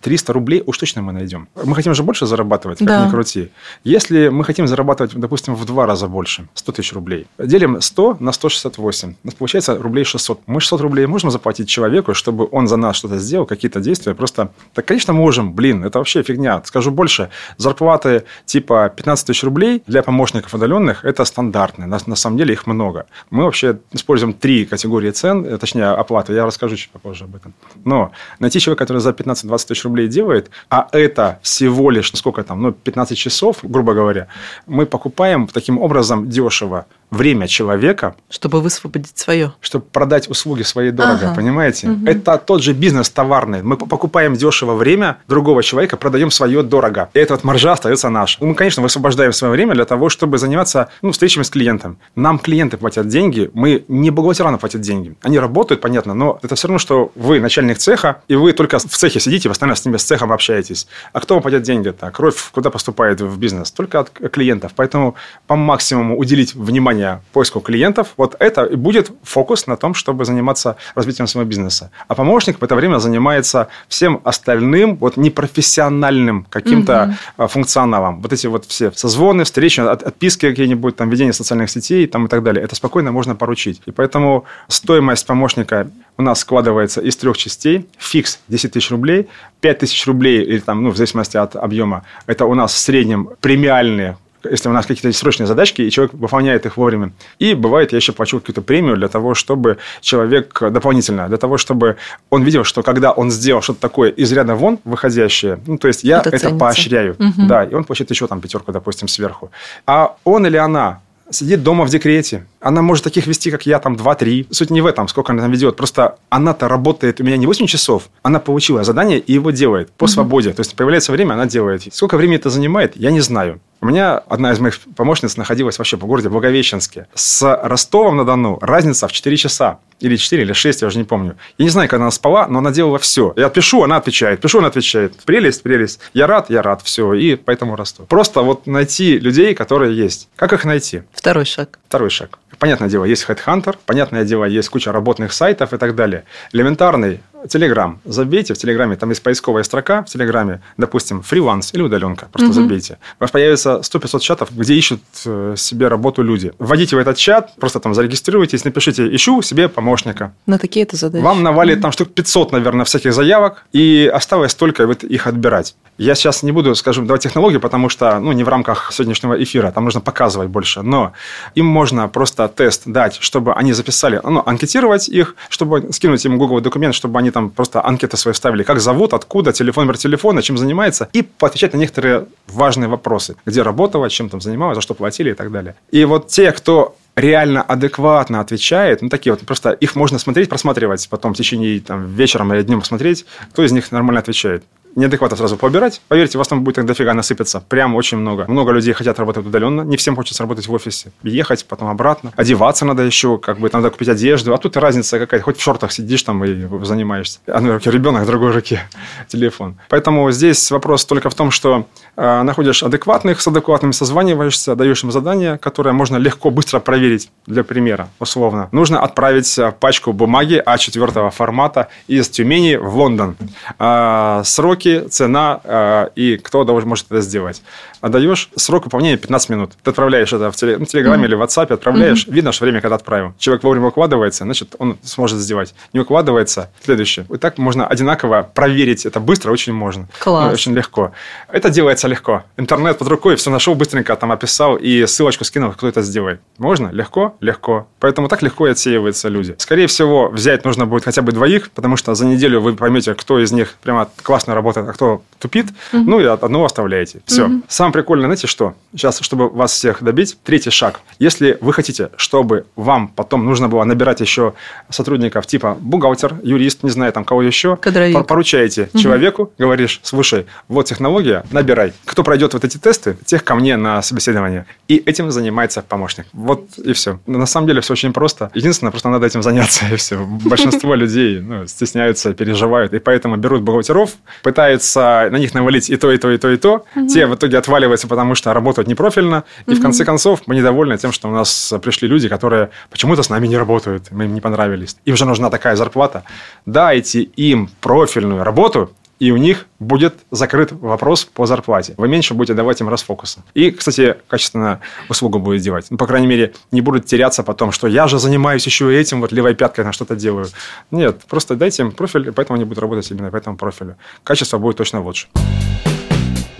300 0.00 0.32
рублей 0.32 0.62
уж 0.66 0.78
точно 0.78 1.02
мы 1.02 1.12
найдем. 1.12 1.48
Мы 1.64 1.74
хотим 1.74 1.94
же 1.94 2.02
больше 2.02 2.26
зарабатывать, 2.26 2.78
как 2.78 2.88
да. 2.88 3.06
ни 3.06 3.10
крути. 3.10 3.50
Если 3.84 4.28
мы 4.28 4.44
хотим 4.44 4.66
зарабатывать, 4.66 5.14
допустим, 5.14 5.54
в 5.54 5.64
два 5.64 5.86
раза 5.86 6.08
больше, 6.08 6.48
100 6.54 6.72
тысяч 6.72 6.92
рублей, 6.92 7.26
делим 7.38 7.80
100 7.80 8.16
на 8.20 8.32
168, 8.32 9.08
у 9.10 9.26
нас 9.26 9.34
получается 9.34 9.78
рублей 9.78 10.04
600. 10.04 10.40
Мы 10.46 10.60
600 10.60 10.80
рублей 10.80 11.06
можем 11.06 11.30
заплатить 11.30 11.68
человеку, 11.68 12.14
чтобы 12.14 12.48
он 12.50 12.66
за 12.68 12.76
нас 12.76 12.96
что-то 12.96 13.18
сделал, 13.18 13.46
какие-то 13.46 13.80
действия, 13.80 14.14
просто, 14.14 14.50
так, 14.74 14.86
конечно, 14.86 15.12
можем, 15.12 15.52
блин, 15.52 15.84
это 15.84 15.98
вообще 15.98 16.22
фигня. 16.22 16.62
Скажу 16.64 16.90
больше, 16.90 17.11
больше. 17.12 17.28
Зарплаты 17.58 18.24
типа 18.46 18.88
15 18.88 19.26
тысяч 19.26 19.44
рублей 19.44 19.82
для 19.86 20.02
помощников 20.02 20.54
удаленных– 20.54 21.04
это 21.06 21.24
стандартные. 21.24 21.86
На, 21.86 21.98
на 22.06 22.16
самом 22.16 22.38
деле 22.38 22.52
их 22.52 22.66
много. 22.66 23.04
Мы 23.30 23.44
вообще 23.44 23.78
используем 23.94 24.32
три 24.32 24.64
категории 24.64 25.10
цен, 25.10 25.44
э, 25.44 25.58
точнее, 25.58 26.00
оплаты. 26.00 26.32
Я 26.34 26.46
расскажу 26.46 26.76
чуть 26.76 26.90
попозже 26.90 27.24
об 27.24 27.34
этом. 27.36 27.52
Но 27.84 28.10
найти 28.40 28.60
человека, 28.60 28.84
который 28.86 28.98
за 28.98 29.10
15-20 29.10 29.66
тысяч 29.68 29.84
рублей 29.84 30.08
делает, 30.08 30.50
а 30.70 30.88
это 30.92 31.38
всего 31.42 31.90
лишь, 31.90 32.12
сколько 32.14 32.42
там, 32.42 32.62
ну, 32.62 32.72
15 32.72 33.18
часов, 33.18 33.58
грубо 33.62 33.94
говоря, 33.94 34.26
мы 34.66 34.86
покупаем 34.86 35.46
таким 35.46 35.78
образом 35.78 36.28
дешево 36.28 36.84
время 37.12 37.46
человека. 37.46 38.16
Чтобы 38.30 38.60
высвободить 38.60 39.16
свое. 39.18 39.52
Чтобы 39.60 39.84
продать 39.84 40.28
услуги 40.28 40.62
свои 40.62 40.90
дорого, 40.90 41.26
ага. 41.26 41.34
понимаете? 41.34 41.90
Угу. 41.90 42.06
Это 42.06 42.38
тот 42.38 42.62
же 42.62 42.72
бизнес 42.72 43.10
товарный. 43.10 43.62
Мы 43.62 43.76
покупаем 43.76 44.34
дешево 44.34 44.74
время 44.74 45.18
другого 45.28 45.62
человека, 45.62 45.96
продаем 45.96 46.30
свое 46.30 46.62
дорого. 46.62 47.10
И 47.12 47.18
эта 47.18 47.34
вот 47.34 47.44
маржа 47.44 47.72
остается 47.72 48.08
наша. 48.08 48.44
Мы, 48.44 48.54
конечно, 48.54 48.82
высвобождаем 48.82 49.32
свое 49.32 49.52
время 49.52 49.74
для 49.74 49.84
того, 49.84 50.08
чтобы 50.08 50.38
заниматься 50.38 50.88
ну, 51.02 51.12
встречами 51.12 51.44
с 51.44 51.50
клиентом. 51.50 51.98
Нам 52.16 52.38
клиенты 52.38 52.78
платят 52.78 53.08
деньги, 53.08 53.50
мы 53.52 53.84
не 53.88 54.10
бухгалтерам 54.10 54.58
платят 54.58 54.80
деньги. 54.80 55.14
Они 55.22 55.38
работают, 55.38 55.82
понятно, 55.82 56.14
но 56.14 56.38
это 56.42 56.54
все 56.54 56.68
равно, 56.68 56.78
что 56.78 57.12
вы 57.14 57.40
начальник 57.40 57.76
цеха, 57.78 58.22
и 58.28 58.34
вы 58.34 58.54
только 58.54 58.78
в 58.78 58.84
цехе 58.84 59.20
сидите, 59.20 59.50
в 59.50 59.52
остальном 59.52 59.76
с 59.76 59.84
ними 59.84 59.98
с 59.98 60.04
цехом 60.04 60.32
общаетесь. 60.32 60.88
А 61.12 61.20
кто 61.20 61.34
вам 61.34 61.42
платит 61.42 61.62
деньги-то? 61.62 62.10
Кровь 62.10 62.50
куда 62.52 62.70
поступает 62.70 63.20
в 63.20 63.38
бизнес? 63.38 63.70
Только 63.70 64.00
от 64.00 64.10
клиентов. 64.10 64.72
Поэтому 64.74 65.14
по 65.46 65.56
максимуму 65.56 66.18
уделить 66.18 66.54
внимание 66.54 67.01
внимание 67.02 67.20
поиску 67.32 67.60
клиентов, 67.60 68.14
вот 68.16 68.36
это 68.38 68.64
и 68.64 68.76
будет 68.76 69.10
фокус 69.22 69.66
на 69.66 69.76
том, 69.76 69.94
чтобы 69.94 70.24
заниматься 70.24 70.76
развитием 70.94 71.26
своего 71.26 71.48
бизнеса. 71.48 71.90
А 72.08 72.14
помощник 72.14 72.60
в 72.60 72.64
это 72.64 72.74
время 72.74 72.98
занимается 72.98 73.66
всем 73.88 74.20
остальным, 74.24 74.96
вот 74.96 75.16
непрофессиональным 75.16 76.46
каким-то 76.50 77.16
угу. 77.38 77.48
функционалом. 77.48 78.22
Вот 78.22 78.32
эти 78.32 78.48
вот 78.48 78.64
все 78.66 78.90
созвоны, 78.92 79.44
встречи, 79.44 79.80
отписки 79.80 80.48
какие-нибудь, 80.48 80.96
там, 80.96 81.10
ведение 81.10 81.32
социальных 81.32 81.70
сетей 81.70 82.06
там, 82.06 82.26
и 82.26 82.28
так 82.28 82.42
далее. 82.42 82.64
Это 82.64 82.74
спокойно 82.74 83.12
можно 83.12 83.34
поручить. 83.34 83.82
И 83.86 83.90
поэтому 83.90 84.44
стоимость 84.68 85.26
помощника 85.26 85.86
у 86.18 86.22
нас 86.22 86.40
складывается 86.40 87.00
из 87.00 87.16
трех 87.16 87.36
частей. 87.36 87.86
Фикс 87.98 88.38
10 88.48 88.72
тысяч 88.72 88.90
рублей, 88.90 89.26
5 89.60 89.78
тысяч 89.78 90.06
рублей, 90.06 90.42
или 90.42 90.60
там, 90.60 90.82
ну, 90.82 90.90
в 90.90 90.96
зависимости 90.96 91.36
от 91.36 91.56
объема, 91.56 92.02
это 92.26 92.44
у 92.44 92.54
нас 92.54 92.72
в 92.72 92.78
среднем 92.78 93.28
премиальные 93.40 94.16
если 94.50 94.68
у 94.68 94.72
нас 94.72 94.86
какие-то 94.86 95.16
срочные 95.16 95.46
задачки, 95.46 95.82
и 95.82 95.90
человек 95.90 96.14
выполняет 96.14 96.66
их 96.66 96.76
вовремя. 96.76 97.12
И 97.38 97.54
бывает, 97.54 97.92
я 97.92 97.96
еще 97.96 98.12
плачу 98.12 98.40
какую-то 98.40 98.62
премию 98.62 98.96
для 98.96 99.08
того, 99.08 99.34
чтобы 99.34 99.78
человек 100.00 100.58
дополнительно, 100.60 101.28
для 101.28 101.36
того, 101.36 101.58
чтобы 101.58 101.96
он 102.30 102.42
видел, 102.42 102.64
что 102.64 102.82
когда 102.82 103.12
он 103.12 103.30
сделал 103.30 103.62
что-то 103.62 103.80
такое 103.80 104.10
из 104.10 104.32
ряда 104.32 104.54
вон 104.54 104.78
выходящее, 104.84 105.60
ну, 105.66 105.78
то 105.78 105.88
есть 105.88 106.04
я 106.04 106.18
это, 106.18 106.30
это 106.30 106.50
поощряю, 106.54 107.16
угу. 107.18 107.46
да, 107.46 107.64
и 107.64 107.74
он 107.74 107.84
получит 107.84 108.10
еще 108.10 108.26
там 108.26 108.40
пятерку, 108.40 108.72
допустим, 108.72 109.08
сверху. 109.08 109.50
А 109.86 110.16
он 110.24 110.46
или 110.46 110.56
она 110.56 111.00
сидит 111.32 111.62
дома 111.62 111.84
в 111.84 111.88
декрете. 111.88 112.46
Она 112.60 112.82
может 112.82 113.04
таких 113.04 113.26
вести, 113.26 113.50
как 113.50 113.66
я, 113.66 113.78
там 113.78 113.94
2-3. 113.94 114.46
Суть 114.50 114.70
не 114.70 114.80
в 114.80 114.86
этом, 114.86 115.08
сколько 115.08 115.32
она 115.32 115.42
там 115.42 115.50
ведет. 115.50 115.76
Просто 115.76 116.16
она-то 116.28 116.68
работает 116.68 117.20
у 117.20 117.24
меня 117.24 117.36
не 117.36 117.46
8 117.46 117.66
часов. 117.66 118.08
Она 118.22 118.38
получила 118.38 118.84
задание 118.84 119.18
и 119.18 119.32
его 119.32 119.50
делает 119.50 119.90
по 119.92 120.04
угу. 120.04 120.12
свободе. 120.12 120.52
То 120.52 120.60
есть, 120.60 120.74
появляется 120.76 121.12
время, 121.12 121.34
она 121.34 121.46
делает. 121.46 121.82
Сколько 121.92 122.16
времени 122.16 122.36
это 122.36 122.50
занимает, 122.50 122.96
я 122.96 123.10
не 123.10 123.20
знаю. 123.20 123.60
У 123.82 123.86
меня 123.86 124.18
одна 124.28 124.52
из 124.52 124.60
моих 124.60 124.78
помощниц 124.94 125.36
находилась 125.36 125.76
вообще 125.76 125.96
по 125.96 126.06
городе 126.06 126.28
Благовещенске. 126.28 127.08
С 127.14 127.42
Ростовом-на-Дону 127.64 128.60
разница 128.60 129.08
в 129.08 129.12
4 129.12 129.36
часа. 129.36 129.80
Или 129.98 130.14
4, 130.14 130.40
или 130.40 130.52
6, 130.52 130.82
я 130.82 130.86
уже 130.86 130.98
не 130.98 131.04
помню. 131.04 131.36
Я 131.58 131.64
не 131.64 131.68
знаю, 131.68 131.88
когда 131.88 132.04
она 132.04 132.12
спала, 132.12 132.46
но 132.46 132.60
она 132.60 132.70
делала 132.70 133.00
все. 133.00 133.32
Я 133.34 133.48
пишу, 133.48 133.82
она 133.82 133.96
отвечает. 133.96 134.40
Пишу, 134.40 134.58
она 134.58 134.68
отвечает. 134.68 135.16
Прелесть, 135.24 135.64
прелесть. 135.64 135.98
Я 136.14 136.28
рад, 136.28 136.48
я 136.48 136.62
рад. 136.62 136.82
Все. 136.84 137.12
И 137.14 137.34
поэтому 137.34 137.74
расту. 137.74 138.04
Просто 138.04 138.42
вот 138.42 138.68
найти 138.68 139.18
людей, 139.18 139.52
которые 139.52 139.96
есть. 139.96 140.28
Как 140.36 140.52
их 140.52 140.64
найти? 140.64 141.02
Второй 141.12 141.44
шаг. 141.44 141.80
Второй 141.88 142.10
шаг. 142.10 142.38
Понятное 142.60 142.88
дело, 142.88 143.04
есть 143.04 143.26
HeadHunter, 143.28 143.76
понятное 143.84 144.24
дело, 144.24 144.44
есть 144.44 144.68
куча 144.68 144.92
работных 144.92 145.32
сайтов 145.32 145.72
и 145.72 145.78
так 145.78 145.96
далее. 145.96 146.22
Элементарный 146.52 147.18
Телеграм. 147.48 148.00
Забейте 148.04 148.54
в 148.54 148.58
Телеграме, 148.58 148.96
там 148.96 149.10
есть 149.10 149.22
поисковая 149.22 149.62
строка 149.62 150.02
в 150.02 150.06
Телеграме, 150.06 150.60
допустим, 150.76 151.22
фриланс 151.22 151.74
или 151.74 151.82
удаленка. 151.82 152.28
Просто 152.32 152.50
угу. 152.50 152.54
забейте. 152.54 152.98
У 153.20 153.24
вас 153.24 153.30
появится 153.30 153.80
100-500 153.82 154.20
чатов, 154.20 154.48
где 154.52 154.74
ищут 154.74 155.00
э, 155.26 155.54
себе 155.56 155.88
работу 155.88 156.22
люди. 156.22 156.52
Вводите 156.58 156.96
в 156.96 156.98
этот 156.98 157.16
чат, 157.16 157.54
просто 157.56 157.80
там 157.80 157.94
зарегистрируйтесь, 157.94 158.64
напишите 158.64 159.14
«Ищу 159.14 159.42
себе 159.42 159.68
помощника». 159.68 160.32
На 160.46 160.58
такие-то 160.58 160.96
задачи. 160.96 161.22
Вам 161.22 161.42
навалит 161.42 161.76
угу. 161.76 161.82
там 161.82 161.92
штук 161.92 162.08
500, 162.14 162.52
наверное, 162.52 162.84
всяких 162.84 163.12
заявок, 163.12 163.64
и 163.72 164.10
осталось 164.12 164.54
только 164.54 164.86
вот 164.86 165.04
их 165.04 165.26
отбирать. 165.26 165.74
Я 165.98 166.14
сейчас 166.14 166.42
не 166.42 166.52
буду, 166.52 166.74
скажем, 166.74 167.06
давать 167.06 167.22
технологии, 167.22 167.58
потому 167.58 167.88
что, 167.88 168.18
ну, 168.18 168.32
не 168.32 168.44
в 168.44 168.48
рамках 168.48 168.92
сегодняшнего 168.92 169.42
эфира, 169.42 169.70
там 169.70 169.84
нужно 169.84 170.00
показывать 170.00 170.48
больше, 170.48 170.82
но 170.82 171.12
им 171.54 171.66
можно 171.66 172.08
просто 172.08 172.48
тест 172.48 172.82
дать, 172.86 173.18
чтобы 173.20 173.52
они 173.52 173.72
записали, 173.72 174.20
ну, 174.24 174.42
анкетировать 174.46 175.08
их, 175.08 175.36
чтобы 175.48 175.92
скинуть 175.92 176.24
им 176.24 176.38
Google 176.38 176.60
документ, 176.60 176.94
чтобы 176.94 177.18
они 177.18 177.30
там 177.32 177.50
просто 177.50 177.84
анкеты 177.84 178.16
свои 178.16 178.32
вставили, 178.32 178.62
как 178.62 178.80
зовут, 178.80 179.14
откуда, 179.14 179.52
телефон, 179.52 179.84
номер 179.84 179.98
телефона, 179.98 180.42
чем 180.42 180.58
занимается, 180.58 181.08
и 181.12 181.22
поотвечать 181.22 181.72
на 181.72 181.78
некоторые 181.78 182.26
важные 182.46 182.88
вопросы, 182.88 183.36
где 183.46 183.62
работала, 183.62 184.08
чем 184.10 184.28
там 184.28 184.40
занималась, 184.40 184.76
за 184.76 184.82
что 184.82 184.94
платили 184.94 185.30
и 185.30 185.34
так 185.34 185.50
далее. 185.50 185.74
И 185.90 186.04
вот 186.04 186.28
те, 186.28 186.52
кто 186.52 186.96
реально 187.16 187.62
адекватно 187.62 188.40
отвечает, 188.40 189.02
ну, 189.02 189.08
такие 189.08 189.32
вот, 189.32 189.42
просто 189.42 189.70
их 189.70 189.96
можно 189.96 190.18
смотреть, 190.18 190.48
просматривать 190.48 191.08
потом 191.10 191.34
в 191.34 191.36
течение 191.36 191.80
там, 191.80 192.14
вечером 192.14 192.52
или 192.54 192.62
днем 192.62 192.80
посмотреть, 192.80 193.26
кто 193.50 193.64
из 193.64 193.72
них 193.72 193.92
нормально 193.92 194.20
отвечает 194.20 194.64
неадекватно 194.94 195.36
сразу 195.36 195.56
поубирать. 195.56 196.00
Поверьте, 196.08 196.38
вас 196.38 196.48
там 196.48 196.64
будет 196.64 196.76
так 196.76 196.86
дофига 196.86 197.14
насыпаться. 197.14 197.62
Прям 197.68 197.94
очень 197.94 198.18
много. 198.18 198.44
Много 198.48 198.72
людей 198.72 198.92
хотят 198.92 199.18
работать 199.18 199.46
удаленно. 199.46 199.82
Не 199.82 199.96
всем 199.96 200.16
хочется 200.16 200.42
работать 200.42 200.66
в 200.66 200.72
офисе. 200.72 201.12
Ехать, 201.22 201.64
потом 201.66 201.88
обратно. 201.88 202.32
Одеваться 202.36 202.84
надо 202.84 203.02
еще, 203.02 203.38
как 203.38 203.58
бы, 203.58 203.70
надо 203.72 203.90
купить 203.90 204.08
одежду. 204.08 204.54
А 204.54 204.58
тут 204.58 204.76
разница 204.76 205.18
какая-то. 205.18 205.44
Хоть 205.44 205.58
в 205.58 205.62
шортах 205.62 205.92
сидишь 205.92 206.22
там 206.22 206.44
и 206.44 206.84
занимаешься. 206.84 207.40
Одной 207.46 207.74
руке 207.74 207.90
ребенок, 207.90 208.26
другой 208.26 208.52
руке 208.52 208.80
телефон. 209.28 209.76
Поэтому 209.88 210.30
здесь 210.30 210.70
вопрос 210.70 211.04
только 211.04 211.30
в 211.30 211.34
том, 211.34 211.50
что 211.50 211.86
э, 212.16 212.42
находишь 212.42 212.82
адекватных, 212.82 213.40
с 213.40 213.48
адекватными 213.48 213.92
созваниваешься, 213.92 214.74
даешь 214.74 215.04
им 215.04 215.12
задание, 215.12 215.58
которое 215.58 215.92
можно 215.92 216.16
легко, 216.16 216.50
быстро 216.50 216.80
проверить. 216.80 217.30
Для 217.46 217.64
примера, 217.64 218.08
условно. 218.20 218.68
Нужно 218.72 219.00
отправить 219.00 219.58
э, 219.58 219.72
пачку 219.78 220.12
бумаги 220.12 220.62
А4 220.64 221.30
формата 221.30 221.88
из 222.08 222.28
Тюмени 222.28 222.76
в 222.76 222.96
Лондон. 222.96 223.36
Э, 223.78 224.42
сроки 224.44 224.81
сроки, 224.82 225.08
цена 225.08 225.60
э, 225.64 226.08
и 226.16 226.36
кто 226.36 226.64
должен, 226.64 226.88
может 226.88 227.06
это 227.10 227.20
сделать. 227.20 227.62
Отдаешь 228.00 228.50
срок 228.56 228.84
выполнения 228.84 229.16
15 229.16 229.50
минут. 229.50 229.72
Ты 229.82 229.90
отправляешь 229.90 230.32
это 230.32 230.50
в 230.50 230.56
теле, 230.56 230.78
ну, 230.78 230.86
Телеграме 230.86 231.24
mm-hmm. 231.24 231.26
или 231.28 231.34
в 231.34 231.42
WhatsApp, 231.42 231.72
отправляешь, 231.72 232.26
mm-hmm. 232.26 232.32
видно, 232.32 232.52
что 232.52 232.64
время, 232.64 232.80
когда 232.80 232.96
отправил. 232.96 233.34
Человек 233.38 233.62
вовремя 233.62 233.88
укладывается, 233.88 234.44
значит, 234.44 234.74
он 234.78 234.98
сможет 235.02 235.38
сделать. 235.38 235.74
Не 235.92 236.00
укладывается, 236.00 236.70
следующее. 236.84 237.26
И 237.32 237.36
так 237.36 237.58
можно 237.58 237.86
одинаково 237.86 238.48
проверить 238.54 239.06
это 239.06 239.20
быстро, 239.20 239.52
очень 239.52 239.72
можно. 239.72 240.08
Класс. 240.18 240.46
Ну, 240.46 240.52
очень 240.52 240.74
легко. 240.74 241.12
Это 241.48 241.70
делается 241.70 242.08
легко. 242.08 242.42
Интернет 242.56 242.98
под 242.98 243.08
рукой, 243.08 243.36
все 243.36 243.50
нашел 243.50 243.74
быстренько, 243.74 244.16
там 244.16 244.32
описал 244.32 244.76
и 244.76 245.06
ссылочку 245.06 245.44
скинул, 245.44 245.72
кто 245.72 245.88
это 245.88 246.02
сделает. 246.02 246.40
Можно? 246.58 246.88
Легко? 246.88 247.36
Легко. 247.40 247.86
Поэтому 248.00 248.28
так 248.28 248.42
легко 248.42 248.66
и 248.66 248.72
отсеиваются 248.72 249.28
люди. 249.28 249.54
Скорее 249.58 249.86
всего, 249.86 250.28
взять 250.28 250.64
нужно 250.64 250.86
будет 250.86 251.04
хотя 251.04 251.22
бы 251.22 251.32
двоих, 251.32 251.70
потому 251.70 251.96
что 251.96 252.14
за 252.14 252.26
неделю 252.26 252.60
вы 252.60 252.74
поймете, 252.74 253.14
кто 253.14 253.38
из 253.38 253.52
них 253.52 253.76
прямо 253.82 254.08
классно 254.22 254.54
работает 254.54 254.71
работает, 254.72 254.88
а 254.88 254.92
кто 254.92 255.22
тупит, 255.38 255.66
угу. 255.92 256.02
ну 256.02 256.20
и 256.20 256.24
одного 256.24 256.64
оставляете. 256.64 257.20
Все. 257.26 257.46
Угу. 257.46 257.62
Самое 257.68 257.92
прикольное, 257.92 258.26
знаете 258.26 258.46
что? 258.46 258.74
Сейчас, 258.92 259.20
чтобы 259.20 259.48
вас 259.48 259.72
всех 259.72 260.02
добить, 260.02 260.36
третий 260.44 260.70
шаг. 260.70 261.00
Если 261.18 261.58
вы 261.60 261.72
хотите, 261.72 262.10
чтобы 262.16 262.66
вам 262.76 263.08
потом 263.08 263.44
нужно 263.44 263.68
было 263.68 263.84
набирать 263.84 264.20
еще 264.20 264.54
сотрудников 264.90 265.46
типа 265.46 265.76
бухгалтер, 265.80 266.36
юрист, 266.42 266.82
не 266.82 266.90
знаю, 266.90 267.12
там 267.12 267.24
кого 267.24 267.42
еще, 267.42 267.76
Кадровик. 267.76 268.26
поручаете 268.26 268.88
угу. 268.92 268.98
человеку, 268.98 269.52
говоришь, 269.58 270.00
слушай, 270.02 270.46
вот 270.68 270.86
технология, 270.86 271.44
набирай. 271.50 271.92
Кто 272.04 272.22
пройдет 272.22 272.54
вот 272.54 272.64
эти 272.64 272.78
тесты, 272.78 273.16
тех 273.24 273.44
ко 273.44 273.54
мне 273.54 273.76
на 273.76 274.02
собеседование. 274.02 274.66
И 274.88 274.96
этим 274.96 275.30
занимается 275.30 275.82
помощник. 275.82 276.26
Вот 276.32 276.78
и 276.78 276.92
все. 276.92 277.18
На 277.26 277.46
самом 277.46 277.66
деле 277.66 277.80
все 277.80 277.92
очень 277.92 278.12
просто. 278.12 278.50
Единственное, 278.54 278.90
просто 278.90 279.08
надо 279.08 279.26
этим 279.26 279.42
заняться, 279.42 279.86
и 279.92 279.96
все. 279.96 280.24
Большинство 280.44 280.94
людей 281.02 281.40
ну, 281.40 281.66
стесняются, 281.66 282.32
переживают, 282.34 282.92
и 282.94 282.98
поэтому 282.98 283.36
берут 283.36 283.62
бухгалтеров, 283.62 284.12
пытаются 284.42 284.61
пытается 284.62 285.28
на 285.30 285.36
них 285.38 285.54
навалить 285.54 285.90
и 285.90 285.96
то, 285.96 286.10
и 286.12 286.18
то, 286.18 286.30
и 286.30 286.38
то, 286.38 286.50
и 286.50 286.56
то. 286.56 286.84
Угу. 286.96 287.08
Те 287.08 287.26
в 287.26 287.34
итоге 287.34 287.58
отваливаются, 287.58 288.06
потому 288.06 288.34
что 288.34 288.54
работают 288.54 288.88
непрофильно. 288.88 289.44
И 289.66 289.72
угу. 289.72 289.78
в 289.78 289.82
конце 289.82 290.04
концов 290.04 290.42
мы 290.46 290.54
недовольны 290.54 290.96
тем, 290.98 291.12
что 291.12 291.28
у 291.28 291.32
нас 291.32 291.74
пришли 291.82 292.08
люди, 292.08 292.28
которые 292.28 292.68
почему-то 292.90 293.22
с 293.22 293.30
нами 293.30 293.48
не 293.48 293.58
работают, 293.58 294.10
мы 294.10 294.24
им 294.24 294.34
не 294.34 294.40
понравились. 294.40 294.96
Им 295.04 295.16
же 295.16 295.24
нужна 295.24 295.50
такая 295.50 295.76
зарплата. 295.76 296.22
Дайте 296.66 297.22
им 297.22 297.68
профильную 297.80 298.44
работу, 298.44 298.90
и 299.18 299.30
у 299.30 299.36
них 299.36 299.66
будет 299.78 300.14
закрыт 300.30 300.72
вопрос 300.72 301.24
по 301.24 301.46
зарплате. 301.46 301.94
Вы 301.96 302.08
меньше 302.08 302.34
будете 302.34 302.54
давать 302.54 302.80
им 302.80 302.88
расфокуса. 302.88 303.44
И, 303.54 303.70
кстати, 303.70 304.16
качественно 304.28 304.80
услугу 305.08 305.38
будет 305.38 305.62
делать. 305.62 305.86
Ну, 305.90 305.96
по 305.96 306.06
крайней 306.06 306.26
мере, 306.26 306.54
не 306.70 306.80
будут 306.80 307.06
теряться 307.06 307.42
потом, 307.42 307.72
что 307.72 307.86
я 307.86 308.08
же 308.08 308.18
занимаюсь 308.18 308.66
еще 308.66 308.94
этим, 308.94 309.20
вот 309.20 309.32
левой 309.32 309.54
пяткой 309.54 309.84
на 309.84 309.92
что-то 309.92 310.16
делаю. 310.16 310.46
Нет, 310.90 311.20
просто 311.28 311.54
дайте 311.56 311.82
им 311.82 311.92
профиль, 311.92 312.28
и 312.28 312.30
поэтому 312.30 312.56
они 312.56 312.64
будут 312.64 312.78
работать 312.78 313.10
именно 313.10 313.30
по 313.30 313.36
этому 313.36 313.56
профилю. 313.56 313.96
Качество 314.24 314.58
будет 314.58 314.76
точно 314.76 315.02
лучше. 315.02 315.28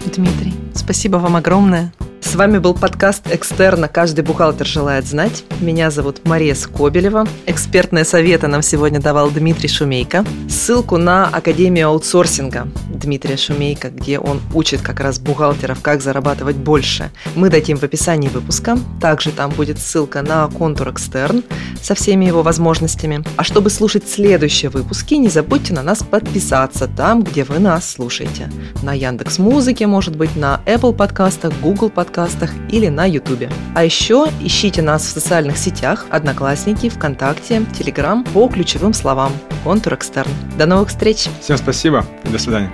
Дмитрий, 0.07 0.55
спасибо 0.75 1.17
вам 1.17 1.37
огромное. 1.37 1.93
С 2.21 2.35
вами 2.35 2.59
был 2.59 2.73
подкаст 2.73 3.27
«Экстерна. 3.31 3.89
Каждый 3.89 4.25
бухгалтер 4.25 4.67
желает 4.67 5.05
знать». 5.05 5.45
Меня 5.61 5.91
зовут 5.91 6.25
Мария 6.25 6.55
Скобелева. 6.55 7.27
Экспертные 7.47 8.05
советы 8.05 8.47
нам 8.47 8.63
сегодня 8.63 9.01
давал 9.01 9.31
Дмитрий 9.31 9.69
Шумейко. 9.69 10.25
Ссылку 10.49 10.97
на 10.97 11.27
Академию 11.27 11.89
аутсорсинга 11.89 12.69
Дмитрия 12.89 13.37
Шумейко, 13.37 13.91
где 13.91 14.19
он 14.19 14.41
учит 14.55 14.81
как 14.81 15.01
раз 15.01 15.19
бухгалтеров, 15.19 15.83
как 15.83 16.01
зарабатывать 16.01 16.57
больше, 16.57 17.11
мы 17.35 17.51
дадим 17.51 17.77
в 17.77 17.83
описании 17.83 18.29
выпуска. 18.29 18.79
Также 19.01 19.31
там 19.31 19.51
будет 19.51 19.79
ссылка 19.79 20.23
на 20.23 20.49
контур 20.49 20.91
«Экстерн» 20.91 21.43
со 21.83 21.95
всеми 21.95 22.25
его 22.25 22.43
возможностями. 22.43 23.25
А 23.37 23.45
чтобы 23.45 23.69
слушать 23.69 24.09
следующие 24.09 24.71
выпуски, 24.71 25.15
не 25.15 25.29
забудьте 25.29 25.75
на 25.75 25.83
нас 25.83 26.03
подписаться 26.03 26.87
там, 26.87 27.23
где 27.23 27.45
вы 27.45 27.59
нас 27.59 27.91
слушаете. 27.91 28.51
На 28.83 28.95
Яндекс 28.95 29.39
Музыке, 29.39 29.87
может 29.93 30.17
быть, 30.17 30.35
на 30.37 30.63
Apple 30.65 30.95
подкастах, 30.95 31.53
Google 31.61 31.91
подкастах, 31.91 32.51
или 32.71 32.89
на 32.89 33.05
YouTube. 33.05 33.53
А 33.75 33.85
еще 33.85 34.27
ищите 34.41 34.81
нас 34.81 35.03
в 35.03 35.11
социальных 35.11 35.59
сетях 35.59 36.07
Одноклассники, 36.09 36.89
ВКонтакте, 36.89 37.63
Телеграм 37.79 38.25
по 38.25 38.49
ключевым 38.49 38.95
словам 38.95 39.33
«Контур 39.65 39.93
Экстерн». 39.93 40.31
До 40.57 40.65
новых 40.65 40.89
встреч! 40.89 41.29
Всем 41.43 41.59
спасибо 41.59 42.07
и 42.25 42.29
до 42.29 42.39
свидания. 42.39 42.73